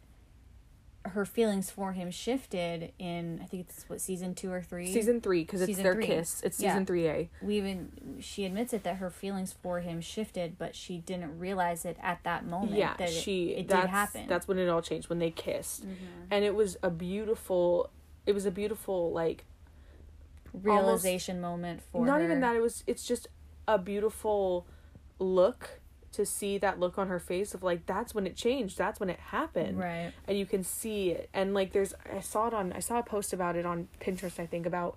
her 1.06 1.26
feelings 1.26 1.70
for 1.70 1.92
him 1.92 2.10
shifted 2.12 2.94
in 2.98 3.40
I 3.44 3.46
think 3.46 3.68
it's 3.70 3.84
what 3.90 4.00
season 4.00 4.34
two 4.36 4.52
or 4.52 4.62
three. 4.62 4.92
season 4.92 5.20
three 5.20 5.42
because 5.44 5.62
it's 5.62 5.78
their 5.78 5.96
three. 5.96 6.06
kiss 6.06 6.42
it's 6.44 6.60
Yeah. 6.62 6.72
season 6.72 6.86
3a 6.86 7.28
we 7.42 7.58
even 7.58 8.18
she 8.22 8.46
admits 8.46 8.72
it 8.74 8.84
that 8.84 8.96
her 8.98 9.10
feelings 9.10 9.52
for 9.62 9.82
him 9.82 10.00
shifted, 10.00 10.58
but 10.58 10.76
she 10.76 11.00
didn't 11.00 11.38
realize 11.40 11.84
it 11.84 11.98
at 12.02 12.24
that 12.24 12.46
moment. 12.46 12.74
yeah 12.78 12.96
that 12.98 13.10
she 13.10 13.50
it, 13.50 13.68
that's 13.68 13.82
did 13.82 13.90
happen. 13.90 14.22
Mm-hmm. 14.22 14.30
that's 14.30 14.48
when 14.48 14.58
it 14.58 14.70
all 14.70 14.82
changed 14.82 15.10
when 15.10 15.20
they 15.20 15.30
kissed 15.32 15.86
and 16.32 16.46
it 16.46 16.56
was 16.56 16.78
a 16.82 16.90
beautiful 16.90 17.90
it 18.26 18.32
was 18.34 18.46
a 18.46 18.52
beautiful 18.52 19.12
like 19.12 19.44
realization 20.54 21.42
moment 21.42 21.82
for 21.92 22.06
not 22.06 22.20
her. 22.20 22.26
even 22.26 22.40
that 22.42 22.56
it 22.56 22.62
was 22.62 22.84
it's 22.88 23.06
just 23.06 23.28
a 23.68 23.78
beautiful 23.78 24.66
look 25.20 25.82
to 26.14 26.26
see 26.26 26.58
that 26.58 26.80
look 26.80 26.98
on 26.98 27.08
her 27.08 27.20
face 27.20 27.54
of 27.54 27.64
like 27.64 27.86
that's 27.86 28.16
when 28.16 28.26
it 28.26 28.36
changed 28.36 28.78
that's 28.78 29.00
when 29.00 29.10
it 29.10 29.20
happened 29.20 29.78
right. 29.78 30.12
and 30.28 30.38
you 30.38 30.46
can 30.46 30.64
see 30.64 31.10
it 31.12 31.30
and 31.34 31.54
like 31.54 31.74
there's 31.74 31.94
i 32.14 32.20
saw 32.20 32.48
it 32.48 32.54
on 32.54 32.72
i 32.74 32.80
saw 32.80 33.00
a 33.00 33.04
post 33.04 33.34
about 33.34 33.56
it 33.56 33.66
on 33.66 33.88
pinterest 34.00 34.40
i 34.40 34.46
think 34.46 34.66
about 34.66 34.96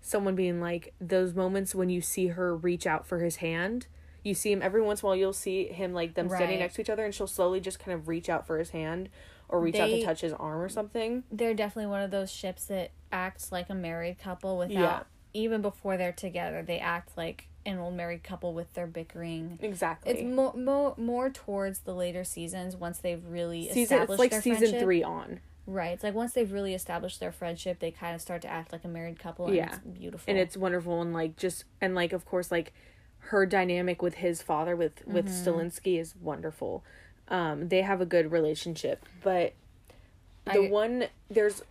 someone 0.00 0.34
being 0.34 0.60
like 0.60 0.94
those 1.00 1.34
moments 1.34 1.74
when 1.74 1.90
you 1.90 2.00
see 2.00 2.28
her 2.28 2.56
reach 2.56 2.86
out 2.86 3.06
for 3.06 3.18
his 3.18 3.36
hand 3.36 3.86
you 4.22 4.34
see 4.34 4.50
him 4.52 4.62
every 4.62 4.82
once 4.82 5.02
in 5.02 5.06
a 5.06 5.08
while 5.08 5.16
you'll 5.16 5.32
see 5.32 5.66
him 5.66 5.92
like 5.92 6.14
them 6.14 6.28
standing 6.28 6.58
next 6.58 6.74
to 6.74 6.80
each 6.80 6.90
other 6.90 7.04
and 7.04 7.14
she'll 7.14 7.26
slowly 7.26 7.60
just 7.60 7.78
kind 7.78 7.94
of 7.94 8.08
reach 8.08 8.28
out 8.28 8.46
for 8.46 8.58
his 8.58 8.70
hand 8.70 9.08
or 9.48 9.60
reach 9.60 9.76
out 9.76 9.86
to 9.86 10.02
touch 10.04 10.20
his 10.20 10.32
arm 10.32 10.60
or 10.60 10.68
something 10.68 11.22
They're 11.30 11.54
definitely 11.54 11.90
one 11.90 12.02
of 12.02 12.10
those 12.10 12.30
ships 12.30 12.64
that 12.66 12.90
acts 13.12 13.52
like 13.52 13.70
a 13.70 13.74
married 13.74 14.18
couple 14.18 14.58
without 14.58 14.72
Yeah. 14.72 15.00
Even 15.36 15.62
before 15.62 15.96
they're 15.96 16.12
together. 16.12 16.62
They 16.62 16.78
act 16.78 17.16
like 17.16 17.48
an 17.64 17.78
old 17.78 17.94
married 17.94 18.22
couple 18.22 18.52
with 18.54 18.72
their 18.74 18.86
bickering. 18.86 19.58
exactly 19.60 20.12
It's 20.12 20.22
more 20.22 20.54
more 20.54 20.94
more 20.96 21.30
towards 21.30 21.80
the 21.80 21.94
later 21.94 22.22
seasons 22.24 22.76
once 22.76 22.98
they've 22.98 23.24
really 23.28 23.64
season 23.68 23.82
established 23.82 24.10
it's 24.12 24.18
like 24.20 24.30
their 24.30 24.42
season 24.42 24.58
friendship. 24.60 24.80
three 24.82 25.02
on 25.02 25.40
Right. 25.68 25.90
It's 25.90 26.04
like 26.04 26.14
once 26.14 26.32
they've 26.32 26.52
really 26.52 26.74
established 26.74 27.18
their 27.18 27.32
friendship, 27.32 27.80
they 27.80 27.90
kind 27.90 28.14
of 28.14 28.20
start 28.20 28.40
to 28.42 28.48
act 28.48 28.70
like 28.72 28.84
a 28.84 28.88
married 28.88 29.18
couple. 29.18 29.46
And 29.46 29.56
Yeah. 29.56 29.66
It's 29.66 29.78
beautiful. 29.78 30.30
and 30.30 30.38
it's 30.38 30.56
wonderful 30.56 31.02
and 31.02 31.12
like 31.12 31.36
just 31.36 31.64
and 31.80 31.94
like 31.96 32.12
of 32.12 32.24
course 32.24 32.52
like 32.52 32.72
her 33.18 33.44
dynamic 33.46 34.00
with 34.00 34.14
his 34.14 34.40
father 34.42 34.76
with 34.76 35.04
with 35.06 35.26
Mm-hmm. 35.26 35.48
Stilinski 35.50 35.98
is 35.98 36.14
wonderful. 36.16 36.84
Um, 37.28 37.66
they 37.68 37.82
have 37.82 38.00
a 38.00 38.06
good 38.06 38.30
relationship, 38.30 39.04
but 39.24 39.54
the 40.44 40.52
I- 40.66 40.68
one 40.70 41.06
there's 41.28 41.62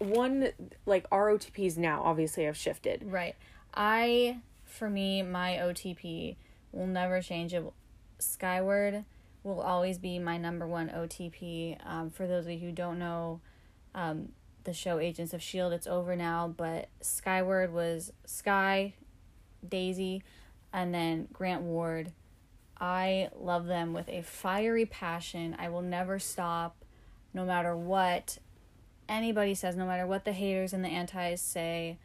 one 0.00 0.48
like 0.86 1.06
our 1.12 1.28
OTPs 1.28 1.76
now 1.76 2.02
obviously 2.02 2.44
have 2.44 2.56
shifted. 2.56 3.04
Right. 3.04 3.36
I, 3.72 4.38
for 4.64 4.90
me, 4.90 5.22
my 5.22 5.58
OTP 5.60 6.36
will 6.72 6.86
never 6.86 7.20
change. 7.20 7.54
It. 7.54 7.64
Skyward 8.18 9.04
will 9.42 9.60
always 9.60 9.98
be 9.98 10.18
my 10.18 10.36
number 10.36 10.66
one 10.66 10.88
OTP. 10.88 11.78
Um, 11.86 12.10
for 12.10 12.26
those 12.26 12.46
of 12.46 12.52
you 12.52 12.58
who 12.58 12.72
don't 12.72 12.98
know, 12.98 13.40
um, 13.94 14.30
the 14.64 14.72
show 14.72 14.98
Agents 14.98 15.32
of 15.32 15.40
S.H.I.E.L.D., 15.40 15.74
it's 15.76 15.86
over 15.86 16.16
now, 16.16 16.52
but 16.54 16.88
Skyward 17.00 17.72
was 17.72 18.12
Skye, 18.26 18.94
Daisy, 19.66 20.22
and 20.72 20.94
then 20.94 21.28
Grant 21.32 21.62
Ward. 21.62 22.12
I 22.78 23.28
love 23.38 23.66
them 23.66 23.92
with 23.92 24.08
a 24.08 24.22
fiery 24.22 24.86
passion. 24.86 25.56
I 25.58 25.68
will 25.68 25.82
never 25.82 26.18
stop, 26.18 26.84
no 27.32 27.44
matter 27.44 27.76
what 27.76 28.38
anybody 29.10 29.54
says, 29.54 29.76
no 29.76 29.84
matter 29.84 30.06
what 30.06 30.24
the 30.24 30.32
haters 30.32 30.72
and 30.72 30.84
the 30.84 30.88
antis 30.88 31.42
say. 31.42 31.98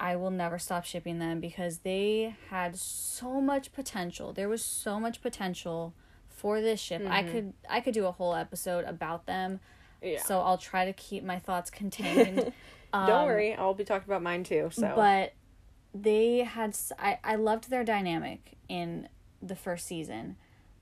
I 0.00 0.14
will 0.14 0.30
never 0.30 0.60
stop 0.60 0.84
shipping 0.84 1.18
them 1.18 1.40
because 1.40 1.78
they 1.78 2.36
had 2.50 2.76
so 2.78 3.40
much 3.40 3.72
potential. 3.72 4.32
There 4.32 4.48
was 4.48 4.64
so 4.64 5.00
much 5.00 5.20
potential 5.20 5.92
for 6.28 6.60
this 6.60 6.78
ship. 6.78 7.02
I 7.08 7.24
could 7.24 7.52
I 7.68 7.80
could 7.80 7.94
do 7.94 8.06
a 8.06 8.12
whole 8.12 8.32
episode 8.36 8.84
about 8.84 9.26
them. 9.26 9.58
Yeah. 10.00 10.22
So 10.22 10.38
I'll 10.40 10.56
try 10.56 10.84
to 10.84 10.92
keep 10.92 11.24
my 11.24 11.40
thoughts 11.40 11.68
contained. 11.68 12.36
Don't 12.92 13.10
Um, 13.10 13.24
worry, 13.26 13.54
I'll 13.54 13.74
be 13.74 13.82
talking 13.82 14.08
about 14.08 14.22
mine 14.22 14.44
too. 14.44 14.70
So 14.72 14.92
But 14.94 15.32
they 15.92 16.44
had 16.44 16.76
I 16.96 17.18
I 17.24 17.34
loved 17.34 17.68
their 17.68 17.82
dynamic 17.82 18.56
in 18.68 19.08
the 19.42 19.56
first 19.56 19.84
season. 19.84 20.36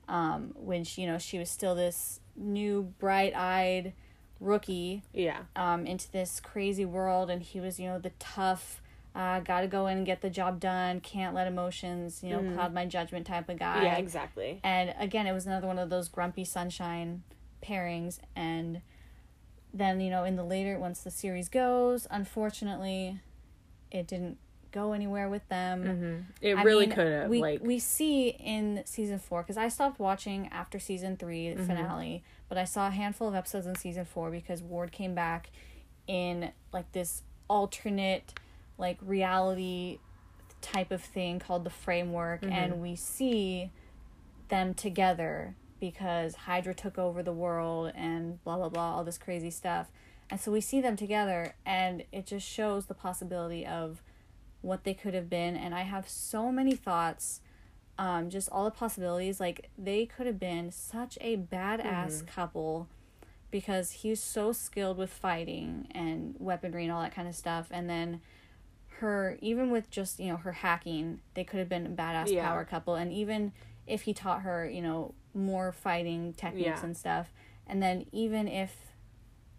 Um 0.08 0.52
when 0.56 0.84
she, 0.84 1.00
you 1.00 1.06
know, 1.06 1.16
she 1.16 1.38
was 1.38 1.48
still 1.48 1.74
this 1.74 2.20
new 2.36 2.92
bright-eyed 2.98 3.94
rookie 4.40 5.02
yeah, 5.12 5.40
um, 5.54 5.86
into 5.86 6.10
this 6.10 6.40
crazy 6.40 6.84
world, 6.84 7.30
and 7.30 7.42
he 7.42 7.60
was, 7.60 7.78
you 7.80 7.88
know, 7.88 7.98
the 7.98 8.12
tough, 8.18 8.82
uh, 9.14 9.40
gotta 9.40 9.66
go 9.66 9.86
in 9.86 9.98
and 9.98 10.06
get 10.06 10.20
the 10.20 10.30
job 10.30 10.60
done, 10.60 11.00
can't 11.00 11.34
let 11.34 11.46
emotions, 11.46 12.22
you 12.22 12.30
know, 12.30 12.54
cloud 12.54 12.74
my 12.74 12.86
judgment 12.86 13.26
type 13.26 13.48
of 13.48 13.58
guy. 13.58 13.84
Yeah, 13.84 13.96
exactly. 13.96 14.60
And 14.62 14.94
again, 14.98 15.26
it 15.26 15.32
was 15.32 15.46
another 15.46 15.66
one 15.66 15.78
of 15.78 15.90
those 15.90 16.08
grumpy 16.08 16.44
sunshine 16.44 17.22
pairings, 17.62 18.18
and 18.34 18.82
then 19.72 20.00
you 20.00 20.10
know, 20.10 20.24
in 20.24 20.36
the 20.36 20.44
later 20.44 20.78
once 20.78 21.00
the 21.00 21.10
series 21.10 21.48
goes, 21.48 22.06
unfortunately, 22.10 23.20
it 23.90 24.06
didn't 24.06 24.38
go 24.72 24.92
anywhere 24.92 25.28
with 25.28 25.48
them. 25.48 26.26
It 26.40 26.56
I 26.56 26.62
really 26.62 26.86
could 26.86 27.06
have 27.06 27.28
We 27.28 27.40
like 27.40 27.60
we 27.62 27.78
see 27.78 28.28
in 28.28 28.82
season 28.84 29.18
four 29.18 29.42
because 29.42 29.56
I 29.56 29.68
stopped 29.68 29.98
watching 29.98 30.48
after 30.48 30.78
season 30.78 31.16
3 31.16 31.46
Mm-hmm. 31.46 31.66
finale, 31.66 32.24
but 32.48 32.58
I 32.58 32.64
saw 32.64 32.88
a 32.88 32.90
handful 32.90 33.28
of 33.28 33.34
episodes 33.34 33.66
in 33.66 33.74
season 33.76 34.04
four 34.04 34.30
because 34.30 34.62
Ward 34.62 34.92
came 34.92 35.14
back 35.14 35.50
in 36.06 36.50
like 36.72 36.90
this 36.92 37.22
alternate 37.48 38.34
like 38.78 38.98
reality 39.02 39.98
type 40.60 40.90
of 40.90 41.02
thing 41.02 41.38
called 41.38 41.64
the 41.64 41.70
framework, 41.70 42.42
Mm-hmm. 42.42 42.52
and 42.52 42.80
we 42.82 42.96
see 42.96 43.70
them 44.48 44.74
together 44.74 45.54
because 45.80 46.34
Hydra 46.34 46.74
took 46.74 46.98
over 46.98 47.22
the 47.22 47.32
world 47.32 47.92
and 47.94 48.42
blah 48.44 48.56
blah 48.56 48.68
blah 48.68 48.96
all 48.96 49.04
this 49.04 49.18
crazy 49.18 49.50
stuff. 49.50 49.88
And 50.28 50.40
so 50.40 50.50
we 50.50 50.60
see 50.60 50.80
them 50.80 50.96
together 50.96 51.54
and 51.64 52.02
it 52.10 52.26
just 52.26 52.48
shows 52.48 52.86
the 52.86 52.94
possibility 52.94 53.64
of 53.64 54.02
what 54.66 54.84
they 54.84 54.94
could 54.94 55.14
have 55.14 55.30
been 55.30 55.56
and 55.56 55.74
I 55.74 55.82
have 55.82 56.08
so 56.08 56.50
many 56.50 56.74
thoughts 56.74 57.40
um 57.98 58.28
just 58.30 58.48
all 58.50 58.64
the 58.64 58.70
possibilities 58.70 59.40
like 59.40 59.70
they 59.78 60.04
could 60.06 60.26
have 60.26 60.38
been 60.40 60.70
such 60.70 61.16
a 61.20 61.36
badass 61.36 62.26
couple 62.26 62.88
because 63.50 63.90
he's 63.92 64.20
so 64.20 64.52
skilled 64.52 64.98
with 64.98 65.10
fighting 65.10 65.86
and 65.92 66.34
weaponry 66.38 66.82
and 66.84 66.92
all 66.92 67.00
that 67.00 67.14
kind 67.14 67.28
of 67.28 67.34
stuff 67.34 67.68
and 67.70 67.88
then 67.88 68.20
her 69.00 69.38
even 69.40 69.70
with 69.70 69.90
just 69.90 70.18
you 70.18 70.28
know 70.30 70.36
her 70.36 70.52
hacking 70.52 71.20
they 71.34 71.44
could 71.44 71.58
have 71.60 71.68
been 71.68 71.86
a 71.86 71.90
badass 71.90 72.32
Yeah. 72.32 72.48
power 72.48 72.64
couple 72.64 72.94
and 72.94 73.12
even 73.12 73.52
if 73.86 74.02
he 74.02 74.12
taught 74.14 74.42
her 74.42 74.68
you 74.68 74.82
know 74.82 75.14
more 75.34 75.70
fighting 75.72 76.32
techniques 76.32 76.80
Yeah. 76.80 76.84
and 76.84 76.96
stuff 76.96 77.30
and 77.66 77.82
then 77.82 78.06
even 78.10 78.48
if 78.48 78.74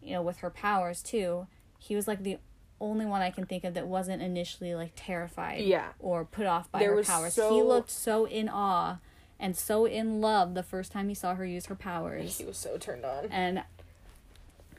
you 0.02 0.12
know 0.14 0.22
with 0.22 0.40
her 0.40 0.50
powers 0.50 1.02
too 1.02 1.48
he 1.80 1.96
was 1.96 2.08
like 2.08 2.24
the 2.24 2.38
only 2.80 3.06
one 3.06 3.22
i 3.22 3.30
can 3.32 3.46
think 3.46 3.64
of 3.64 3.74
that 3.74 3.88
wasn't 3.88 4.22
initially 4.22 4.76
like 4.76 4.92
terrified 4.96 5.62
Yeah. 5.62 5.90
or 6.00 6.24
put 6.26 6.46
off 6.46 6.72
by 6.72 6.80
There 6.80 6.96
her 6.96 7.04
powers 7.04 7.34
so- 7.34 7.54
he 7.54 7.62
looked 7.62 7.90
so 7.90 8.26
in 8.26 8.48
awe 8.50 8.98
and 9.40 9.56
so 9.58 9.86
in 9.86 10.22
love 10.22 10.54
the 10.54 10.64
first 10.64 10.92
time 10.92 11.10
he 11.10 11.16
saw 11.16 11.36
her 11.36 11.46
use 11.46 11.66
her 11.68 11.76
powers 11.76 12.38
he 12.38 12.46
was 12.46 12.58
so 12.58 12.78
turned 12.78 13.04
on. 13.06 13.26
and 13.32 13.64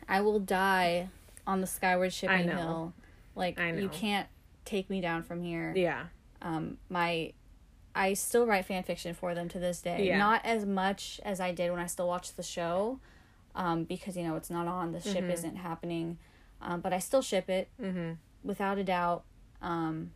I 0.08 0.20
will 0.22 0.40
die 0.40 1.08
on 1.46 1.60
the 1.60 1.66
Skyward 1.66 2.12
Shipping. 2.12 2.48
Hill. 2.48 2.94
Like 3.34 3.58
I 3.60 3.72
you 3.72 3.88
can't 3.88 4.26
take 4.64 4.88
me 4.90 5.00
down 5.00 5.22
from 5.22 5.42
here. 5.42 5.72
Yeah. 5.76 6.04
Um, 6.40 6.78
my 6.88 7.32
I 7.94 8.14
still 8.14 8.46
write 8.46 8.64
fan 8.64 8.82
fiction 8.84 9.12
for 9.14 9.34
them 9.34 9.48
to 9.50 9.58
this 9.58 9.82
day. 9.82 10.06
Yeah. 10.06 10.18
Not 10.18 10.44
as 10.44 10.64
much 10.64 11.20
as 11.24 11.40
I 11.40 11.52
did 11.52 11.70
when 11.70 11.80
I 11.80 11.86
still 11.86 12.08
watched 12.08 12.36
the 12.36 12.42
show, 12.42 13.00
um, 13.54 13.84
because 13.84 14.16
you 14.16 14.24
know 14.24 14.36
it's 14.36 14.50
not 14.50 14.66
on. 14.66 14.92
The 14.92 14.98
Mm-hmm. 14.98 15.12
ship 15.12 15.24
isn't 15.30 15.56
happening, 15.56 16.18
um, 16.60 16.80
but 16.80 16.92
I 16.92 16.98
still 16.98 17.22
ship 17.22 17.48
it 17.48 17.68
Mm-hmm. 17.80 18.12
without 18.42 18.78
a 18.78 18.84
doubt. 18.84 19.24
Um, 19.60 20.12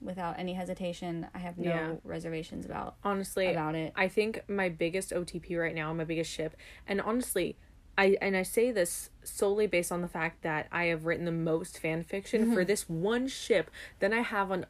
without 0.00 0.38
any 0.38 0.52
hesitation, 0.54 1.26
I 1.34 1.38
have 1.38 1.56
no 1.58 1.64
Yeah. 1.64 1.92
reservations 2.04 2.66
about 2.66 2.96
Honestly, 3.02 3.46
about 3.50 3.74
it. 3.74 3.92
I 3.96 4.08
think 4.08 4.42
my 4.48 4.68
biggest 4.68 5.10
OTP 5.12 5.58
right 5.58 5.74
now, 5.74 5.92
my 5.92 6.04
biggest 6.04 6.30
ship, 6.30 6.54
and 6.86 7.00
honestly, 7.00 7.56
I 7.98 8.18
and 8.20 8.36
I 8.36 8.42
say 8.42 8.70
this 8.72 9.08
solely 9.24 9.66
based 9.66 9.90
on 9.90 10.02
the 10.02 10.08
fact 10.08 10.42
that 10.42 10.68
I 10.70 10.84
have 10.86 11.06
written 11.06 11.24
the 11.24 11.32
most 11.32 11.78
fan 11.78 12.04
fiction 12.04 12.52
for 12.52 12.62
this 12.64 12.88
one 12.90 13.26
ship 13.26 13.70
than 14.00 14.12
I 14.12 14.20
have 14.20 14.52
on 14.52 14.66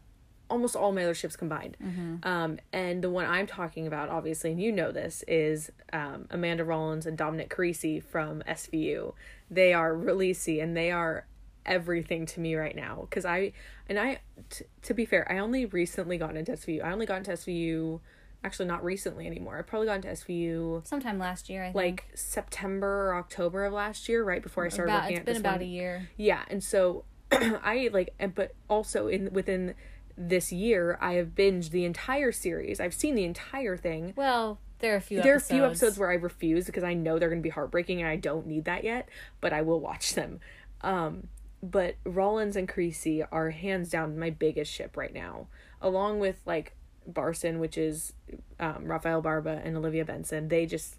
almost 0.49 0.77
all 0.77 0.93
my 0.93 1.03
other 1.05 1.15
ships 1.15 1.37
combined. 1.37 1.77
Um, 2.23 2.59
and 2.73 3.03
the 3.03 3.11
one 3.11 3.27
I'm 3.27 3.47
talking 3.47 3.87
about, 3.87 4.09
obviously, 4.09 4.51
and 4.53 4.61
you 4.61 4.73
know 4.73 4.93
this, 4.93 5.25
is 5.29 5.71
um, 5.93 6.27
Amanda 6.31 6.65
Rollins 6.65 7.07
and 7.07 7.17
Dominic 7.19 7.49
Carisi 7.55 8.03
from 8.03 8.43
SVU. 8.49 9.13
They 9.51 9.73
are 9.73 9.93
rollisi 9.95 10.63
and 10.63 10.77
they 10.77 10.91
are 10.91 11.27
everything 11.65 12.27
to 12.27 12.39
me 12.41 12.55
right 12.55 12.77
now 12.77 13.01
because 13.11 13.25
I 13.25 13.53
and 13.89 13.99
I 13.99 14.21
t- 14.51 14.65
to 14.83 14.95
be 14.95 15.05
fair 15.05 15.27
I 15.31 15.39
only 15.39 15.67
recently 15.67 16.17
got 16.17 16.37
into 16.37 16.53
SVU 16.53 16.85
I 16.85 16.93
only 16.93 17.07
got 17.07 17.19
into 17.19 17.33
SVU 17.33 17.99
actually 18.45 18.67
not 18.67 18.85
recently 18.85 19.27
anymore 19.27 19.59
I 19.59 19.63
probably 19.63 19.87
got 19.89 19.97
into 19.97 20.07
SVU 20.09 20.87
Sometime 20.87 21.19
last 21.19 21.49
year, 21.51 21.63
I 21.65 21.67
think. 21.73 21.75
like 21.75 22.05
September 22.15 23.09
or 23.11 23.17
October 23.17 23.65
of 23.65 23.73
last 23.73 24.09
year 24.09 24.23
right 24.23 24.41
before 24.41 24.65
I 24.65 24.69
started 24.69 24.93
about, 24.93 25.03
working 25.03 25.17
it's 25.17 25.21
at 25.21 25.27
been 25.27 25.35
this 25.35 25.41
about 25.41 25.55
one. 25.55 25.63
a 25.63 25.65
year. 25.65 26.09
yeah 26.17 26.43
and 26.49 26.63
so 26.63 27.05
I 27.33 27.91
like, 27.93 28.15
and 28.21 28.33
but 28.33 28.55
also 28.71 29.09
in 29.09 29.33
within 29.33 29.75
this 30.17 30.53
year, 30.53 30.99
I 31.01 31.15
have 31.15 31.29
binged 31.35 31.71
the 31.71 31.85
entire 31.85 32.33
series. 32.33 32.81
I've 32.81 32.95
seen 32.95 33.15
the 33.15 33.25
entire 33.25 33.77
thing. 33.77 34.13
Well, 34.17 34.59
there 34.79 34.95
are 34.95 34.97
a 34.97 35.01
few. 35.01 35.23
There 35.23 35.35
are 35.35 35.37
a 35.37 35.41
few 35.41 35.65
episodes 35.65 35.99
where 35.99 36.11
I 36.11 36.15
refuse 36.15 36.67
because 36.67 36.85
I 36.85 36.95
know 36.95 37.19
they're 37.19 37.29
going 37.29 37.41
to 37.41 37.47
be 37.47 37.51
heartbreaking 37.51 38.01
and 38.01 38.09
I 38.09 38.17
don't 38.17 38.47
need 38.47 38.65
that 38.65 38.85
yet, 38.85 39.09
but 39.41 39.53
I 39.53 39.63
will 39.63 39.81
watch 39.81 40.15
them. 40.15 40.41
Um, 40.83 41.29
but 41.63 41.97
Rollins 42.05 42.57
and 42.57 42.69
Carisi 42.69 43.27
are 43.33 43.51
hands 43.51 43.89
down 43.91 44.19
my 44.19 44.31
biggest 44.31 44.73
ship 44.73 44.97
right 44.97 45.13
now, 45.13 45.49
along 45.81 46.21
with 46.21 46.41
like 46.47 46.75
Barson, 47.11 47.59
which 47.59 47.79
is 47.79 48.13
um, 48.61 48.85
Rafael 48.85 49.23
Barba 49.23 49.61
and 49.65 49.77
Olivia 49.77 50.05
Benson. 50.05 50.49
They 50.49 50.67
just 50.67 50.97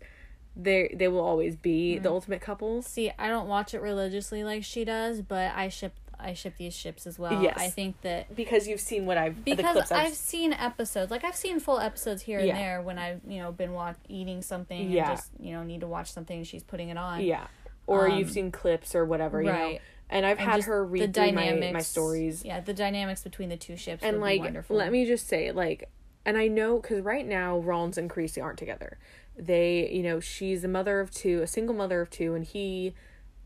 they 0.56 0.94
they 0.96 1.08
will 1.08 1.20
always 1.22 1.56
be 1.56 1.94
Mm-hmm. 1.96 2.04
the 2.04 2.10
ultimate 2.12 2.42
couple. 2.42 2.82
See, 2.82 3.12
I 3.20 3.28
don't 3.30 3.48
watch 3.48 3.74
it 3.74 3.82
religiously 3.82 4.44
like 4.44 4.64
she 4.64 4.84
does, 4.84 5.22
but 5.22 5.52
I 5.56 5.70
ship 5.70 5.94
I 6.20 6.34
ship 6.34 6.56
these 6.58 6.76
ships 6.76 7.06
as 7.08 7.18
well. 7.20 7.42
Yes. 7.44 7.56
I 7.58 7.70
think 7.70 8.02
that 8.02 8.36
because 8.36 8.68
you've 8.68 8.80
seen 8.82 9.06
what 9.06 9.18
I've 9.18 9.36
the 9.44 9.56
because 9.56 9.74
clips 9.74 9.92
I've 9.92 10.14
seen 10.14 10.54
episodes, 10.54 11.12
like 11.12 11.24
I've 11.24 11.36
seen 11.36 11.60
full 11.60 11.80
episodes 11.80 12.24
here 12.24 12.40
and 12.40 12.48
Yeah. 12.48 12.58
there 12.58 12.82
when 12.82 12.98
I've 12.98 13.22
you 13.28 13.40
know 13.40 13.52
been 13.52 13.74
wa- 13.74 13.94
eating 14.10 14.42
something 14.42 14.90
Yeah. 14.92 15.10
and 15.10 15.18
just 15.18 15.32
you 15.40 15.54
know 15.54 15.64
need 15.64 15.82
to 15.82 15.88
watch 15.88 16.12
something 16.12 16.38
and 16.38 16.48
she's 16.48 16.64
putting 16.64 16.90
it 16.90 16.98
on. 16.98 17.22
yeah, 17.22 17.48
or 17.86 18.10
Um, 18.10 18.18
you've 18.18 18.32
seen 18.32 18.52
clips 18.52 18.96
or 18.96 19.06
whatever, 19.06 19.42
you 19.42 19.48
know. 19.48 19.54
right. 19.54 19.82
And 20.10 20.26
I've 20.26 20.40
And 20.40 20.50
had 20.50 20.64
her 20.64 20.86
read 20.86 21.14
through 21.14 21.32
my, 21.34 21.52
my 21.74 21.80
stories. 21.82 22.46
Yeah, 22.46 22.62
the 22.62 22.74
dynamics 22.74 23.24
between 23.24 23.50
the 23.50 23.58
two 23.58 23.76
ships 23.76 24.04
and 24.04 24.20
like 24.22 24.42
let 24.70 24.92
me 24.92 25.06
just 25.06 25.28
say 25.28 25.52
like 25.52 25.90
and 26.26 26.38
i 26.38 26.48
know 26.48 26.80
because 26.80 27.02
right 27.02 27.26
now 27.26 27.58
rollins 27.60 27.98
and 27.98 28.10
carisi 28.10 28.42
aren't 28.44 28.58
together 28.60 28.98
they 29.38 29.90
you 29.92 30.04
know 30.04 30.20
she's 30.20 30.64
a 30.64 30.68
mother 30.68 31.00
of 31.00 31.10
two 31.12 31.42
a 31.42 31.48
single 31.48 31.74
mother 31.76 32.02
of 32.02 32.10
two 32.10 32.34
and 32.36 32.44
he 32.46 32.94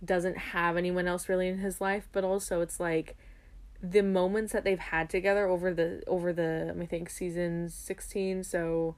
doesn't 0.04 0.38
have 0.38 0.78
anyone 0.78 1.08
else 1.08 1.30
really 1.30 1.48
in 1.48 1.60
his 1.60 1.80
life 1.80 2.08
but 2.12 2.24
also 2.24 2.62
it's 2.62 2.80
like 2.80 3.16
the 3.84 4.02
moments 4.02 4.54
that 4.54 4.64
they've 4.64 4.80
had 4.80 5.10
together 5.10 5.48
over 5.48 5.74
the 5.74 6.02
over 6.08 6.32
the 6.34 6.76
i 6.80 6.86
think 6.86 7.10
season 7.10 7.70
16 7.70 8.44
so 8.44 8.96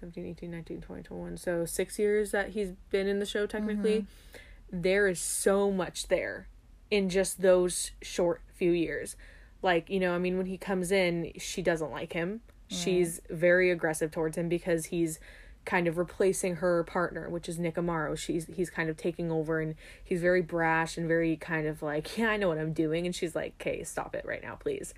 17 0.00 0.26
18 0.26 0.50
19 0.50 0.80
20 0.80 1.02
21 1.02 1.36
so 1.36 1.64
six 1.64 1.98
years 1.98 2.30
that 2.32 2.50
he's 2.50 2.72
been 2.90 3.06
in 3.06 3.18
the 3.18 3.26
show 3.26 3.46
technically 3.46 4.00
mm-hmm. 4.00 4.80
there 4.80 5.06
is 5.06 5.20
so 5.20 5.70
much 5.70 6.08
there 6.08 6.48
in 6.92 7.08
just 7.08 7.40
those 7.40 7.92
short 8.02 8.42
few 8.54 8.70
years. 8.70 9.16
Like 9.62 9.88
you 9.88 9.98
know 9.98 10.14
i 10.14 10.18
mean 10.18 10.36
when 10.36 10.46
he 10.46 10.58
comes 10.58 10.92
in 10.92 11.32
she 11.38 11.62
doesn't 11.62 11.90
like 11.90 12.12
him. 12.12 12.42
She's 12.68 13.20
very 13.28 13.70
aggressive 13.70 14.10
towards 14.10 14.38
him 14.38 14.48
because 14.48 14.86
he's 14.86 15.20
kind 15.64 15.86
of 15.86 15.96
replacing 15.96 16.56
her 16.56 16.82
partner 16.84 17.28
which 17.30 17.48
is 17.48 17.58
nick 17.58 17.76
amaro. 17.76 18.16
She's 18.18 18.46
he's 18.46 18.70
kind 18.70 18.90
of 18.90 18.96
taking 18.96 19.30
over 19.30 19.60
and 19.60 19.74
he's 20.02 20.20
very 20.20 20.42
brash 20.42 20.96
and 20.96 21.06
very 21.06 21.36
kind 21.36 21.66
of 21.66 21.82
like 21.82 22.16
yeah 22.18 22.30
i 22.30 22.36
know 22.36 22.48
what 22.48 22.58
i'm 22.58 22.72
doing. 22.72 23.06
And 23.06 23.14
she's 23.14 23.34
like 23.36 23.54
okay 23.60 23.84
stop 23.84 24.14
it 24.14 24.24
right 24.24 24.42
now 24.42 24.56
please. 24.56 24.94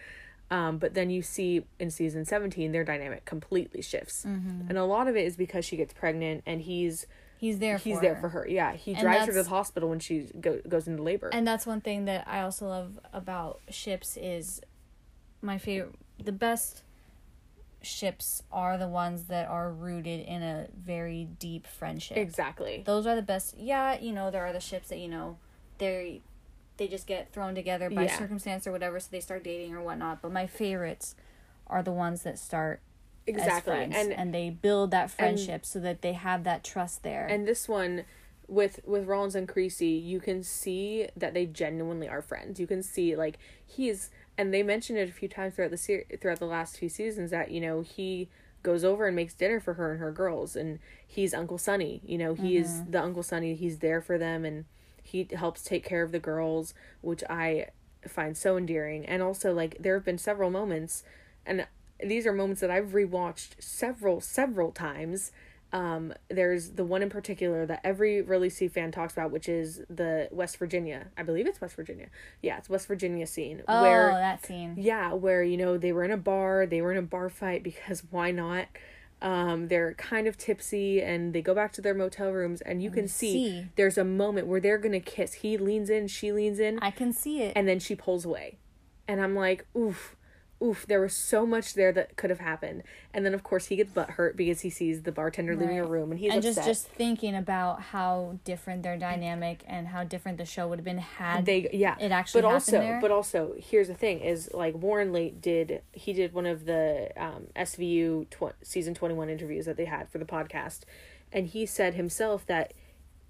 Um, 0.51 0.77
but 0.79 0.95
then 0.95 1.09
you 1.11 1.23
see 1.23 1.65
in 1.81 1.91
season 1.91 2.25
17 2.25 2.71
their 2.73 2.85
dynamic 2.85 3.25
completely 3.25 3.83
shifts. 3.83 4.25
And 4.25 4.77
a 4.77 4.85
lot 4.85 5.09
of 5.09 5.17
it 5.17 5.25
is 5.27 5.37
because 5.37 5.65
she 5.65 5.77
gets 5.77 5.93
pregnant 5.95 6.43
and 6.47 6.61
he's 6.61 7.07
he's 7.39 7.59
there. 7.59 7.79
he's 7.79 7.97
for 7.97 8.03
there 8.03 8.15
her. 8.15 8.21
for 8.21 8.29
her. 8.29 8.47
Yeah 8.49 8.75
he 8.75 8.93
And 8.93 9.01
drives 9.01 9.27
her 9.27 9.33
to 9.33 9.43
the 9.43 9.49
hospital 9.49 9.89
when 9.89 9.99
she 10.01 10.29
go, 10.41 10.61
goes 10.69 10.87
into 10.87 11.03
labor. 11.03 11.31
And 11.33 11.47
that's 11.47 11.67
one 11.67 11.81
thing 11.81 12.05
that 12.05 12.29
I 12.29 12.43
also 12.43 12.69
love 12.69 13.01
about 13.13 13.61
ships 13.71 14.17
is 14.17 14.61
my 15.43 15.59
favorite 15.59 15.95
the 16.23 16.33
best 16.33 16.84
ships 17.85 18.43
are 18.51 18.77
the 18.79 18.89
ones 18.89 19.25
that 19.25 19.49
are 19.49 19.71
rooted 19.73 20.21
in 20.27 20.43
a 20.43 20.67
very 20.77 21.25
deep 21.39 21.67
friendship. 21.67 22.17
exactly 22.17 22.83
Those 22.85 23.07
are 23.07 23.15
the 23.15 23.23
best. 23.23 23.55
Yeah, 23.59 23.99
you 23.99 24.13
know, 24.13 24.31
there 24.31 24.45
are 24.45 24.53
the 24.53 24.61
ships 24.61 24.89
that, 24.89 24.99
you 24.99 25.09
know, 25.09 25.39
they 25.79 26.23
they 26.77 26.89
just 26.89 27.07
get 27.07 27.33
thrown 27.33 27.55
together 27.55 27.89
by 27.89 28.05
Yeah. 28.05 28.19
circumstance 28.19 28.67
or 28.67 28.73
whatever 28.73 28.99
so 28.99 29.09
they 29.11 29.21
start 29.21 29.45
dating 29.45 29.75
or 29.75 29.81
whatnot, 29.83 30.21
but 30.23 30.33
my 30.33 30.47
favorites 30.47 31.15
are 31.69 31.83
the 31.83 31.93
ones 31.93 32.23
that 32.23 32.39
start 32.39 32.81
exactly 33.27 33.73
friends 33.73 33.95
and 33.97 34.13
and, 34.13 34.35
they 34.35 34.51
build 34.51 34.91
that 34.91 35.11
friendship 35.11 35.65
so 35.65 35.79
that 35.81 36.03
they 36.03 36.13
have 36.13 36.45
that 36.45 36.63
trust 36.65 37.03
there. 37.03 37.27
and 37.27 37.47
this 37.47 37.69
one 37.69 38.05
with 38.47 38.81
with 38.85 39.07
Rollins 39.07 39.35
and 39.35 39.49
Carisi, 39.49 40.03
you 40.05 40.21
can 40.21 40.43
see 40.43 41.09
that 41.17 41.33
they 41.33 41.47
genuinely 41.47 42.09
are 42.09 42.21
friends. 42.21 42.61
You 42.61 42.67
can 42.67 42.83
see 42.83 43.17
like 43.17 43.39
he's 43.65 44.11
and 44.37 44.53
they 44.53 44.63
mentioned 44.63 44.99
it 44.99 45.09
a 45.09 45.13
few 45.13 45.29
times 45.29 45.55
throughout 45.55 45.71
the 45.71 45.77
ser- 45.77 46.05
throughout 46.21 46.39
the 46.39 46.47
last 46.47 46.77
few 46.77 46.89
seasons 46.89 47.31
that 47.31 47.51
you 47.51 47.61
know 47.61 47.83
he 47.83 48.29
goes 48.65 48.83
over 48.83 49.07
and 49.07 49.15
makes 49.15 49.35
dinner 49.35 49.61
for 49.61 49.75
her 49.75 49.93
and 49.93 50.01
her 50.01 50.11
girls 50.11 50.57
and 50.57 50.81
he's 51.07 51.33
Uncle 51.33 51.59
Sonny. 51.59 52.01
You 52.05 52.19
know, 52.19 52.35
he 52.35 52.57
is 52.57 52.69
mm-hmm. 52.69 52.91
the 52.91 53.03
Uncle 53.03 53.23
Sonny. 53.23 53.55
He's 53.55 53.79
there 53.79 54.01
for 54.01 54.19
them 54.19 54.45
and 54.45 54.65
he 55.03 55.29
helps 55.33 55.63
take 55.63 55.85
care 55.85 56.03
of 56.03 56.11
the 56.11 56.19
girls, 56.19 56.75
which 57.03 57.23
I 57.31 57.69
find 58.09 58.37
so 58.37 58.57
endearing. 58.57 59.05
And 59.07 59.23
also 59.23 59.53
like 59.53 59.77
there 59.79 59.95
have 59.95 60.05
been 60.05 60.19
several 60.19 60.51
moments 60.51 61.05
and 61.47 61.67
these 62.03 62.27
are 62.27 62.33
moments 62.33 62.61
that 62.63 62.71
I've 62.71 62.89
rewatched 62.89 63.63
several 63.63 64.21
several 64.21 64.73
times. 64.73 65.31
Um, 65.75 66.15
there's 66.31 66.71
the 66.71 66.85
one 66.85 67.03
in 67.03 67.11
particular 67.11 67.67
that 67.67 67.81
every 67.83 68.23
Rollisi 68.23 68.71
fan 68.71 68.93
talks 68.93 69.13
about, 69.13 69.33
which 69.33 69.49
is 69.49 69.83
the 69.91 70.29
West 70.31 70.57
Virginia. 70.57 71.09
I 71.19 71.25
believe 71.25 71.49
it's 71.49 71.61
West 71.61 71.75
Virginia. 71.75 72.07
Yeah, 72.41 72.59
it's 72.59 72.71
West 72.71 72.87
Virginia 72.87 73.27
scene 73.27 73.61
oh, 73.67 73.83
where 73.83 74.11
that 74.11 74.47
scene. 74.47 74.77
yeah, 74.79 75.13
where 75.13 75.43
you 75.43 75.57
know 75.57 75.77
they 75.77 75.91
were 75.91 76.05
in 76.05 76.13
a 76.13 76.17
bar, 76.17 76.65
they 76.65 76.81
were 76.81 76.93
in 76.93 76.99
a 76.99 77.03
bar 77.03 77.29
fight 77.29 77.65
because 77.65 78.05
why 78.11 78.31
not? 78.31 78.67
Um, 79.21 79.67
they're 79.67 79.95
kind 79.95 80.29
of 80.29 80.39
tipsy 80.39 81.03
and 81.03 81.33
they 81.33 81.43
go 81.43 81.55
back 81.55 81.73
to 81.73 81.81
their 81.81 81.95
motel 81.95 82.31
rooms 82.31 82.61
and 82.61 82.81
you 82.81 82.91
can 82.91 83.09
see, 83.09 83.33
see. 83.33 83.67
there's 83.75 83.99
a 83.99 84.05
moment 84.05 84.47
where 84.47 84.61
they're 84.61 84.79
gonna 84.79 85.01
kiss. 85.01 85.35
He 85.35 85.57
leans 85.57 85.91
in, 85.91 86.07
she 86.07 86.31
leans 86.31 86.61
in, 86.61 86.79
I 86.83 86.93
can 86.93 87.13
see 87.13 87.43
it. 87.43 87.53
and 87.57 87.67
then 87.67 87.81
she 87.81 87.97
pulls 87.97 88.25
away. 88.25 88.59
And 89.09 89.21
I'm 89.21 89.35
like, 89.35 89.67
oof, 89.77 90.15
oof, 90.65 90.87
there 90.87 91.01
was 91.01 91.15
so 91.15 91.45
much 91.45 91.75
there 91.75 91.93
that 91.93 92.17
could 92.17 92.31
have 92.31 92.41
happened. 92.41 92.83
And 93.13 93.25
then 93.25 93.35
of 93.35 93.43
course 93.43 93.67
he 93.67 93.77
gets 93.77 93.93
butt 93.93 94.11
hurt 94.11 94.37
because 94.37 94.63
he 94.63 94.71
sees 94.71 95.03
the 95.03 95.13
bartender 95.13 95.55
leaving 95.55 95.79
a 95.79 95.85
room 95.85 96.11
and 96.11 96.19
he's 96.19 96.31
and 96.33 96.39
upset. 96.39 96.55
just 96.55 96.67
just 96.67 96.89
thinking 96.89 97.37
about 97.37 97.81
how 97.81 98.39
different 98.45 98.83
their 98.83 98.97
dynamic 98.97 99.63
and 99.67 99.89
how 99.89 100.03
different 100.03 100.39
the 100.39 100.45
show 100.45 100.67
would 100.67 100.79
have 100.79 100.85
been 100.85 100.99
had 100.99 101.45
they 101.47 101.69
yeah 101.73 101.97
it 102.01 102.11
actually 102.11 102.43
but 102.43 102.53
also 102.53 102.73
there. 102.73 102.99
but 103.01 103.11
also 103.11 103.55
here's 103.59 103.89
the 103.89 103.95
thing 103.95 104.21
is 104.21 104.51
like 104.53 104.75
warren 104.75 105.13
leight 105.13 105.41
did 105.41 105.83
he 105.93 106.13
did 106.13 106.33
one 106.33 106.47
of 106.47 106.65
the 106.65 107.11
um 107.17 107.47
svu 107.57 108.29
tw- 108.31 108.55
season 108.63 108.95
21 108.95 109.29
interviews 109.29 109.67
that 109.67 109.77
they 109.77 109.85
had 109.85 110.09
for 110.09 110.19
the 110.19 110.25
podcast 110.25 110.81
and 111.33 111.49
he 111.49 111.65
said 111.65 111.95
himself 111.95 112.45
that 112.47 112.73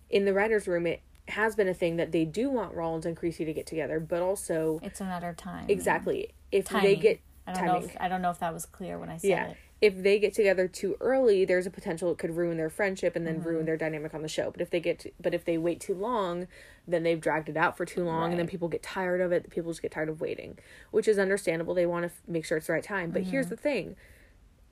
in 0.09 0.25
the 0.25 0.33
writers 0.33 0.67
room 0.67 0.87
it 0.87 1.03
has 1.29 1.57
been 1.57 1.69
a 1.69 1.75
thing 1.75 1.97
that 1.97 2.13
they 2.13 2.25
do 2.25 2.51
want 2.51 2.75
rollins 2.75 3.07
and 3.07 3.17
carisi 3.17 3.45
to 3.47 3.53
get 3.53 3.67
together 3.67 3.99
but 4.01 4.21
also 4.21 4.79
it's 4.83 5.01
a 5.01 5.05
matter 5.05 5.29
of 5.29 5.37
time. 5.37 5.65
exactly 5.69 6.31
if 6.53 6.67
Timing. 6.67 6.85
they 6.85 6.97
get 6.97 7.21
I 7.47 7.53
don't 7.53 7.65
know 7.67 7.73
timing 7.75 7.89
if 7.91 7.97
I 8.01 8.09
don't 8.09 8.23
know 8.23 8.31
if 8.31 8.39
that 8.41 8.53
was 8.53 8.67
clear 8.67 8.99
when 8.99 9.09
I 9.09 9.17
said 9.17 9.29
yeah 9.31 9.47
it. 9.49 9.57
if 9.81 10.03
they 10.03 10.19
get 10.19 10.35
together 10.35 10.69
too 10.69 10.97
early 11.01 11.45
there's 11.45 11.67
a 11.67 11.71
potential 11.71 12.11
it 12.13 12.19
could 12.19 12.37
ruin 12.37 12.57
their 12.59 12.69
friendship 12.71 13.17
and 13.17 13.27
then 13.27 13.37
Mm-hmm. 13.41 13.49
ruin 13.49 13.65
their 13.67 13.77
dynamic 13.77 14.13
on 14.15 14.23
the 14.23 14.29
show 14.29 14.51
but 14.51 14.61
if 14.61 14.71
they 14.71 14.81
get 14.81 14.99
to, 15.01 15.11
but 15.21 15.33
if 15.35 15.45
they 15.45 15.57
wait 15.59 15.81
too 15.81 15.95
long 15.95 16.47
then 16.87 17.03
they've 17.03 17.21
dragged 17.21 17.49
it 17.49 17.57
out 17.57 17.77
for 17.77 17.85
too 17.87 18.05
long 18.05 18.31
and 18.31 18.39
then 18.39 18.47
people 18.47 18.69
get 18.69 18.83
tired 18.83 19.21
of 19.23 19.33
it 19.33 19.49
people 19.51 19.71
just 19.71 19.81
get 19.83 19.91
tired 19.93 20.09
of 20.11 20.21
waiting 20.21 20.59
which 20.91 21.09
is 21.09 21.19
understandable 21.19 21.73
they 21.75 21.87
want 21.87 22.03
to 22.03 22.09
f- 22.09 22.21
make 22.29 22.45
sure 22.45 22.59
it's 22.59 22.67
the 22.67 22.73
right 22.75 22.85
time 22.85 23.11
but 23.11 23.23
here's 23.23 23.47
Mm-hmm. 23.47 23.55
the 23.55 23.61
thing 23.61 23.97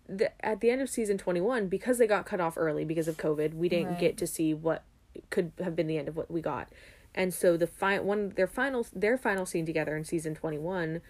the, 0.09 0.44
at 0.44 0.61
the 0.61 0.68
end 0.70 0.82
of 0.82 0.90
season 0.90 1.16
21 1.16 1.68
because 1.68 1.96
they 1.98 2.07
got 2.07 2.26
cut 2.26 2.40
off 2.40 2.59
early 2.59 2.84
because 2.84 3.09
of 3.09 3.16
covid 3.16 3.55
we 3.55 3.68
didn't 3.70 3.90
Right. 3.92 4.00
get 4.00 4.16
to 4.18 4.26
see 4.26 4.53
what 4.53 4.82
could 5.30 5.52
have 5.62 5.74
been 5.76 5.86
the 5.86 5.98
end 5.98 6.08
of 6.08 6.16
what 6.16 6.30
we 6.30 6.40
got. 6.40 6.68
And 7.14 7.32
so 7.34 7.56
the 7.56 7.66
fi- 7.66 7.98
one 8.00 8.30
their 8.30 8.46
final 8.46 8.86
their 8.94 9.18
final 9.18 9.44
scene 9.46 9.66
together 9.66 9.96
in 9.96 10.04
season 10.04 10.34
21 10.34 11.00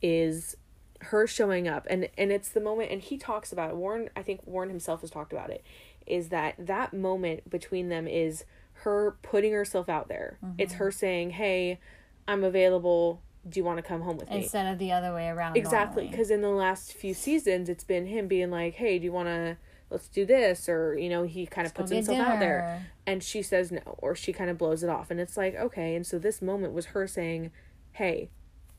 is 0.00 0.56
her 1.00 1.26
showing 1.26 1.68
up. 1.68 1.86
And 1.90 2.08
and 2.18 2.32
it's 2.32 2.48
the 2.48 2.60
moment 2.60 2.90
and 2.90 3.00
he 3.02 3.16
talks 3.18 3.52
about 3.52 3.70
it. 3.70 3.76
Warren 3.76 4.10
i 4.16 4.22
think 4.22 4.40
warren 4.46 4.68
himself 4.68 5.00
has 5.02 5.10
talked 5.10 5.32
about 5.32 5.50
it 5.50 5.64
is 6.06 6.28
that 6.30 6.54
that 6.58 6.92
moment 6.92 7.48
between 7.48 7.88
them 7.88 8.08
is 8.08 8.44
her 8.84 9.16
putting 9.22 9.52
herself 9.52 9.88
out 9.88 10.08
there. 10.08 10.38
It's 10.58 10.72
Mm-hmm. 10.74 10.78
her 10.84 10.90
saying 10.90 11.30
hey 11.30 11.78
i'm 12.26 12.42
available. 12.44 13.20
Do 13.48 13.58
you 13.58 13.64
want 13.64 13.78
to 13.78 13.82
come 13.82 14.02
home 14.02 14.16
with 14.18 14.30
me? 14.30 14.36
Instead 14.42 14.72
of 14.72 14.78
the 14.78 14.92
other 14.92 15.12
way 15.12 15.28
around. 15.28 15.56
exactly 15.56 16.06
because 16.08 16.30
in 16.30 16.42
the 16.42 16.48
last 16.48 16.92
few 16.92 17.14
seasons 17.14 17.68
it's 17.68 17.84
been 17.84 18.06
him 18.06 18.26
being 18.28 18.50
like 18.50 18.74
hey 18.74 18.98
do 18.98 19.04
you 19.04 19.12
want 19.12 19.28
to 19.28 19.56
let's 19.92 20.08
do 20.08 20.26
this 20.26 20.68
or 20.68 20.96
you 20.98 21.08
know 21.08 21.22
he 21.22 21.46
kind 21.46 21.66
of 21.66 21.74
puts 21.74 21.90
himself 21.92 22.18
out 22.18 22.40
there. 22.40 22.86
and 23.06 23.22
she 23.22 23.42
says 23.42 23.70
no 23.70 23.82
or 23.98 24.14
she 24.16 24.32
kind 24.32 24.50
of 24.50 24.58
blows 24.58 24.82
it 24.82 24.90
off 24.90 25.10
and 25.10 25.20
it's 25.20 25.36
like 25.36 25.54
okay. 25.54 25.94
And 25.94 26.04
so 26.06 26.18
this 26.18 26.42
moment 26.42 26.72
was 26.72 26.86
her 26.86 27.06
saying 27.06 27.52
hey 27.92 28.30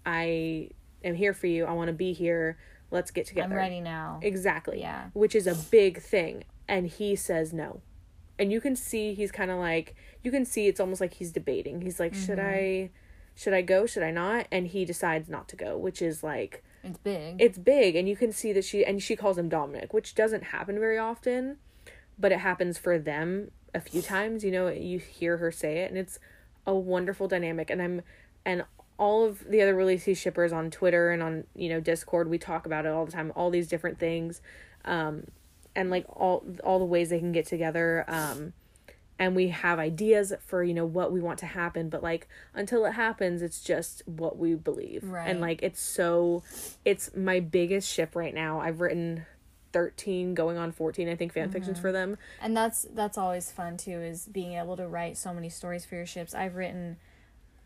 i 0.05 0.69
am 1.03 1.15
here 1.15 1.33
for 1.33 1.47
you. 1.47 1.65
I 1.65 1.71
want 1.73 1.87
to 1.87 1.93
be 1.93 2.13
here. 2.13 2.57
Let's 2.91 3.11
get 3.11 3.25
together. 3.27 3.53
I'm 3.53 3.57
ready 3.57 3.79
now. 3.79 4.19
exactly. 4.21 4.79
Yeah. 4.79 5.09
which 5.13 5.35
is 5.35 5.47
a 5.47 5.55
big 5.55 6.01
thing. 6.01 6.43
And 6.67 6.87
he 6.87 7.15
says 7.15 7.53
no. 7.53 7.81
And 8.39 8.51
you 8.51 8.59
can 8.61 8.75
see 8.75 9.13
he's 9.13 9.31
kind 9.31 9.51
of 9.51 9.57
like 9.59 9.95
you 10.23 10.31
can 10.31 10.45
see 10.45 10.67
it's 10.67 10.79
almost 10.79 11.01
like 11.01 11.13
he's 11.15 11.31
debating. 11.31 11.81
He's 11.81 11.99
like 11.99 12.13
should 12.13 12.37
Mm-hmm. 12.39 12.85
i 12.85 12.89
should 13.35 13.53
i 13.53 13.61
go? 13.61 13.85
Should 13.85 14.03
i 14.03 14.11
not? 14.11 14.47
And 14.51 14.67
he 14.67 14.85
decides 14.85 15.27
not 15.29 15.47
to 15.49 15.55
go 15.55 15.77
which 15.77 16.01
is 16.01 16.23
like 16.23 16.63
It's 16.83 16.97
big. 16.97 17.35
it's 17.39 17.57
big 17.57 17.95
and 17.95 18.09
you 18.09 18.15
can 18.15 18.31
see 18.31 18.51
that 18.53 18.65
she 18.65 18.83
and 18.83 19.01
she 19.01 19.15
calls 19.15 19.37
him 19.37 19.49
Dominic, 19.49 19.93
which 19.93 20.15
doesn't 20.15 20.45
happen 20.45 20.79
very 20.79 20.97
often, 20.97 21.57
but 22.19 22.31
it 22.31 22.39
happens 22.39 22.77
for 22.77 22.99
them 22.99 23.51
a 23.73 23.79
few 23.79 24.01
times, 24.01 24.43
you 24.43 24.51
know, 24.51 24.67
you 24.67 24.99
hear 24.99 25.37
her 25.37 25.51
say 25.51 25.79
it 25.79 25.89
and 25.89 25.97
it's 25.97 26.19
a 26.67 26.73
wonderful 26.73 27.27
dynamic 27.27 27.69
and 27.69 27.81
I'm 27.81 28.01
and 28.45 28.65
all 28.97 29.25
of 29.25 29.49
the 29.49 29.61
other 29.61 29.75
releasee 29.75 30.15
shippers 30.15 30.53
on 30.53 30.69
Twitter 30.69 31.11
and 31.11 31.23
on 31.23 31.43
you 31.55 31.69
know 31.69 31.79
Discord, 31.79 32.29
we 32.29 32.37
talk 32.37 32.65
about 32.65 32.85
it 32.85 32.89
all 32.89 33.05
the 33.05 33.11
time. 33.11 33.31
All 33.35 33.49
these 33.49 33.67
different 33.67 33.99
things, 33.99 34.41
um, 34.85 35.25
and 35.75 35.89
like 35.89 36.05
all 36.09 36.45
all 36.63 36.79
the 36.79 36.85
ways 36.85 37.09
they 37.09 37.19
can 37.19 37.31
get 37.31 37.45
together. 37.45 38.05
Um, 38.07 38.53
and 39.19 39.35
we 39.35 39.49
have 39.49 39.79
ideas 39.79 40.33
for 40.45 40.63
you 40.63 40.73
know 40.73 40.85
what 40.85 41.11
we 41.11 41.21
want 41.21 41.39
to 41.39 41.45
happen 41.45 41.89
but 41.89 42.01
like 42.01 42.27
until 42.53 42.85
it 42.85 42.91
happens 42.91 43.41
it's 43.41 43.61
just 43.61 44.01
what 44.05 44.37
we 44.37 44.55
believe. 44.55 45.03
Right. 45.03 45.29
and 45.29 45.41
like 45.41 45.61
it's 45.63 45.81
so 45.81 46.43
it's 46.85 47.15
my 47.15 47.39
biggest 47.39 47.89
ship 47.89 48.15
right 48.15 48.33
now. 48.33 48.59
I've 48.59 48.81
written 48.81 49.25
13 49.71 50.35
going 50.35 50.55
on 50.55 50.71
14 50.71 51.09
i 51.09 51.15
think 51.15 51.33
fan 51.33 51.49
fictions 51.49 51.79
for 51.79 51.91
them. 51.91 52.17
And 52.41 52.55
that's 52.55 52.85
that's 52.93 53.17
always 53.17 53.51
fun 53.51 53.77
too 53.77 54.01
is 54.01 54.27
being 54.27 54.53
able 54.53 54.77
to 54.77 54.87
write 54.87 55.17
so 55.17 55.33
many 55.33 55.49
stories 55.49 55.85
for 55.85 55.95
your 55.95 56.05
ships. 56.05 56.33
I've 56.33 56.55
written 56.55 56.97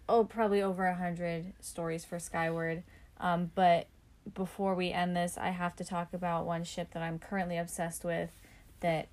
oh 0.09 0.23
probably 0.23 0.61
over 0.61 0.85
a 0.85 0.95
hundred 0.95 1.53
stories 1.59 2.05
for 2.05 2.19
skyward 2.19 2.83
um, 3.19 3.51
but 3.55 3.87
before 4.33 4.75
we 4.75 4.91
end 4.91 5.15
this 5.15 5.37
i 5.37 5.49
have 5.49 5.75
to 5.75 5.85
talk 5.85 6.13
about 6.13 6.45
one 6.45 6.63
ship 6.63 6.91
that 6.93 7.01
i'm 7.01 7.17
currently 7.17 7.57
obsessed 7.57 8.03
with 8.03 8.29
that 8.81 9.07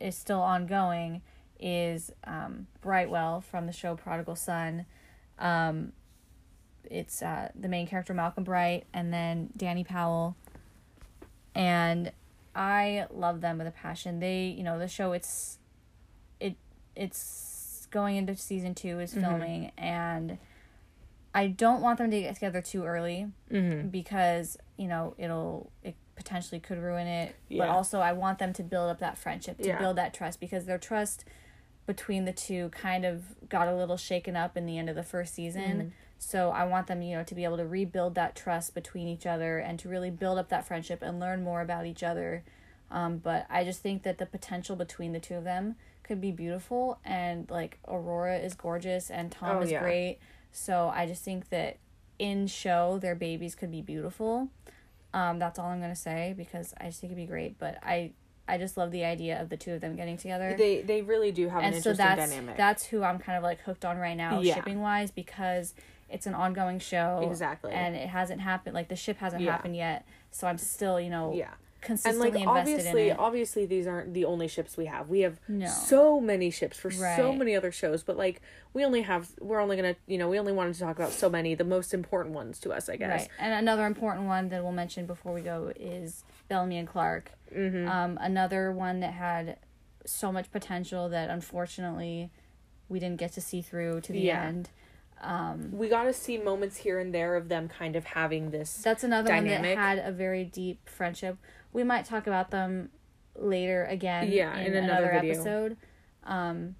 is 0.00 0.16
still 0.16 0.40
ongoing 0.40 1.22
is 1.58 2.12
um, 2.24 2.66
brightwell 2.80 3.40
from 3.40 3.66
the 3.66 3.72
show 3.72 3.94
prodigal 3.94 4.36
son 4.36 4.86
um, 5.38 5.92
it's 6.90 7.22
uh, 7.22 7.50
the 7.58 7.68
main 7.68 7.86
character 7.86 8.14
malcolm 8.14 8.44
bright 8.44 8.84
and 8.92 9.12
then 9.12 9.48
dani 9.58 9.86
powell 9.86 10.36
and 11.54 12.12
I 12.56 13.06
love 13.12 13.40
them 13.40 13.58
with 13.58 13.66
a 13.66 13.72
passion. 13.72 14.18
They, 14.18 14.46
you 14.56 14.62
know, 14.64 14.78
the 14.78 14.88
show 14.88 15.12
it's 15.12 15.58
it 16.40 16.56
it's 16.94 17.86
going 17.90 18.16
into 18.16 18.34
season 18.34 18.74
2 18.74 19.00
is 19.00 19.14
filming 19.14 19.70
and 19.78 20.38
I 21.34 21.48
don't 21.48 21.82
want 21.82 21.98
them 21.98 22.10
to 22.10 22.20
get 22.20 22.34
together 22.34 22.60
too 22.60 22.84
early 22.84 23.28
mm-hmm. 23.50 23.88
because, 23.88 24.56
you 24.76 24.88
know, 24.88 25.14
it'll 25.18 25.70
it 25.82 25.94
potentially 26.16 26.60
could 26.60 26.78
ruin 26.78 27.06
it. 27.06 27.36
But 27.50 27.68
also 27.68 28.00
I 28.00 28.12
want 28.12 28.38
them 28.38 28.52
to 28.54 28.62
build 28.62 28.90
up 28.90 28.98
that 29.00 29.16
friendship, 29.18 29.58
to 29.58 29.68
Yeah. 29.68 29.78
build 29.78 29.96
that 29.96 30.12
trust 30.14 30.40
because 30.40 30.64
their 30.64 30.78
trust 30.78 31.24
between 31.86 32.24
the 32.24 32.32
two 32.32 32.70
kind 32.70 33.04
of 33.04 33.48
got 33.48 33.68
a 33.68 33.74
little 33.76 33.96
shaken 33.96 34.34
up 34.34 34.56
in 34.56 34.66
the 34.66 34.76
end 34.78 34.88
of 34.90 34.96
the 34.96 35.02
first 35.04 35.34
season. 35.34 35.92
So 36.18 36.50
I 36.50 36.64
want 36.64 36.86
them, 36.88 37.02
you 37.02 37.14
know, 37.16 37.22
to 37.22 37.34
be 37.34 37.44
able 37.44 37.58
to 37.58 37.66
rebuild 37.66 38.14
that 38.16 38.34
trust 38.34 38.74
between 38.74 39.06
each 39.06 39.26
other 39.26 39.58
and 39.58 39.78
to 39.80 39.88
really 39.88 40.10
build 40.10 40.38
up 40.38 40.48
that 40.48 40.66
friendship 40.66 41.02
and 41.02 41.20
learn 41.20 41.44
more 41.44 41.60
about 41.60 41.86
each 41.86 42.02
other. 42.02 42.42
Um, 42.90 43.18
but 43.18 43.46
I 43.50 43.62
just 43.64 43.82
think 43.82 44.02
that 44.04 44.18
the 44.18 44.26
potential 44.26 44.74
between 44.76 45.12
the 45.12 45.20
two 45.20 45.34
of 45.34 45.44
them 45.44 45.76
could 46.02 46.20
be 46.20 46.30
beautiful 46.32 46.98
and 47.04 47.48
like 47.50 47.78
Aurora 47.86 48.38
is 48.38 48.54
gorgeous 48.54 49.10
and 49.10 49.30
Tom 49.30 49.58
Oh, 49.58 49.60
is 49.60 49.70
yeah. 49.70 49.80
great. 49.80 50.18
So 50.52 50.90
I 50.94 51.06
just 51.06 51.22
think 51.22 51.50
that 51.50 51.76
in 52.18 52.46
show 52.46 52.98
their 52.98 53.14
babies 53.14 53.54
could 53.54 53.70
be 53.70 53.82
beautiful. 53.82 54.48
Um, 55.16 55.38
that's 55.38 55.58
all 55.58 55.66
I'm 55.66 55.80
gonna 55.80 55.96
say 55.96 56.34
because 56.36 56.74
I 56.78 56.84
just 56.86 57.00
think 57.00 57.12
it'd 57.12 57.22
be 57.24 57.26
great. 57.26 57.58
But 57.58 57.78
I 57.82 58.12
I 58.48 58.58
just 58.58 58.76
love 58.76 58.90
the 58.90 59.04
idea 59.04 59.40
of 59.40 59.48
the 59.48 59.56
two 59.56 59.72
of 59.72 59.80
them 59.80 59.96
getting 59.96 60.16
together 60.16 60.54
they 60.56 60.82
they 60.82 61.02
really 61.02 61.32
do 61.32 61.48
have 61.48 61.62
an 61.64 61.72
so 61.72 61.76
interesting 61.78 62.06
that's 62.06 62.30
dynamic 62.30 62.56
that's 62.56 62.84
who 62.84 63.02
I'm 63.02 63.18
kind 63.18 63.36
of 63.36 63.42
like 63.42 63.60
hooked 63.62 63.84
on 63.84 63.96
right 63.98 64.16
now, 64.16 64.40
Yeah. 64.40 64.54
shipping 64.54 64.80
wise, 64.80 65.10
because 65.10 65.74
it's 66.08 66.26
an 66.26 66.34
ongoing 66.34 66.78
show. 66.78 67.26
Exactly. 67.28 67.72
And 67.72 67.96
it 67.96 68.08
hasn't 68.08 68.40
happened 68.40 68.74
like 68.74 68.88
the 68.88 68.94
ship 68.96 69.16
hasn't 69.18 69.42
Yeah. 69.42 69.52
happened 69.52 69.74
yet. 69.74 70.04
So 70.30 70.46
I'm 70.46 70.58
still, 70.58 71.00
you 71.00 71.10
know, 71.10 71.32
yeah 71.34 71.54
and 71.88 72.18
like 72.18 72.34
invested 72.34 72.48
obviously 72.48 73.12
obviously 73.12 73.66
these 73.66 73.86
aren't 73.86 74.12
the 74.14 74.24
only 74.24 74.48
ships 74.48 74.76
we 74.76 74.86
have 74.86 75.08
we 75.08 75.20
have 75.20 75.38
No. 75.48 75.66
so 75.66 76.20
many 76.20 76.50
ships 76.50 76.78
for 76.78 76.90
so 76.90 77.32
many 77.32 77.54
other 77.56 77.70
shows 77.72 78.02
but 78.02 78.16
like 78.16 78.40
we 78.74 78.84
only 78.84 79.02
have 79.02 79.30
we're 79.40 79.60
only 79.60 79.76
gonna 79.76 79.96
you 80.06 80.18
know 80.18 80.28
we 80.28 80.38
only 80.38 80.52
wanted 80.52 80.74
to 80.74 80.80
talk 80.80 80.96
about 80.96 81.12
so 81.12 81.28
many 81.30 81.54
the 81.54 81.64
most 81.64 81.94
important 81.94 82.34
ones 82.34 82.58
to 82.60 82.70
us 82.72 82.88
i 82.88 82.96
guess 82.96 83.06
Right. 83.22 83.28
And 83.38 83.52
another 83.54 83.86
important 83.86 84.26
one 84.26 84.48
that 84.50 84.62
we'll 84.62 84.72
mention 84.72 85.06
before 85.06 85.32
we 85.32 85.40
go 85.42 85.72
is 85.76 86.24
Bellamy 86.48 86.78
and 86.78 86.88
Clarke. 86.88 87.30
mm-hmm. 87.54 87.88
Um, 87.88 88.18
another 88.20 88.70
one 88.72 89.00
that 89.00 89.12
had 89.14 89.58
so 90.04 90.30
much 90.30 90.50
potential 90.52 91.08
that 91.08 91.30
unfortunately 91.30 92.30
we 92.88 92.98
didn't 93.00 93.18
get 93.18 93.32
to 93.32 93.40
see 93.40 93.62
through 93.62 94.00
to 94.02 94.12
the 94.12 94.20
Yeah. 94.20 94.44
end. 94.44 94.70
Um, 95.20 95.70
we 95.72 95.88
got 95.88 96.04
to 96.04 96.12
see 96.12 96.36
moments 96.38 96.76
here 96.76 96.98
and 97.00 97.12
there 97.14 97.36
of 97.36 97.48
them 97.48 97.68
kind 97.68 97.96
of 97.96 98.04
having 98.04 98.50
this 98.50 98.76
That's 98.82 99.02
another 99.02 99.28
dynamic. 99.30 99.76
one 99.76 99.86
that 99.86 99.98
had 99.98 99.98
a 99.98 100.12
very 100.12 100.44
deep 100.44 100.88
friendship. 100.88 101.38
We 101.72 101.84
might 101.84 102.04
talk 102.04 102.26
about 102.26 102.50
them 102.50 102.90
later 103.36 103.84
again 103.84 104.30
Yeah, 104.30 104.56
in, 104.58 104.74
in 104.74 104.84
another 104.84 105.10
another, 105.10 105.28
episode. 105.28 105.76
Um, 106.24 106.76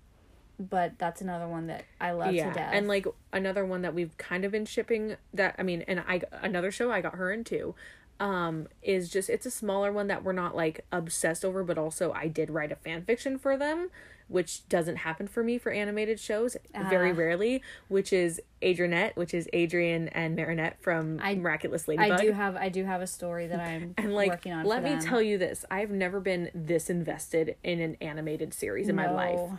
but 0.59 0.99
that's 0.99 1.21
another 1.21 1.47
one 1.47 1.67
that 1.67 1.85
I 2.01 2.13
love 2.13 2.33
yeah 2.35 2.49
to 2.49 2.55
death. 2.55 2.71
and 2.73 2.89
like 2.89 3.07
another 3.33 3.65
one 3.65 3.83
that 3.83 3.93
we've 3.95 4.17
kind 4.17 4.45
of 4.45 4.53
been 4.53 4.65
shipping 4.65 5.17
that 5.35 5.55
i 5.59 5.63
mean 5.63 5.83
and 5.87 6.01
i 6.09 6.23
another 6.41 6.71
show 6.71 6.91
i 6.91 7.03
got 7.03 7.17
her 7.17 7.31
into 7.31 7.75
um 8.21 8.67
is 8.83 9.11
just 9.11 9.29
it's 9.29 9.45
a 9.45 9.51
smaller 9.51 9.93
one 9.93 10.07
that 10.07 10.25
we're 10.25 10.33
not 10.33 10.57
like 10.57 10.81
obsessed 10.91 11.45
over 11.45 11.63
but 11.63 11.77
also 11.77 12.11
i 12.13 12.27
did 12.27 12.49
write 12.49 12.73
a 12.73 12.77
fan 12.77 13.03
fiction 13.05 13.37
for 13.39 13.59
them 13.59 13.91
which 14.29 14.69
doesn't 14.69 14.97
happen 14.97 15.27
for 15.29 15.43
me 15.45 15.57
for 15.59 15.71
animated 15.71 16.19
shows 16.19 16.57
very 16.91 17.11
Ah. 17.11 17.15
rarely 17.15 17.63
which 17.89 18.13
is 18.13 18.41
adrienette 18.63 19.15
which 19.17 19.33
is 19.33 19.49
adrien 19.55 20.09
and 20.09 20.35
marinette 20.35 20.81
from 20.81 21.21
I- 21.23 21.35
miraculous 21.37 21.87
ladybug 21.87 22.19
I 22.21 22.23
do 22.23 22.33
have 22.33 22.57
I 22.57 22.69
do 22.69 22.85
have 22.85 23.01
a 23.03 23.07
story 23.07 23.47
that 23.47 23.61
I'm 23.61 23.95
and 23.99 24.15
like 24.15 24.31
working 24.31 24.53
on. 24.53 24.65
let 24.67 24.83
me 24.83 24.91
them. 24.91 25.01
tell 25.01 25.23
you 25.23 25.39
this 25.39 25.65
i've 25.71 25.91
never 25.91 26.19
been 26.21 26.51
this 26.55 26.91
invested 26.91 27.57
in 27.63 27.81
an 27.81 27.97
animated 28.01 28.53
series 28.55 28.89
in 28.89 28.97
my 28.97 29.11
life 29.11 29.51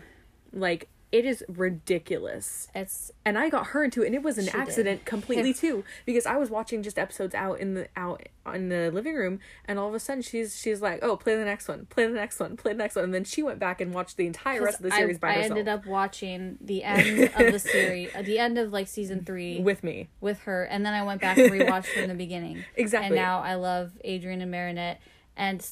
like 0.53 0.89
it 1.11 1.23
is 1.25 1.41
ridiculous 1.47 2.67
It's 2.75 3.11
and 3.23 3.37
I 3.37 3.49
got 3.49 3.67
her 3.67 3.83
into 3.83 4.03
it, 4.03 4.07
and 4.07 4.15
it 4.15 4.23
was 4.23 4.37
an 4.37 4.45
She 4.45 4.51
did. 4.51 4.59
accident 4.59 5.05
completely 5.05 5.53
too 5.63 5.83
because 6.05 6.25
I 6.25 6.35
was 6.35 6.49
watching 6.49 6.83
just 6.83 6.99
episodes 6.99 7.33
out 7.33 7.59
in 7.59 7.75
the 7.75 7.87
out 7.95 8.27
in 8.53 8.69
the 8.69 8.91
living 8.91 9.15
room, 9.15 9.39
and 9.65 9.79
all 9.79 9.87
of 9.87 9.93
a 9.93 9.99
sudden 9.99 10.21
she's 10.21 10.59
she's 10.59 10.81
like, 10.81 10.99
"Oh, 11.01 11.15
play 11.15 11.35
the 11.35 11.45
next 11.45 11.67
one, 11.67 11.85
play 11.85 12.07
the 12.07 12.13
next 12.13 12.39
one, 12.39 12.57
play 12.57 12.73
the 12.73 12.77
next 12.77 12.95
one," 12.95 13.05
and 13.05 13.13
then 13.13 13.23
she 13.23 13.41
went 13.41 13.57
back 13.59 13.79
and 13.81 13.93
watched 13.93 14.17
the 14.17 14.27
entire 14.27 14.61
rest 14.61 14.79
of 14.79 14.83
the 14.83 14.91
series 14.91 15.17
I, 15.17 15.19
by 15.19 15.27
I 15.29 15.33
herself 15.35 15.51
I 15.51 15.59
ended 15.59 15.67
up 15.69 15.85
watching 15.85 16.57
the 16.61 16.83
end 16.83 17.31
of 17.35 17.51
the 17.53 17.59
series, 17.59 18.13
uh, 18.13 18.21
the 18.21 18.39
end 18.39 18.57
of 18.57 18.73
like 18.73 18.87
season 18.87 19.23
three 19.23 19.59
with 19.61 19.83
me. 19.83 20.09
with 20.19 20.39
her, 20.41 20.63
and 20.65 20.85
then 20.85 20.93
I 20.93 21.03
went 21.03 21.21
back 21.21 21.37
and 21.37 21.51
rewatched 21.57 21.85
from 21.87 22.07
the 22.07 22.15
beginning. 22.15 22.63
Exactly. 22.75 23.07
And 23.07 23.15
now 23.15 23.39
I 23.41 23.55
love 23.55 23.91
Adrien 24.05 24.41
and 24.41 24.51
Marinette, 24.51 24.99
and 25.37 25.65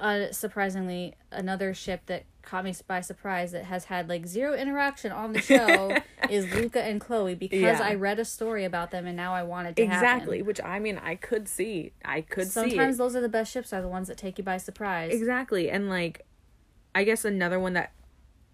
uh, 0.00 0.30
surprisingly, 0.32 1.14
another 1.32 1.74
ship 1.74 2.02
that 2.06 2.24
caught 2.48 2.64
me 2.64 2.74
by 2.86 3.00
surprise 3.02 3.52
that 3.52 3.64
has 3.64 3.84
had 3.84 4.08
like 4.08 4.26
zero 4.26 4.54
interaction 4.54 5.12
on 5.12 5.32
the 5.32 5.40
show 5.40 6.00
is 6.30 6.52
Luka 6.54 6.82
and 6.82 7.00
Chloe 7.00 7.34
because 7.34 7.60
Yeah. 7.60 7.80
I 7.82 7.94
read 7.94 8.18
a 8.18 8.24
story 8.24 8.64
about 8.64 8.90
them 8.90 9.06
and 9.06 9.16
now 9.16 9.34
I 9.34 9.42
want 9.42 9.68
it 9.68 9.76
to 9.76 9.82
Exactly, 9.82 10.38
happen. 10.38 10.46
which 10.46 10.60
I 10.64 10.78
mean, 10.78 10.98
I 11.02 11.14
could 11.14 11.46
see, 11.46 11.92
I 12.04 12.22
could 12.22 12.46
see 12.46 12.50
Sometimes 12.70 12.96
those 12.96 13.14
are 13.14 13.20
the 13.20 13.28
best 13.28 13.52
ships 13.52 13.72
are 13.72 13.82
the 13.82 13.88
ones 13.88 14.08
that 14.08 14.16
take 14.16 14.38
you 14.38 14.44
by 14.44 14.56
surprise. 14.56 15.12
exactly, 15.14 15.70
and 15.70 15.90
like, 15.90 16.24
I 16.94 17.04
guess 17.04 17.24
another 17.24 17.60
one 17.60 17.74
that 17.74 17.92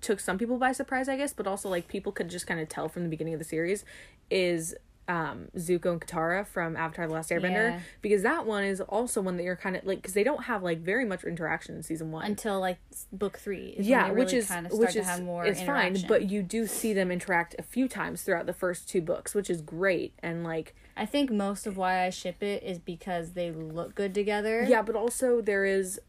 took 0.01 0.19
some 0.21 0.39
people 0.39 0.59
by 0.59 0.73
surprise, 0.73 1.09
I 1.09 1.17
guess, 1.17 1.33
but 1.33 1.47
also 1.47 1.69
like 1.69 1.87
people 1.89 2.11
could 2.13 2.29
just 2.29 2.47
kind 2.47 2.61
of 2.61 2.69
tell 2.69 2.89
from 2.89 3.05
the 3.05 3.09
beginning 3.09 3.33
of 3.35 3.39
the 3.39 3.45
series 3.45 3.85
is 4.29 4.75
um 5.07 5.49
Zuko 5.57 5.93
and 5.93 6.01
Katara 6.01 6.47
from 6.47 6.77
Avatar: 6.77 7.07
The 7.07 7.13
Last 7.13 7.31
Airbender 7.31 7.73
Yeah. 7.73 7.81
because 8.01 8.23
that 8.23 8.47
one 8.47 8.65
is 8.65 8.81
also 8.81 9.21
one 9.21 9.37
that 9.37 9.43
you're 9.43 9.55
kind 9.57 9.77
of 9.77 9.85
like 9.85 9.99
because 9.99 10.15
they 10.15 10.25
don't 10.25 10.45
have 10.45 10.63
like 10.63 10.79
very 10.81 11.05
much 11.05 11.25
interaction 11.25 11.75
in 11.77 11.83
season 11.83 12.11
one. 12.11 12.25
Until 12.25 12.59
like 12.61 12.79
book 13.13 13.39
three, 13.39 13.75
yeah, 13.79 14.09
they 14.09 14.15
which 14.15 14.33
is 14.33 14.49
kind 14.49 14.65
of 14.67 14.73
start 14.73 14.81
which 14.87 14.93
to 14.95 15.01
is 15.01 15.07
have 15.07 15.23
more. 15.23 15.45
it's 15.45 15.61
fine, 15.63 15.97
but 16.09 16.31
you 16.31 16.43
do 16.43 16.67
see 16.67 16.93
them 16.95 17.11
interact 17.11 17.55
a 17.59 17.63
few 17.63 17.87
times 17.89 18.23
throughout 18.23 18.47
the 18.47 18.55
first 18.55 18.89
two 18.89 19.03
books, 19.03 19.35
which 19.35 19.51
is 19.51 19.61
great 19.61 20.15
and 20.23 20.43
like 20.43 20.75
I 20.97 21.05
think 21.07 21.31
most 21.31 21.67
of 21.67 21.77
why 21.77 22.05
I 22.07 22.11
ship 22.11 22.43
it 22.43 22.63
is 22.63 22.79
because 22.79 23.33
they 23.33 23.51
look 23.51 23.95
good 23.95 24.15
together. 24.15 24.65
yeah, 24.67 24.81
but 24.81 24.95
also 24.97 25.41
there 25.43 25.65
is 25.65 26.01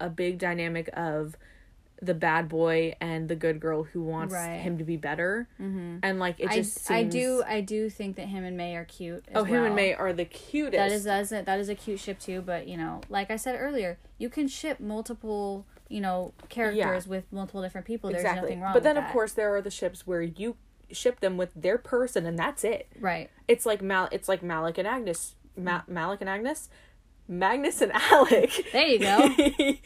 a 0.00 0.10
big 0.10 0.38
dynamic 0.38 0.90
of 0.94 1.36
the 2.02 2.14
bad 2.14 2.48
boy 2.48 2.94
and 3.00 3.28
the 3.28 3.36
good 3.36 3.60
girl 3.60 3.84
who 3.84 4.02
wants 4.02 4.34
Right. 4.34 4.58
him 4.58 4.76
to 4.78 4.84
be 4.84 4.96
better, 4.96 5.46
mm-hmm. 5.60 5.98
and 6.02 6.18
like 6.18 6.40
it 6.40 6.48
I, 6.50 6.56
just 6.56 6.90
I 6.90 7.02
seems- 7.02 7.14
do 7.14 7.42
I 7.46 7.60
do 7.60 7.88
think 7.88 8.16
that 8.16 8.26
him 8.26 8.42
and 8.44 8.56
Mai 8.56 8.72
are 8.74 8.84
cute. 8.84 9.24
Oh, 9.34 9.44
him 9.44 9.62
and. 9.64 9.76
Mai 9.76 9.94
are 9.94 10.12
the 10.12 10.24
cutest. 10.24 10.76
That 10.76 10.90
is 10.90 11.04
that 11.04 11.20
is 11.20 11.32
a, 11.32 11.42
that 11.42 11.60
is 11.60 11.68
a 11.68 11.74
cute 11.76 12.00
ship 12.00 12.18
too. 12.18 12.42
But 12.42 12.66
you 12.66 12.76
know, 12.76 13.00
like 13.08 13.30
I 13.30 13.36
said 13.36 13.56
earlier, 13.58 13.98
you 14.18 14.28
can 14.28 14.48
ship 14.48 14.80
multiple 14.80 15.64
you 15.88 16.00
know 16.00 16.32
characters 16.48 17.06
with 17.06 17.24
multiple 17.32 17.62
different 17.62 17.86
people. 17.86 18.10
There's 18.10 18.22
exactly. 18.22 18.42
nothing 18.50 18.60
wrong. 18.62 18.72
but 18.72 18.82
then 18.82 18.96
of 18.96 19.04
that. 19.04 19.12
course 19.12 19.32
there 19.32 19.54
are 19.54 19.62
the 19.62 19.70
ships 19.70 20.06
where 20.06 20.22
you 20.22 20.56
ship 20.90 21.20
them 21.20 21.36
with 21.36 21.50
their 21.54 21.78
person 21.78 22.26
and 22.26 22.38
that's 22.38 22.64
it. 22.64 22.88
right? 22.98 23.30
It's 23.46 23.64
like 23.64 23.80
Mal. 23.80 24.08
It's 24.10 24.28
like 24.28 24.42
Malik 24.42 24.76
and 24.76 24.88
Agnes. 24.88 25.36
Ma- 25.56 25.82
Malik 25.86 26.20
and 26.20 26.28
Agnes. 26.28 26.68
Magnus 27.28 27.80
and 27.80 27.92
Alec. 27.94 28.50
There 28.72 28.86
you 28.86 28.98
go. 28.98 29.34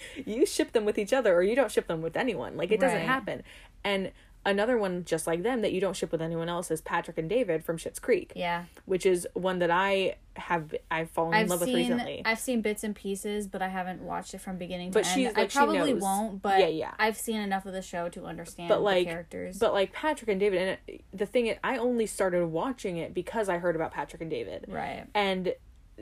you 0.26 0.46
ship 0.46 0.72
them 0.72 0.84
with 0.84 0.98
each 0.98 1.12
other, 1.12 1.34
or 1.34 1.42
you 1.42 1.54
don't 1.54 1.70
ship 1.70 1.86
them 1.86 2.02
with 2.02 2.16
anyone. 2.16 2.56
Like 2.56 2.72
it 2.72 2.80
doesn't 2.80 2.98
Right. 2.98 3.06
happen. 3.06 3.42
And 3.84 4.12
another 4.44 4.78
one 4.78 5.04
just 5.04 5.26
like 5.26 5.42
them 5.42 5.60
that 5.62 5.72
you 5.72 5.80
don't 5.80 5.96
ship 5.96 6.12
with 6.12 6.22
anyone 6.22 6.48
else 6.48 6.70
is 6.70 6.80
Patrick 6.80 7.18
and 7.18 7.28
David 7.28 7.64
from 7.64 7.76
Schitt's 7.78 7.98
Creek, 7.98 8.32
Yeah. 8.36 8.64
which 8.84 9.04
is 9.04 9.26
one 9.34 9.58
that 9.58 9.70
I 9.72 10.16
have 10.36 10.72
I've 10.90 11.10
fallen 11.10 11.34
in 11.34 11.40
I've 11.40 11.48
love 11.50 11.60
with 11.60 11.70
recently. 11.74 12.22
I've 12.24 12.38
seen 12.38 12.60
bits 12.60 12.84
and 12.84 12.94
pieces, 12.94 13.48
but 13.48 13.60
I 13.60 13.68
haven't 13.68 14.02
watched 14.02 14.34
it 14.34 14.40
from 14.40 14.56
beginning 14.56 14.90
But 14.92 15.02
to 15.04 15.10
she's, 15.10 15.26
end. 15.28 15.36
I 15.36 15.40
like, 15.42 15.50
she 15.50 15.56
probably 15.58 15.94
won't, 15.94 16.42
but 16.42 16.60
Yeah, 16.60 16.66
yeah. 16.68 16.90
I've 16.98 17.16
seen 17.16 17.40
enough 17.40 17.66
of 17.66 17.72
the 17.72 17.82
show 17.82 18.08
to 18.10 18.24
understand 18.26 18.68
but 18.68 18.82
like 18.82 19.06
the 19.06 19.10
characters. 19.12 19.58
but 19.58 19.72
like 19.72 19.92
Patrick 19.92 20.30
and 20.30 20.38
David 20.38 20.60
and 20.60 20.78
it, 20.86 21.04
the 21.12 21.26
thing 21.26 21.46
is, 21.48 21.56
I 21.64 21.78
only 21.78 22.06
started 22.06 22.46
watching 22.46 22.98
it 22.98 23.14
because 23.14 23.48
I 23.48 23.58
heard 23.58 23.74
about 23.76 23.92
Patrick 23.92 24.22
and 24.22 24.30
David. 24.30 24.66
right. 24.68 25.06
and 25.14 25.54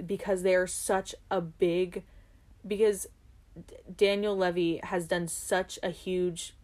because 0.07 0.43
they're 0.43 0.67
such 0.67 1.15
a 1.31 1.41
big 1.41 2.05
because 2.67 3.07
D- 3.55 3.77
Daniel 3.97 4.37
Levy 4.37 4.81
has 4.83 5.07
done 5.07 5.29
such 5.29 5.79
a 5.83 5.91
huge 5.91 6.55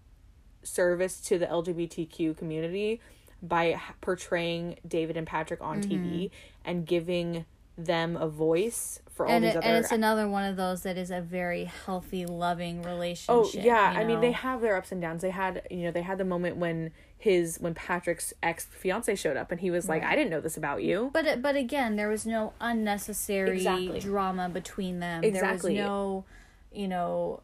service 0.62 1.20
to 1.22 1.39
the 1.39 1.47
LGBTQ 1.47 2.37
community 2.37 3.01
by 3.43 3.81
portraying 4.01 4.78
David 4.87 5.16
and 5.16 5.26
Patrick 5.26 5.61
on 5.62 5.83
TV 5.83 6.01
mm-hmm. 6.01 6.35
and 6.64 6.87
giving 6.87 7.47
them 7.78 8.16
a 8.16 8.28
voice 8.28 9.01
for 9.21 9.27
all 9.27 9.33
And, 9.33 9.45
these 9.45 9.55
it, 9.55 9.59
other 9.59 9.66
and 9.66 9.77
it's 9.77 9.93
another 9.93 10.27
one 10.29 10.45
of 10.45 10.57
those 10.57 10.83
that 10.85 10.97
is 10.97 11.11
a 11.11 11.21
very 11.21 11.64
healthy, 11.64 12.25
loving 12.25 12.83
relationship. 12.83 13.29
Oh 13.29 13.51
yeah, 13.53 13.93
you 13.93 14.01
I 14.01 14.05
mean 14.05 14.21
they 14.21 14.33
have 14.33 14.61
their 14.62 14.77
ups 14.77 14.93
and 14.93 15.01
downs. 15.01 15.21
They 15.23 15.31
had 15.31 15.62
you 15.71 15.83
know 15.83 15.91
they 15.91 16.03
had 16.03 16.16
the 16.18 16.25
moment 16.25 16.57
when 16.57 16.91
his 17.18 17.59
when 17.61 17.75
Patrick's 17.75 18.33
ex 18.43 18.64
fiance 18.64 19.14
showed 19.16 19.37
up 19.37 19.51
and 19.53 19.61
he 19.61 19.71
was 19.71 19.89
like, 19.91 20.01
Right. 20.03 20.12
I 20.12 20.16
didn't 20.16 20.31
know 20.31 20.41
this 20.41 20.57
about 20.57 20.83
you. 20.83 21.11
But 21.12 21.27
it, 21.27 21.43
but 21.43 21.55
again, 21.55 21.97
there 21.97 22.09
was 22.09 22.25
no 22.25 22.55
unnecessary 22.61 23.59
Exactly. 23.59 24.01
drama 24.01 24.49
between 24.49 25.01
them. 25.01 25.23
Exactly. 25.23 25.75
There 25.75 25.83
was 25.85 25.89
no, 25.91 26.25
you 26.73 26.89
know, 26.89 27.43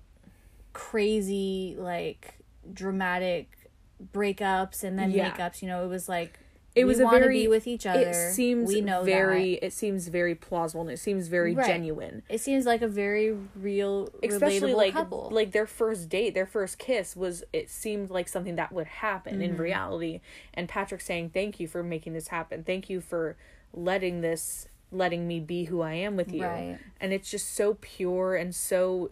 crazy 0.72 1.76
like 1.78 2.38
dramatic 2.72 3.70
breakups 4.14 4.82
and 4.82 4.98
then 4.98 5.10
Yeah. 5.10 5.30
makeups. 5.30 5.60
You 5.62 5.68
know, 5.68 5.84
it 5.84 5.88
was 5.88 6.08
like 6.08 6.38
It 6.76 6.84
we 6.84 6.88
was 6.88 7.00
a 7.00 7.08
very 7.08 7.48
with 7.48 7.66
each 7.66 7.86
other. 7.86 8.10
It 8.10 8.14
seems 8.34 8.68
we 8.68 8.82
know 8.82 9.02
very. 9.02 9.54
that. 9.54 9.66
It 9.66 9.72
seems 9.72 10.08
very 10.08 10.34
plausible 10.34 10.82
and 10.82 10.90
it 10.90 10.98
seems 10.98 11.26
very 11.28 11.54
Right. 11.54 11.66
genuine. 11.66 12.22
It 12.28 12.40
seems 12.42 12.66
like 12.66 12.82
a 12.82 12.88
very 12.88 13.34
real, 13.54 14.10
Especially 14.22 14.74
like 14.74 14.92
couple. 14.92 15.30
like 15.32 15.52
their 15.52 15.66
first 15.66 16.08
date, 16.10 16.34
their 16.34 16.46
first 16.46 16.78
kiss 16.78 17.16
was. 17.16 17.42
It 17.52 17.70
seemed 17.70 18.10
like 18.10 18.28
something 18.28 18.56
that 18.56 18.72
would 18.72 18.86
happen 18.86 19.34
Mm-hmm. 19.34 19.42
in 19.42 19.56
reality. 19.56 20.20
And 20.54 20.68
Patrick 20.68 21.00
saying, 21.00 21.30
"Thank 21.30 21.58
you 21.58 21.66
for 21.66 21.82
making 21.82 22.12
this 22.12 22.28
happen. 22.28 22.62
Thank 22.62 22.90
you 22.90 23.00
for 23.00 23.36
letting 23.72 24.20
this, 24.20 24.68
letting 24.92 25.26
me 25.26 25.40
be 25.40 25.64
who 25.64 25.80
I 25.80 25.94
am 25.94 26.14
with 26.16 26.30
you." 26.32 26.44
Right. 26.44 26.78
And 27.00 27.12
it's 27.12 27.30
just 27.30 27.54
so 27.54 27.78
pure 27.80 28.36
and 28.36 28.54
so, 28.54 29.10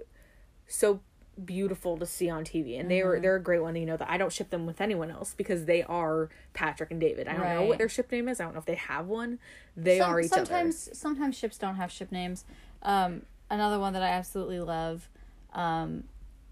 so 0.67 1.01
beautiful 1.43 1.97
to 1.99 2.07
see 2.07 2.29
on 2.31 2.45
TV. 2.45 2.79
And 2.79 2.91
they 2.91 2.99
Mm-hmm. 2.99 3.09
were 3.09 3.21
they're 3.21 3.37
a 3.37 3.43
great 3.43 3.63
one. 3.63 3.75
You 3.77 3.87
know 3.87 3.97
that 3.97 4.11
I 4.11 4.17
don't 4.17 4.33
ship 4.33 4.51
them 4.51 4.67
with 4.67 4.81
anyone 4.81 5.11
else 5.11 5.35
because 5.35 5.65
they 5.65 5.83
are 5.83 6.29
Patrick 6.53 6.91
and 6.91 7.01
David. 7.01 7.29
I 7.29 7.33
don't 7.35 7.49
know 7.49 7.63
what 7.65 7.79
their 7.79 7.89
ship 7.89 8.11
name 8.13 8.29
is. 8.29 8.41
I 8.41 8.45
don't 8.45 8.55
know 8.55 8.61
if 8.61 8.67
they 8.67 8.75
have 8.77 9.07
one. 9.07 9.39
They 9.77 9.99
Some- 9.99 10.11
are 10.11 10.21
each 10.21 10.31
sometimes 10.31 10.89
sometimes 10.93 11.37
ships 11.39 11.59
don't 11.59 11.77
have 11.77 11.91
ship 11.91 12.13
names. 12.13 12.45
Um, 12.83 13.23
another 13.51 13.79
one 13.79 13.93
that 13.95 14.03
I 14.03 14.09
absolutely 14.09 14.61
love. 14.61 15.09
Um, 15.53 16.05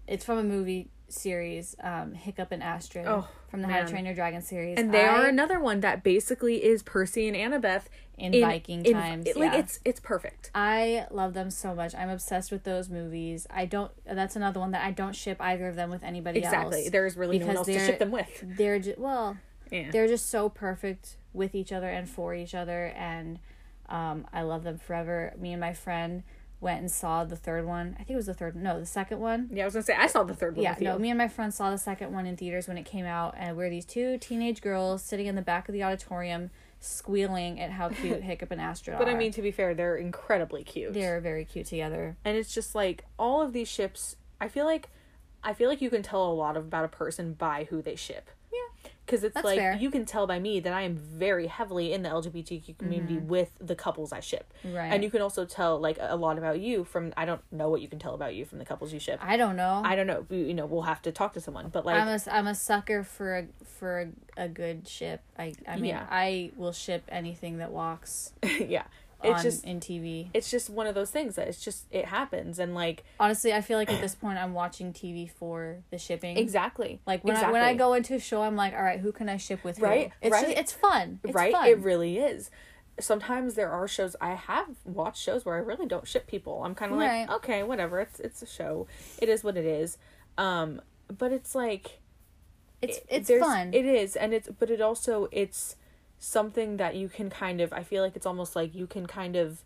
it's 0.07 0.25
from 0.25 0.37
a 0.37 0.43
movie 0.43 0.89
series, 1.13 1.75
um, 1.81 2.13
Hiccup 2.13 2.51
and 2.51 2.61
Astrid 2.63 3.05
Oh, 3.07 3.27
from 3.49 3.61
the 3.61 3.67
How 3.67 3.81
to. 3.83 3.87
Train 3.89 4.05
Your 4.05 4.13
Dragon 4.15 4.41
series, 4.41 4.77
and 4.77 4.93
they 4.93 5.03
are 5.05 5.25
another 5.25 5.59
one 5.59 5.79
that 5.81 6.03
basically 6.03 6.63
is 6.63 6.83
Percy 6.83 7.27
and 7.27 7.35
Annabeth 7.37 7.83
In 8.17 8.31
Viking 8.41 8.83
times, 8.83 9.25
it- 9.27 9.37
like 9.37 9.53
yeah. 9.53 9.59
it's 9.59 9.79
it's 9.85 9.99
perfect. 9.99 10.51
I 10.53 11.07
love 11.11 11.33
them 11.33 11.49
so 11.49 11.73
much. 11.73 11.95
I'm 11.95 12.09
obsessed 12.09 12.51
with 12.51 12.63
those 12.63 12.89
movies. 12.89 13.47
I 13.49 13.65
don't. 13.65 13.91
That's 14.05 14.35
another 14.35 14.59
one 14.59 14.71
that 14.71 14.83
I 14.83 14.91
don't 14.91 15.15
ship 15.15 15.37
either 15.39 15.67
of 15.67 15.75
them 15.75 15.89
with 15.89 16.03
anybody 16.03 16.39
Exactly. 16.39 16.81
else. 16.83 16.89
There's 16.91 17.15
really 17.15 17.39
no 17.39 17.47
one 17.47 17.57
else 17.57 17.67
to 17.67 17.79
ship 17.79 17.99
them 17.99 18.11
with. 18.11 18.43
They're 18.43 18.79
just 18.79 18.97
well, 18.97 19.37
Yeah. 19.71 19.91
they're 19.91 20.07
just 20.07 20.29
so 20.29 20.49
perfect 20.49 21.17
with 21.33 21.55
each 21.55 21.71
other 21.71 21.89
and 21.89 22.07
for 22.07 22.35
each 22.35 22.53
other, 22.53 22.87
and 22.95 23.39
um, 23.89 24.25
I 24.31 24.41
love 24.43 24.63
them 24.63 24.77
forever. 24.77 25.33
Me 25.37 25.51
and 25.51 25.59
my 25.59 25.73
friend 25.73 26.23
went 26.63 26.79
and 26.79 26.89
saw 26.89 27.23
the 27.23 27.35
third 27.35 27.65
one. 27.67 27.93
I 27.99 28.03
think 28.03 28.11
it 28.11 28.15
was 28.15 28.25
the 28.25 28.33
third. 28.33 28.55
No, 28.55 28.79
the 28.79 28.85
second 28.85 29.19
one. 29.19 29.49
Yeah, 29.51 29.63
I 29.63 29.65
was 29.65 29.73
gonna 29.75 29.83
say 29.83 29.95
I 29.95 30.07
saw 30.07 30.23
the 30.23 30.33
third 30.33 30.55
one 30.55 30.63
Yeah, 30.63 30.75
no, 30.79 30.97
me 30.97 31.09
and 31.09 31.17
my 31.17 31.27
friend 31.27 31.53
saw 31.53 31.69
the 31.69 31.77
second 31.77 32.11
one 32.13 32.25
in 32.25 32.35
theaters 32.37 32.67
when 32.67 32.77
it 32.77 32.85
came 32.85 33.05
out, 33.05 33.35
and 33.37 33.55
we're 33.55 33.69
these 33.69 33.85
two 33.85 34.17
teenage 34.17 34.61
girls 34.61 35.03
sitting 35.03 35.27
in 35.27 35.35
the 35.35 35.41
back 35.41 35.69
of 35.69 35.73
the 35.73 35.83
auditorium, 35.83 36.49
squealing 36.79 37.59
at 37.59 37.71
how 37.71 37.89
cute 37.89 38.21
Hiccup 38.29 38.51
and 38.51 38.59
Astrid 38.61 38.97
but 38.97 39.07
are. 39.07 39.11
I 39.11 39.15
mean, 39.15 39.31
to 39.33 39.41
be 39.41 39.51
fair, 39.51 39.73
they're 39.73 39.97
incredibly 39.97 40.63
cute. 40.63 40.93
they're 40.93 41.19
very 41.21 41.45
cute 41.45 41.67
together. 41.67 42.17
and 42.25 42.35
it's 42.37 42.53
just 42.53 42.73
like 42.75 43.05
all 43.19 43.41
of 43.41 43.53
these 43.53 43.67
ships. 43.67 44.15
I 44.41 44.47
feel 44.47 44.65
like, 44.65 44.89
I 45.43 45.53
feel 45.53 45.69
like 45.69 45.81
you 45.81 45.89
can 45.89 46.03
tell 46.03 46.25
a 46.29 46.33
lot 46.33 46.57
about 46.57 46.85
a 46.85 46.89
person 46.89 47.33
by 47.33 47.65
who 47.69 47.81
they 47.81 47.95
ship. 47.95 48.29
Because 49.13 49.25
it's 49.25 49.35
That's 49.35 49.45
like 49.45 49.59
fair. 49.59 49.75
you 49.75 49.91
can 49.91 50.05
tell 50.05 50.25
by 50.25 50.39
me 50.39 50.59
that 50.61 50.73
I 50.73 50.81
am 50.81 50.95
very 50.95 51.45
heavily 51.45 51.93
in 51.93 52.01
the 52.01 52.09
LGBTQ 52.09 52.79
community 52.79 53.19
with 53.19 53.51
the 53.59 53.75
couples 53.75 54.11
I 54.11 54.21
ship. 54.21 54.51
Mm-hmm. 54.65 54.75
Right. 54.75 54.91
And 54.91 55.03
you 55.03 55.11
can 55.11 55.21
also 55.21 55.45
tell 55.45 55.79
like 55.79 55.99
a 56.01 56.15
lot 56.15 56.39
about 56.39 56.59
you 56.59 56.83
from 56.83 57.13
I 57.15 57.25
don't 57.25 57.41
know 57.51 57.69
what 57.69 57.81
you 57.81 57.87
can 57.87 57.99
tell 57.99 58.15
about 58.15 58.33
you 58.33 58.43
from 58.43 58.57
the 58.57 58.65
couples 58.65 58.91
you 58.91 58.99
ship. 58.99 59.19
I 59.21 59.37
don't 59.37 59.55
know. 59.55 59.83
I 59.85 59.95
don't 59.95 60.07
know. 60.07 60.25
You 60.31 60.55
know, 60.55 60.65
we'll 60.65 60.81
have 60.81 60.99
to 61.03 61.11
talk 61.11 61.33
to 61.33 61.41
someone. 61.41 61.69
But 61.69 61.85
like, 61.85 61.95
I'm 61.95 62.07
a 62.07 62.19
I'm 62.31 62.47
a 62.47 62.55
sucker 62.55 63.03
for 63.03 63.37
a 63.37 63.45
for 63.63 64.01
a, 64.01 64.45
a 64.45 64.47
good 64.47 64.87
ship. 64.87 65.21
I 65.37 65.53
I 65.67 65.75
mean 65.75 65.91
Yeah. 65.91 66.07
I 66.09 66.51
will 66.57 66.73
ship 66.73 67.03
anything 67.09 67.59
that 67.59 67.71
walks 67.71 68.33
yeah, 68.43 68.85
on 69.25 69.33
it's 69.33 69.43
just 69.43 69.63
in 69.65 69.79
TV. 69.79 70.29
it's 70.33 70.49
just 70.51 70.69
one 70.69 70.87
of 70.87 70.95
those 70.95 71.09
things 71.11 71.35
that 71.35 71.47
it's 71.47 71.63
just 71.63 71.85
it 71.91 72.05
happens 72.05 72.59
and 72.59 72.73
like 72.75 73.03
Honestly, 73.19 73.53
I 73.53 73.61
feel 73.61 73.77
like 73.77 73.91
at 73.91 74.01
this 74.01 74.15
point 74.15 74.37
I'm 74.37 74.53
watching 74.53 74.93
TV 74.93 75.29
for 75.29 75.77
the 75.91 75.97
shipping. 75.97 76.37
exactly 76.37 76.99
Like 77.05 77.23
when 77.23 77.35
exactly. 77.35 77.59
I 77.59 77.61
when 77.63 77.69
I 77.69 77.73
go 77.75 77.93
into 77.93 78.15
a 78.15 78.19
show, 78.19 78.41
I'm 78.43 78.55
like, 78.55 78.73
all 78.73 78.83
right, 78.83 78.99
who 78.99 79.11
can 79.11 79.29
I 79.29 79.37
ship 79.37 79.63
with? 79.63 79.77
who? 79.77 79.85
Right, 79.85 80.11
It's 80.21 80.31
right. 80.31 80.45
Just, 80.45 80.57
it's 80.57 80.71
fun. 80.71 81.19
It's 81.23 81.33
right 81.33 81.51
Fun. 81.53 81.67
it 81.67 81.79
really 81.79 82.17
is. 82.19 82.49
Sometimes 82.99 83.55
there 83.55 83.71
are 83.71 83.87
shows 83.87 84.15
I 84.21 84.35
have 84.35 84.67
watched 84.85 85.21
shows 85.21 85.45
where 85.45 85.55
I 85.55 85.59
really 85.59 85.87
don't 85.87 86.07
ship 86.07 86.27
people. 86.27 86.63
I'm 86.63 86.75
kind 86.75 86.91
of 86.91 86.99
Right. 86.99 87.21
like 87.27 87.37
okay, 87.37 87.63
whatever. 87.63 87.99
It's 88.01 88.19
it's 88.19 88.41
a 88.43 88.45
show. 88.45 88.87
It 89.17 89.29
is 89.29 89.43
what 89.43 89.57
it 89.57 89.65
is. 89.65 89.97
Um, 90.37 90.79
but 91.17 91.31
it's 91.31 91.55
like 91.55 91.99
it's 92.83 92.97
it- 92.97 93.05
it's 93.29 93.29
fun. 93.43 93.73
It 93.73 93.85
is, 93.85 94.15
and 94.15 94.33
it's 94.33 94.47
but 94.59 94.69
it 94.69 94.79
also 94.81 95.27
it's 95.31 95.75
something 96.23 96.77
that 96.77 96.95
you 96.95 97.09
can 97.09 97.29
kind 97.29 97.59
of. 97.59 97.73
I 97.73 97.83
feel 97.83 98.01
like 98.01 98.15
it's 98.15 98.25
almost 98.25 98.55
like 98.55 98.73
you 98.73 98.87
can 98.87 99.05
kind 99.07 99.35
of 99.35 99.61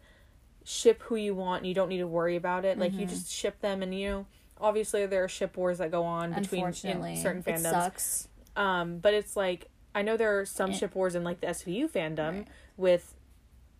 ship 0.64 1.04
who 1.04 1.16
you 1.16 1.36
want. 1.36 1.60
and 1.62 1.68
You 1.68 1.74
don't 1.76 1.90
need 1.90 2.00
to 2.00 2.08
worry 2.08 2.36
about 2.36 2.66
it. 2.66 2.78
Like 2.80 2.94
you 2.94 3.06
Mm-hmm. 3.06 3.10
just 3.10 3.32
ship 3.32 3.62
them, 3.62 3.84
and 3.84 3.94
you 3.98 4.10
know, 4.10 4.26
obviously 4.60 5.06
there 5.06 5.24
are 5.24 5.28
ship 5.30 5.56
wars 5.56 5.78
that 5.78 5.92
go 5.92 6.04
on 6.04 6.34
between 6.34 6.60
you 6.60 6.64
know, 6.64 6.68
Unfortunately, 6.68 7.16
certain 7.22 7.44
it 7.46 7.56
fandoms. 7.56 7.70
sucks. 7.72 8.28
Um, 8.56 8.98
but 8.98 9.14
it's 9.14 9.38
like 9.38 9.70
I 9.94 10.02
know 10.02 10.18
there 10.18 10.40
are 10.40 10.46
some 10.46 10.72
Eh. 10.72 10.74
ship 10.74 10.96
wars 10.96 11.14
in 11.16 11.24
like 11.24 11.42
the 11.42 11.48
SVU 11.48 11.88
fandom 11.90 12.34
Right. 12.40 12.48
with, 12.76 13.16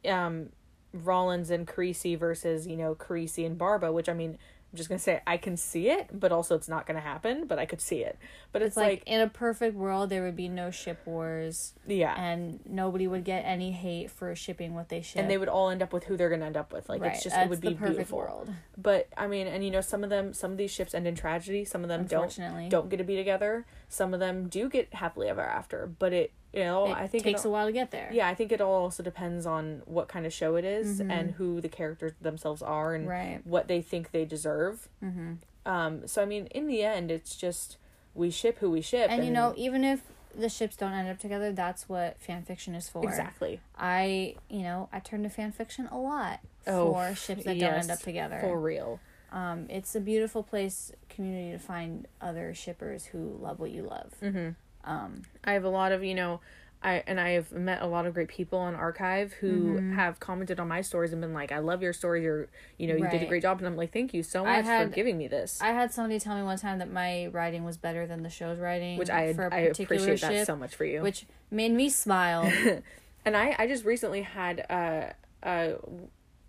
um, 0.08 0.50
Rollins 0.94 1.50
and 1.52 1.68
Carisi 1.68 2.18
versus 2.18 2.66
you 2.68 2.78
know 2.78 2.96
Carisi 2.96 3.46
and 3.46 3.58
Barba, 3.58 3.92
which 3.92 4.08
I 4.10 4.14
mean. 4.14 4.38
I'm 4.72 4.78
just 4.78 4.90
gonna 4.90 5.00
say 5.00 5.22
I 5.26 5.38
can 5.38 5.56
see 5.56 5.90
it, 5.90 6.10
but 6.12 6.32
also 6.32 6.56
it's 6.56 6.68
not 6.68 6.86
gonna 6.86 7.00
happen. 7.00 7.48
But 7.48 7.58
I 7.58 7.66
could 7.66 7.80
see 7.80 8.04
it. 8.04 8.18
But 8.52 8.62
it's, 8.62 8.70
It's 8.70 8.78
like, 8.78 8.90
like 8.90 9.04
in 9.06 9.22
a 9.22 9.28
perfect 9.30 9.76
world, 9.76 10.10
there 10.10 10.24
would 10.24 10.36
be 10.36 10.50
no 10.50 10.72
ship 10.72 11.00
wars, 11.06 11.74
yeah, 11.88 12.14
and 12.20 12.60
nobody 12.66 13.08
would 13.08 13.24
get 13.24 13.44
any 13.46 13.72
hate 13.72 14.12
for 14.12 14.36
shipping 14.36 14.76
what 14.76 14.90
they 14.90 15.02
ship. 15.02 15.22
and 15.22 15.32
they 15.32 15.38
would 15.38 15.48
all 15.48 15.70
end 15.70 15.82
up 15.82 15.94
with 15.94 16.04
who 16.04 16.18
they're 16.18 16.30
gonna 16.30 16.46
end 16.46 16.58
up 16.58 16.74
with. 16.74 16.90
Like 16.90 17.02
right. 17.02 17.14
it's 17.14 17.24
just 17.24 17.36
That's 17.36 17.46
it 17.46 17.50
would 17.50 17.62
be 17.62 17.76
perfect 17.76 17.96
beautiful. 17.96 18.18
world. 18.20 18.54
But 18.78 19.08
I 19.16 19.28
mean, 19.28 19.48
and 19.48 19.64
you 19.64 19.72
know, 19.72 19.82
some 19.82 20.04
of 20.04 20.10
them, 20.10 20.34
some 20.34 20.52
of 20.52 20.58
these 20.58 20.72
ships 20.72 20.94
end 20.94 21.08
in 21.08 21.16
tragedy. 21.16 21.64
Some 21.64 21.84
of 21.84 21.88
them 21.88 22.06
don't 22.06 22.38
don't 22.70 22.90
get 22.90 22.98
to 22.98 23.04
be 23.06 23.16
together. 23.16 23.66
Some 23.88 24.14
of 24.14 24.20
them 24.20 24.50
do 24.50 24.70
get 24.70 24.94
happily 24.94 25.30
ever 25.30 25.42
after. 25.42 25.88
But 25.88 26.12
it, 26.12 26.34
you 26.54 26.64
know, 26.64 26.86
it 26.88 26.92
I 26.98 27.08
think 27.08 27.24
takes 27.24 27.44
it, 27.46 27.48
a 27.48 27.52
while 27.52 27.66
to 27.68 27.72
get 27.72 27.92
there. 27.92 28.10
yeah, 28.12 28.28
I 28.28 28.34
think 28.36 28.52
it 28.52 28.62
all 28.62 28.74
also 28.84 29.04
depends 29.04 29.46
on 29.46 29.82
what 29.86 30.08
kind 30.08 30.26
of 30.26 30.34
show 30.34 30.56
it 30.56 30.66
is 30.66 31.00
Mhm. 31.02 31.12
and 31.12 31.32
who 31.32 31.62
the 31.62 31.70
characters 31.70 32.14
themselves 32.22 32.62
are 32.62 32.96
and 32.96 33.08
Right. 33.08 33.42
what 33.46 33.68
they 33.68 33.82
think 33.82 34.12
they 34.12 34.26
deserve. 34.26 34.88
Mm-hmm. 35.04 35.34
Um, 35.66 36.08
so 36.08 36.22
I 36.22 36.26
mean, 36.26 36.48
in 36.48 36.68
the 36.68 36.84
end, 36.84 37.12
it's 37.12 37.36
just 37.36 37.78
we 38.16 38.32
ship 38.32 38.58
who 38.60 38.72
we 38.72 38.82
ship, 38.82 39.12
And 39.12 39.26
you 39.26 39.32
know, 39.32 39.54
even 39.58 39.84
if 39.84 40.02
the 40.34 40.50
ships 40.50 40.76
don't 40.76 40.94
end 40.94 41.10
up 41.10 41.20
together, 41.20 41.52
that's 41.52 41.90
what 41.90 42.20
fan 42.20 42.44
fiction 42.44 42.74
is 42.76 42.88
for. 42.90 43.04
exactly 43.04 43.60
I, 43.78 44.36
you 44.50 44.62
know, 44.64 44.88
I 44.94 45.00
turn 45.00 45.24
to 45.24 45.30
fan 45.30 45.52
fiction 45.52 45.88
a 45.88 45.98
lot 45.98 46.40
Oh, 46.66 46.94
for 46.94 47.14
ships 47.16 47.44
that 47.44 47.60
don't 47.60 47.74
end 47.74 47.92
up 47.92 48.00
together. 48.00 48.40
for 48.40 48.60
real. 48.60 49.00
Um, 49.32 49.66
it's 49.70 49.94
a 49.96 50.00
beautiful 50.00 50.42
place, 50.44 50.92
community 51.10 51.52
to 51.52 51.60
find 51.60 52.08
other 52.22 52.54
shippers 52.54 53.08
who 53.08 53.38
love 53.42 53.60
what 53.60 53.72
you 53.72 53.84
love. 53.84 54.14
Mm-hmm. 54.22 54.50
Um, 54.88 55.24
I 55.44 55.54
have 55.54 55.64
a 55.66 55.70
lot 55.70 55.92
of 55.92 56.04
you 56.04 56.16
know, 56.16 56.40
I 56.82 57.04
and 57.08 57.20
I 57.20 57.32
have 57.32 57.52
met 57.52 57.82
a 57.82 57.86
lot 57.88 58.06
of 58.06 58.14
great 58.14 58.28
people 58.30 58.60
on 58.60 58.74
Archive 58.76 59.34
who 59.34 59.80
Mhm. 59.82 59.94
have 59.96 60.20
commented 60.20 60.60
on 60.60 60.68
my 60.68 60.82
stories 60.82 61.12
and 61.12 61.20
been 61.22 61.34
like, 61.34 61.52
"I 61.52 61.60
love 61.60 61.82
your 61.82 61.92
story. 61.94 62.24
You're 62.24 62.48
you 62.78 62.88
know 62.88 62.96
you 62.96 63.10
did 63.10 63.22
a 63.24 63.26
great 63.26 63.42
job." 63.42 63.58
And 63.58 63.68
I'm 63.68 63.76
like, 63.76 63.92
"Thank 63.92 64.14
you 64.14 64.24
so 64.24 64.46
much 64.46 64.64
had- 64.66 64.90
for 64.90 64.96
giving 64.96 65.18
me 65.18 65.28
this." 65.28 65.60
I 65.62 65.70
had 65.72 65.92
somebody 65.92 66.20
tell 66.20 66.36
me 66.38 66.44
one 66.44 66.58
time 66.58 66.80
that 66.80 66.90
my 66.92 67.28
writing 67.28 67.66
was 67.66 67.78
better 67.78 68.08
than 68.08 68.24
the 68.24 68.30
show's 68.30 68.60
writing, 68.60 68.98
which 68.98 69.10
I 69.10 69.34
for 69.34 69.48
a 69.48 69.54
I 69.54 69.68
particular 69.68 70.02
appreciate 70.02 70.20
ship, 70.20 70.30
that 70.30 70.46
so 70.48 70.56
much 70.56 70.76
for 70.76 70.86
you. 70.86 71.02
which 71.02 71.26
made 71.52 71.74
me 71.74 71.90
smile. 71.90 72.44
and 73.26 73.36
I 73.36 73.56
I 73.60 73.68
just 73.68 73.84
recently 73.84 74.22
had 74.22 74.66
uh 74.70 75.14
uh 75.46 75.74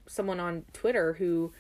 someone 0.07 0.41
on 0.41 0.65
Twitter 0.73 1.15
who 1.15 1.53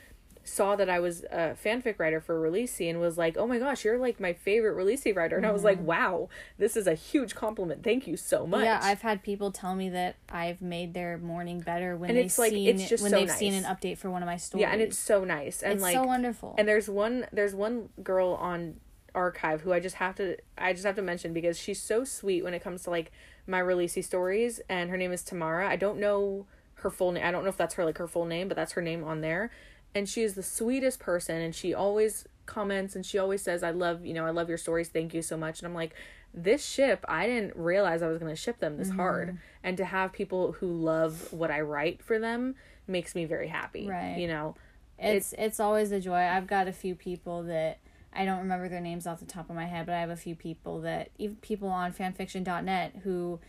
saw 0.48 0.76
that 0.76 0.88
I 0.90 0.98
was 1.00 1.22
a 1.24 1.56
fanfic 1.62 1.98
writer 1.98 2.20
for 2.20 2.40
Rollisi 2.40 2.88
and 2.90 3.00
was 3.00 3.16
like, 3.18 3.36
"Oh 3.36 3.46
my 3.46 3.58
gosh, 3.58 3.84
you're 3.84 3.98
like 3.98 4.18
my 4.20 4.32
favorite 4.32 4.76
Rollisi 4.76 5.14
writer," 5.14 5.36
and 5.36 5.46
I 5.46 5.50
was 5.52 5.64
like, 5.64 5.80
"Wow, 5.80 6.28
this 6.58 6.76
is 6.76 6.86
a 6.86 6.94
huge 6.94 7.34
compliment. 7.34 7.82
Thank 7.84 8.06
you 8.06 8.16
so 8.16 8.46
much." 8.46 8.58
Mm-hmm. 8.58 8.64
Yeah, 8.64 8.80
I've 8.82 9.02
had 9.02 9.22
people 9.22 9.52
tell 9.52 9.74
me 9.74 9.88
that 9.90 10.16
I've 10.30 10.60
made 10.60 10.94
their 10.94 11.18
morning 11.18 11.60
better 11.60 11.96
when 11.96 12.10
And 12.10 12.18
they've 12.18 12.38
like, 12.38 12.50
seen 12.50 12.68
it's 12.80 12.88
just 12.88 13.02
when 13.02 13.10
so 13.10 13.18
they've 13.18 13.30
seen 13.30 13.54
an 13.54 13.64
update 13.64 13.98
for 13.98 14.10
one 14.10 14.22
of 14.22 14.26
my 14.26 14.36
stories. 14.36 14.62
yeah, 14.62 14.72
and 14.72 14.82
it's 14.82 14.98
so 14.98 15.24
nice 15.24 15.62
and 15.62 15.74
it's 15.74 15.82
like 15.82 15.94
so 15.94 16.04
wonderful. 16.04 16.54
And 16.58 16.66
there's 16.66 16.88
one 16.88 17.26
there's 17.32 17.54
one 17.54 17.90
girl 18.02 18.34
on 18.34 18.80
archive 19.14 19.62
who 19.62 19.72
I 19.72 19.80
just 19.80 19.96
have 19.96 20.14
to 20.16 20.36
I 20.56 20.72
just 20.72 20.84
have 20.84 20.96
to 20.96 21.02
mention 21.02 21.32
because 21.32 21.58
she's 21.58 21.80
so 21.80 22.04
sweet 22.04 22.44
when 22.44 22.54
it 22.54 22.62
comes 22.62 22.82
to 22.84 22.90
like 22.90 23.10
my 23.46 23.60
rollisi 23.60 24.04
stories 24.04 24.60
and 24.68 24.90
her 24.90 24.96
name 24.96 25.12
is 25.12 25.22
Tamara. 25.22 25.68
I 25.68 25.76
don't 25.76 25.98
know 25.98 26.46
her 26.74 26.90
full 26.90 27.12
name. 27.12 27.24
I 27.24 27.30
don't 27.30 27.42
know 27.42 27.48
if 27.48 27.56
that's 27.56 27.74
her 27.74 27.84
like 27.84 27.98
her 27.98 28.06
full 28.06 28.26
name, 28.26 28.46
but 28.48 28.56
that's 28.56 28.72
her 28.72 28.82
name 28.82 29.02
on 29.02 29.20
there. 29.20 29.50
And 29.94 30.08
she 30.08 30.22
is 30.22 30.34
the 30.34 30.42
sweetest 30.42 31.00
person 31.00 31.40
and 31.40 31.54
she 31.54 31.74
always 31.74 32.26
comments 32.46 32.96
and 32.96 33.04
she 33.04 33.18
always 33.18 33.42
says 33.42 33.62
I 33.62 33.70
love, 33.70 34.04
you 34.04 34.14
know, 34.14 34.26
I 34.26 34.30
love 34.30 34.48
your 34.48 34.58
stories. 34.58 34.88
Thank 34.88 35.14
you 35.14 35.22
so 35.22 35.36
much. 35.36 35.60
And 35.60 35.66
I'm 35.66 35.74
like 35.74 35.94
this 36.34 36.64
ship, 36.64 37.04
I 37.08 37.26
didn't 37.26 37.56
realize 37.56 38.02
I 38.02 38.08
was 38.08 38.18
going 38.18 38.32
to 38.32 38.40
ship 38.40 38.58
them 38.58 38.76
this 38.76 38.90
hard. 38.90 39.28
Mm-hmm. 39.28 39.36
And 39.64 39.76
to 39.76 39.84
have 39.84 40.12
people 40.12 40.52
who 40.52 40.72
love 40.72 41.32
what 41.32 41.50
I 41.50 41.60
write 41.60 42.02
for 42.02 42.18
them 42.18 42.54
makes 42.86 43.14
me 43.14 43.24
very 43.24 43.48
happy. 43.48 43.88
Right. 43.88 44.18
You 44.18 44.28
know. 44.28 44.54
it's 44.98 45.34
it's 45.38 45.60
always 45.60 45.92
a 45.92 46.00
joy. 46.00 46.16
I've 46.16 46.46
got 46.46 46.68
a 46.68 46.72
few 46.72 46.94
people 46.94 47.44
that 47.44 47.78
I 48.12 48.24
don't 48.24 48.38
remember 48.38 48.68
their 48.68 48.80
names 48.80 49.06
off 49.06 49.20
the 49.20 49.26
top 49.26 49.50
of 49.50 49.56
my 49.56 49.66
head, 49.66 49.86
but 49.86 49.94
I 49.94 50.00
have 50.00 50.10
a 50.10 50.16
few 50.16 50.34
people 50.34 50.80
that 50.80 51.10
even 51.18 51.36
people 51.36 51.68
on 51.68 51.92
fanfiction.net 51.92 53.00
who 53.04 53.40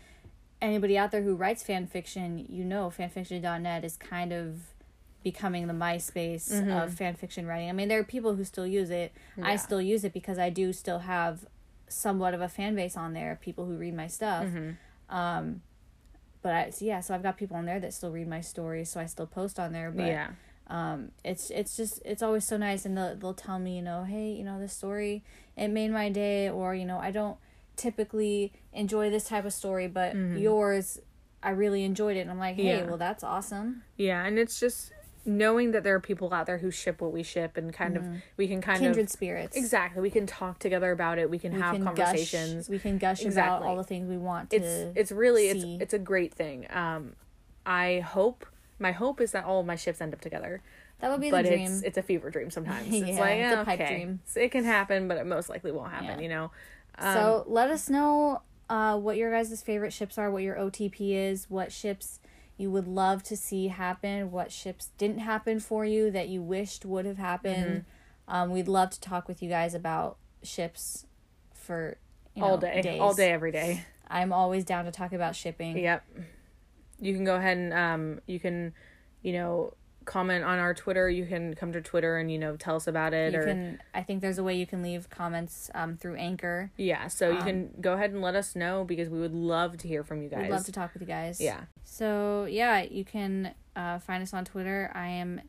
anybody 0.60 0.98
out 0.98 1.10
there 1.10 1.22
who 1.22 1.34
writes 1.34 1.64
fanfiction, 1.64 2.46
you 2.48 2.64
know 2.64 2.92
fanfiction.net 2.96 3.84
is 3.84 3.96
kind 3.96 4.32
of 4.32 4.60
becoming 5.22 5.66
the 5.66 5.74
MySpace 5.74 6.50
of 6.84 6.92
fanfiction 6.94 7.46
writing. 7.46 7.68
I 7.68 7.72
mean, 7.72 7.88
there 7.88 7.98
are 8.00 8.04
people 8.04 8.34
who 8.36 8.44
still 8.44 8.66
use 8.66 8.90
it. 8.90 9.12
I 9.42 9.56
still 9.56 9.80
use 9.82 10.04
it 10.04 10.12
because 10.12 10.38
I 10.38 10.50
do 10.50 10.72
still 10.72 11.00
have 11.00 11.46
somewhat 11.88 12.34
of 12.34 12.40
a 12.40 12.48
fan 12.48 12.74
base 12.74 12.96
on 12.96 13.12
there, 13.14 13.38
people 13.40 13.66
who 13.66 13.76
read 13.76 13.94
my 13.94 14.06
stuff. 14.06 14.46
Um 15.08 15.62
but 16.42 16.52
I 16.54 16.70
so 16.70 16.84
yeah, 16.84 17.00
so 17.00 17.14
I've 17.14 17.22
got 17.22 17.36
people 17.36 17.56
on 17.56 17.66
there 17.66 17.80
that 17.80 17.92
still 17.92 18.10
read 18.10 18.28
my 18.28 18.40
stories, 18.40 18.88
so 18.90 19.00
I 19.00 19.06
still 19.06 19.26
post 19.26 19.58
on 19.60 19.72
there, 19.72 19.90
but 19.90 20.06
yeah. 20.06 20.28
um 20.68 21.10
it's 21.24 21.50
it's 21.50 21.76
just 21.76 22.00
it's 22.04 22.22
always 22.22 22.44
so 22.46 22.56
nice 22.56 22.84
and 22.86 22.96
they'll, 22.96 23.16
they'll 23.16 23.34
tell 23.34 23.58
me 23.58 23.76
you 23.76 23.82
know 23.82 24.04
hey 24.04 24.30
you 24.32 24.44
know 24.44 24.58
this 24.60 24.72
story 24.72 25.22
it 25.56 25.68
made 25.68 25.90
my 25.90 26.08
day 26.08 26.48
or 26.48 26.74
you 26.76 26.84
know 26.86 26.98
i 26.98 27.10
don't 27.10 27.36
typically 27.76 28.52
enjoy 28.72 29.10
this 29.10 29.24
type 29.24 29.44
of 29.44 29.52
story 29.52 29.88
but 29.88 30.14
yours 30.38 31.00
i 31.42 31.50
really 31.50 31.82
enjoyed 31.82 32.16
it 32.16 32.20
and 32.20 32.30
i'm 32.30 32.38
like 32.38 32.54
hey 32.54 32.78
Yeah. 32.78 32.84
well 32.84 32.98
that's 32.98 33.24
awesome 33.24 33.82
Yeah, 33.96 34.24
and 34.24 34.38
it's 34.38 34.60
just 34.60 34.92
knowing 35.24 35.72
that 35.72 35.84
there 35.84 35.94
are 35.94 36.00
people 36.00 36.32
out 36.32 36.46
there 36.46 36.58
who 36.58 36.70
ship 36.70 37.00
what 37.00 37.12
we 37.12 37.22
ship 37.22 37.56
and 37.56 37.72
kind 37.72 37.96
of 37.96 38.06
we 38.36 38.48
can 38.48 38.60
kind 38.60 38.80
kindred 38.80 39.04
of 39.04 39.10
spirits 39.10 39.56
exactly 39.56 40.00
we 40.00 40.10
can 40.10 40.26
talk 40.26 40.58
together 40.58 40.92
about 40.92 41.18
it. 41.18 41.28
We 41.28 41.38
can 41.38 41.52
we 41.54 41.60
have 41.60 41.74
can 41.74 41.84
conversations. 41.84 42.66
gush, 42.66 42.70
we 42.72 42.78
can 42.78 42.98
gush 42.98 43.24
about 43.24 43.62
all 43.62 43.76
the 43.76 43.84
things 43.84 44.08
we 44.08 44.16
want 44.16 44.50
to 44.50 44.56
it's 44.56 44.96
it's 44.96 45.12
really 45.12 45.50
see. 45.50 45.74
it's 45.74 45.82
it's 45.82 45.94
a 45.94 45.98
great 45.98 46.32
thing. 46.32 46.66
Um, 46.70 47.14
I 47.66 48.00
hope 48.00 48.46
my 48.78 48.92
hope 48.92 49.20
is 49.20 49.32
that 49.32 49.44
all 49.44 49.60
of 49.60 49.66
my 49.66 49.76
ships 49.76 50.00
end 50.00 50.14
up 50.14 50.20
together. 50.20 50.62
that 51.00 51.10
would 51.10 51.20
be 51.20 51.30
but 51.30 51.42
the 51.42 51.50
dream 51.50 51.70
it's 51.70 51.82
it's 51.82 51.98
a 51.98 52.02
fever 52.02 52.30
dream 52.30 52.50
sometimes. 52.50 52.88
Yeah, 52.90 53.06
it's 53.06 53.18
like 53.18 53.38
it's 53.38 53.56
a 53.60 53.64
pipe 53.64 53.80
okay. 53.80 53.94
dream. 53.94 54.20
So 54.24 54.40
it 54.40 54.50
can 54.50 54.64
happen, 54.64 55.06
but 55.06 55.18
it 55.18 55.26
most 55.26 55.48
likely 55.48 55.72
won't 55.72 55.92
happen. 55.92 56.18
Yeah. 56.18 56.20
You 56.20 56.28
know. 56.28 56.50
Um, 56.98 57.14
so 57.14 57.44
let 57.46 57.70
us 57.70 57.88
know 57.90 58.42
uh, 58.70 58.96
what 58.96 59.16
your 59.16 59.30
guys' 59.30 59.62
favorite 59.62 59.92
ships 59.92 60.16
are, 60.16 60.30
what 60.30 60.42
your 60.42 60.56
OTP 60.56 61.12
is, 61.12 61.50
what 61.50 61.72
ships 61.72 62.20
you 62.60 62.70
would 62.70 62.86
love 62.86 63.22
to 63.22 63.38
see 63.38 63.68
happen, 63.68 64.30
what 64.30 64.52
ships 64.52 64.90
didn't 64.98 65.20
happen 65.20 65.60
for 65.60 65.86
you 65.86 66.10
that 66.10 66.28
you 66.28 66.42
wished 66.42 66.84
would 66.84 67.06
have 67.06 67.16
happened. 67.16 67.86
Mm-hmm. 68.28 68.34
Um, 68.34 68.50
we'd 68.50 68.68
love 68.68 68.90
to 68.90 69.00
talk 69.00 69.28
with 69.28 69.42
you 69.42 69.48
guys 69.48 69.72
about 69.74 70.18
ships 70.42 71.06
for 71.54 71.96
you 72.34 72.42
know, 72.42 72.48
all 72.48 72.58
day, 72.58 72.82
days. 72.82 73.00
all 73.00 73.14
day, 73.14 73.32
every 73.32 73.50
day. 73.50 73.82
I'm 74.08 74.30
always 74.30 74.66
down 74.66 74.84
to 74.84 74.90
talk 74.90 75.14
about 75.14 75.34
shipping. 75.34 75.78
Yep. 75.78 76.04
You 77.00 77.14
can 77.14 77.24
go 77.24 77.36
ahead 77.36 77.56
and 77.56 77.72
um 77.72 78.20
you 78.26 78.38
can, 78.38 78.74
you 79.22 79.32
know, 79.32 79.72
comment 80.10 80.44
on 80.44 80.58
our 80.58 80.74
Twitter. 80.74 81.08
You 81.08 81.24
can 81.24 81.54
come 81.54 81.72
to 81.72 81.80
Twitter 81.80 82.18
and 82.18 82.30
you 82.32 82.38
know 82.38 82.56
tell 82.56 82.74
us 82.76 82.86
about 82.88 83.14
it 83.14 83.32
You 83.32 83.38
or 83.38 83.44
can. 83.44 83.80
I 83.94 84.02
think 84.02 84.20
there's 84.20 84.38
a 84.38 84.42
way 84.42 84.56
you 84.56 84.66
can 84.66 84.82
leave 84.82 85.08
comments 85.08 85.70
um, 85.74 85.96
through 85.96 86.16
Anchor. 86.16 86.72
yeah. 86.76 87.06
So 87.06 87.30
you 87.30 87.38
can 87.38 87.70
go 87.80 87.92
ahead 87.92 88.10
and 88.10 88.20
let 88.20 88.34
us 88.34 88.56
know 88.56 88.84
because 88.84 89.08
we 89.08 89.20
would 89.20 89.34
love 89.34 89.76
to 89.78 89.88
hear 89.88 90.02
from 90.02 90.20
you 90.22 90.28
guys. 90.28 90.42
We'd 90.42 90.50
love 90.50 90.64
to 90.66 90.72
talk 90.72 90.92
with 90.92 91.02
you 91.02 91.08
guys. 91.08 91.40
Yeah. 91.40 91.60
So 91.84 92.46
yeah, 92.50 92.82
you 92.82 93.04
can 93.04 93.54
uh, 93.76 94.00
find 94.00 94.22
us 94.22 94.34
on 94.34 94.44
Twitter. 94.44 94.90
I 94.94 95.06
am 95.06 95.40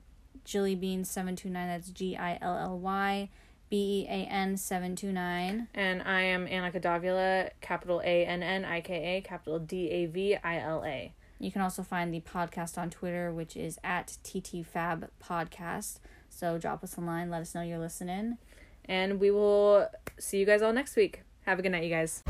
Gillybean 0.45 1.05
seven 1.05 1.35
two 1.35 1.49
nine. 1.49 1.67
That's 1.67 1.89
G 1.89 2.15
I 2.15 2.37
L 2.41 2.55
L 2.57 2.79
Y 2.79 3.29
B 3.69 4.05
E 4.05 4.07
A 4.07 4.25
N 4.27 4.57
seven 4.57 4.95
two 4.95 5.11
nine. 5.11 5.67
And 5.73 6.01
I 6.03 6.21
am 6.21 6.45
Annika 6.45 6.79
Davila, 6.81 7.49
capital 7.61 8.01
A 8.03 8.25
N 8.25 8.43
N 8.43 8.65
I 8.65 8.81
K 8.81 9.17
A, 9.17 9.21
capital 9.21 9.59
D 9.59 9.89
A 9.89 10.05
V 10.05 10.35
I 10.35 10.59
L 10.59 10.83
A. 10.85 11.13
You 11.41 11.51
can 11.51 11.61
also 11.61 11.81
find 11.81 12.13
the 12.13 12.21
podcast 12.21 12.77
on 12.77 12.91
Twitter, 12.91 13.33
which 13.33 13.57
is 13.57 13.79
at 13.83 14.17
TTFab 14.23 15.09
Podcast. 15.23 15.97
So 16.29 16.57
drop 16.57 16.83
us 16.83 16.97
a 16.97 17.01
line, 17.01 17.29
let 17.29 17.41
us 17.41 17.55
know 17.55 17.61
you're 17.61 17.79
listening. 17.79 18.37
And 18.85 19.19
we 19.19 19.31
will 19.31 19.87
see 20.19 20.37
you 20.37 20.45
guys 20.45 20.61
all 20.61 20.73
next 20.73 20.95
week. 20.95 21.23
Have 21.45 21.59
a 21.59 21.61
good 21.61 21.71
night, 21.71 21.83
you 21.83 21.89
guys. 21.89 22.23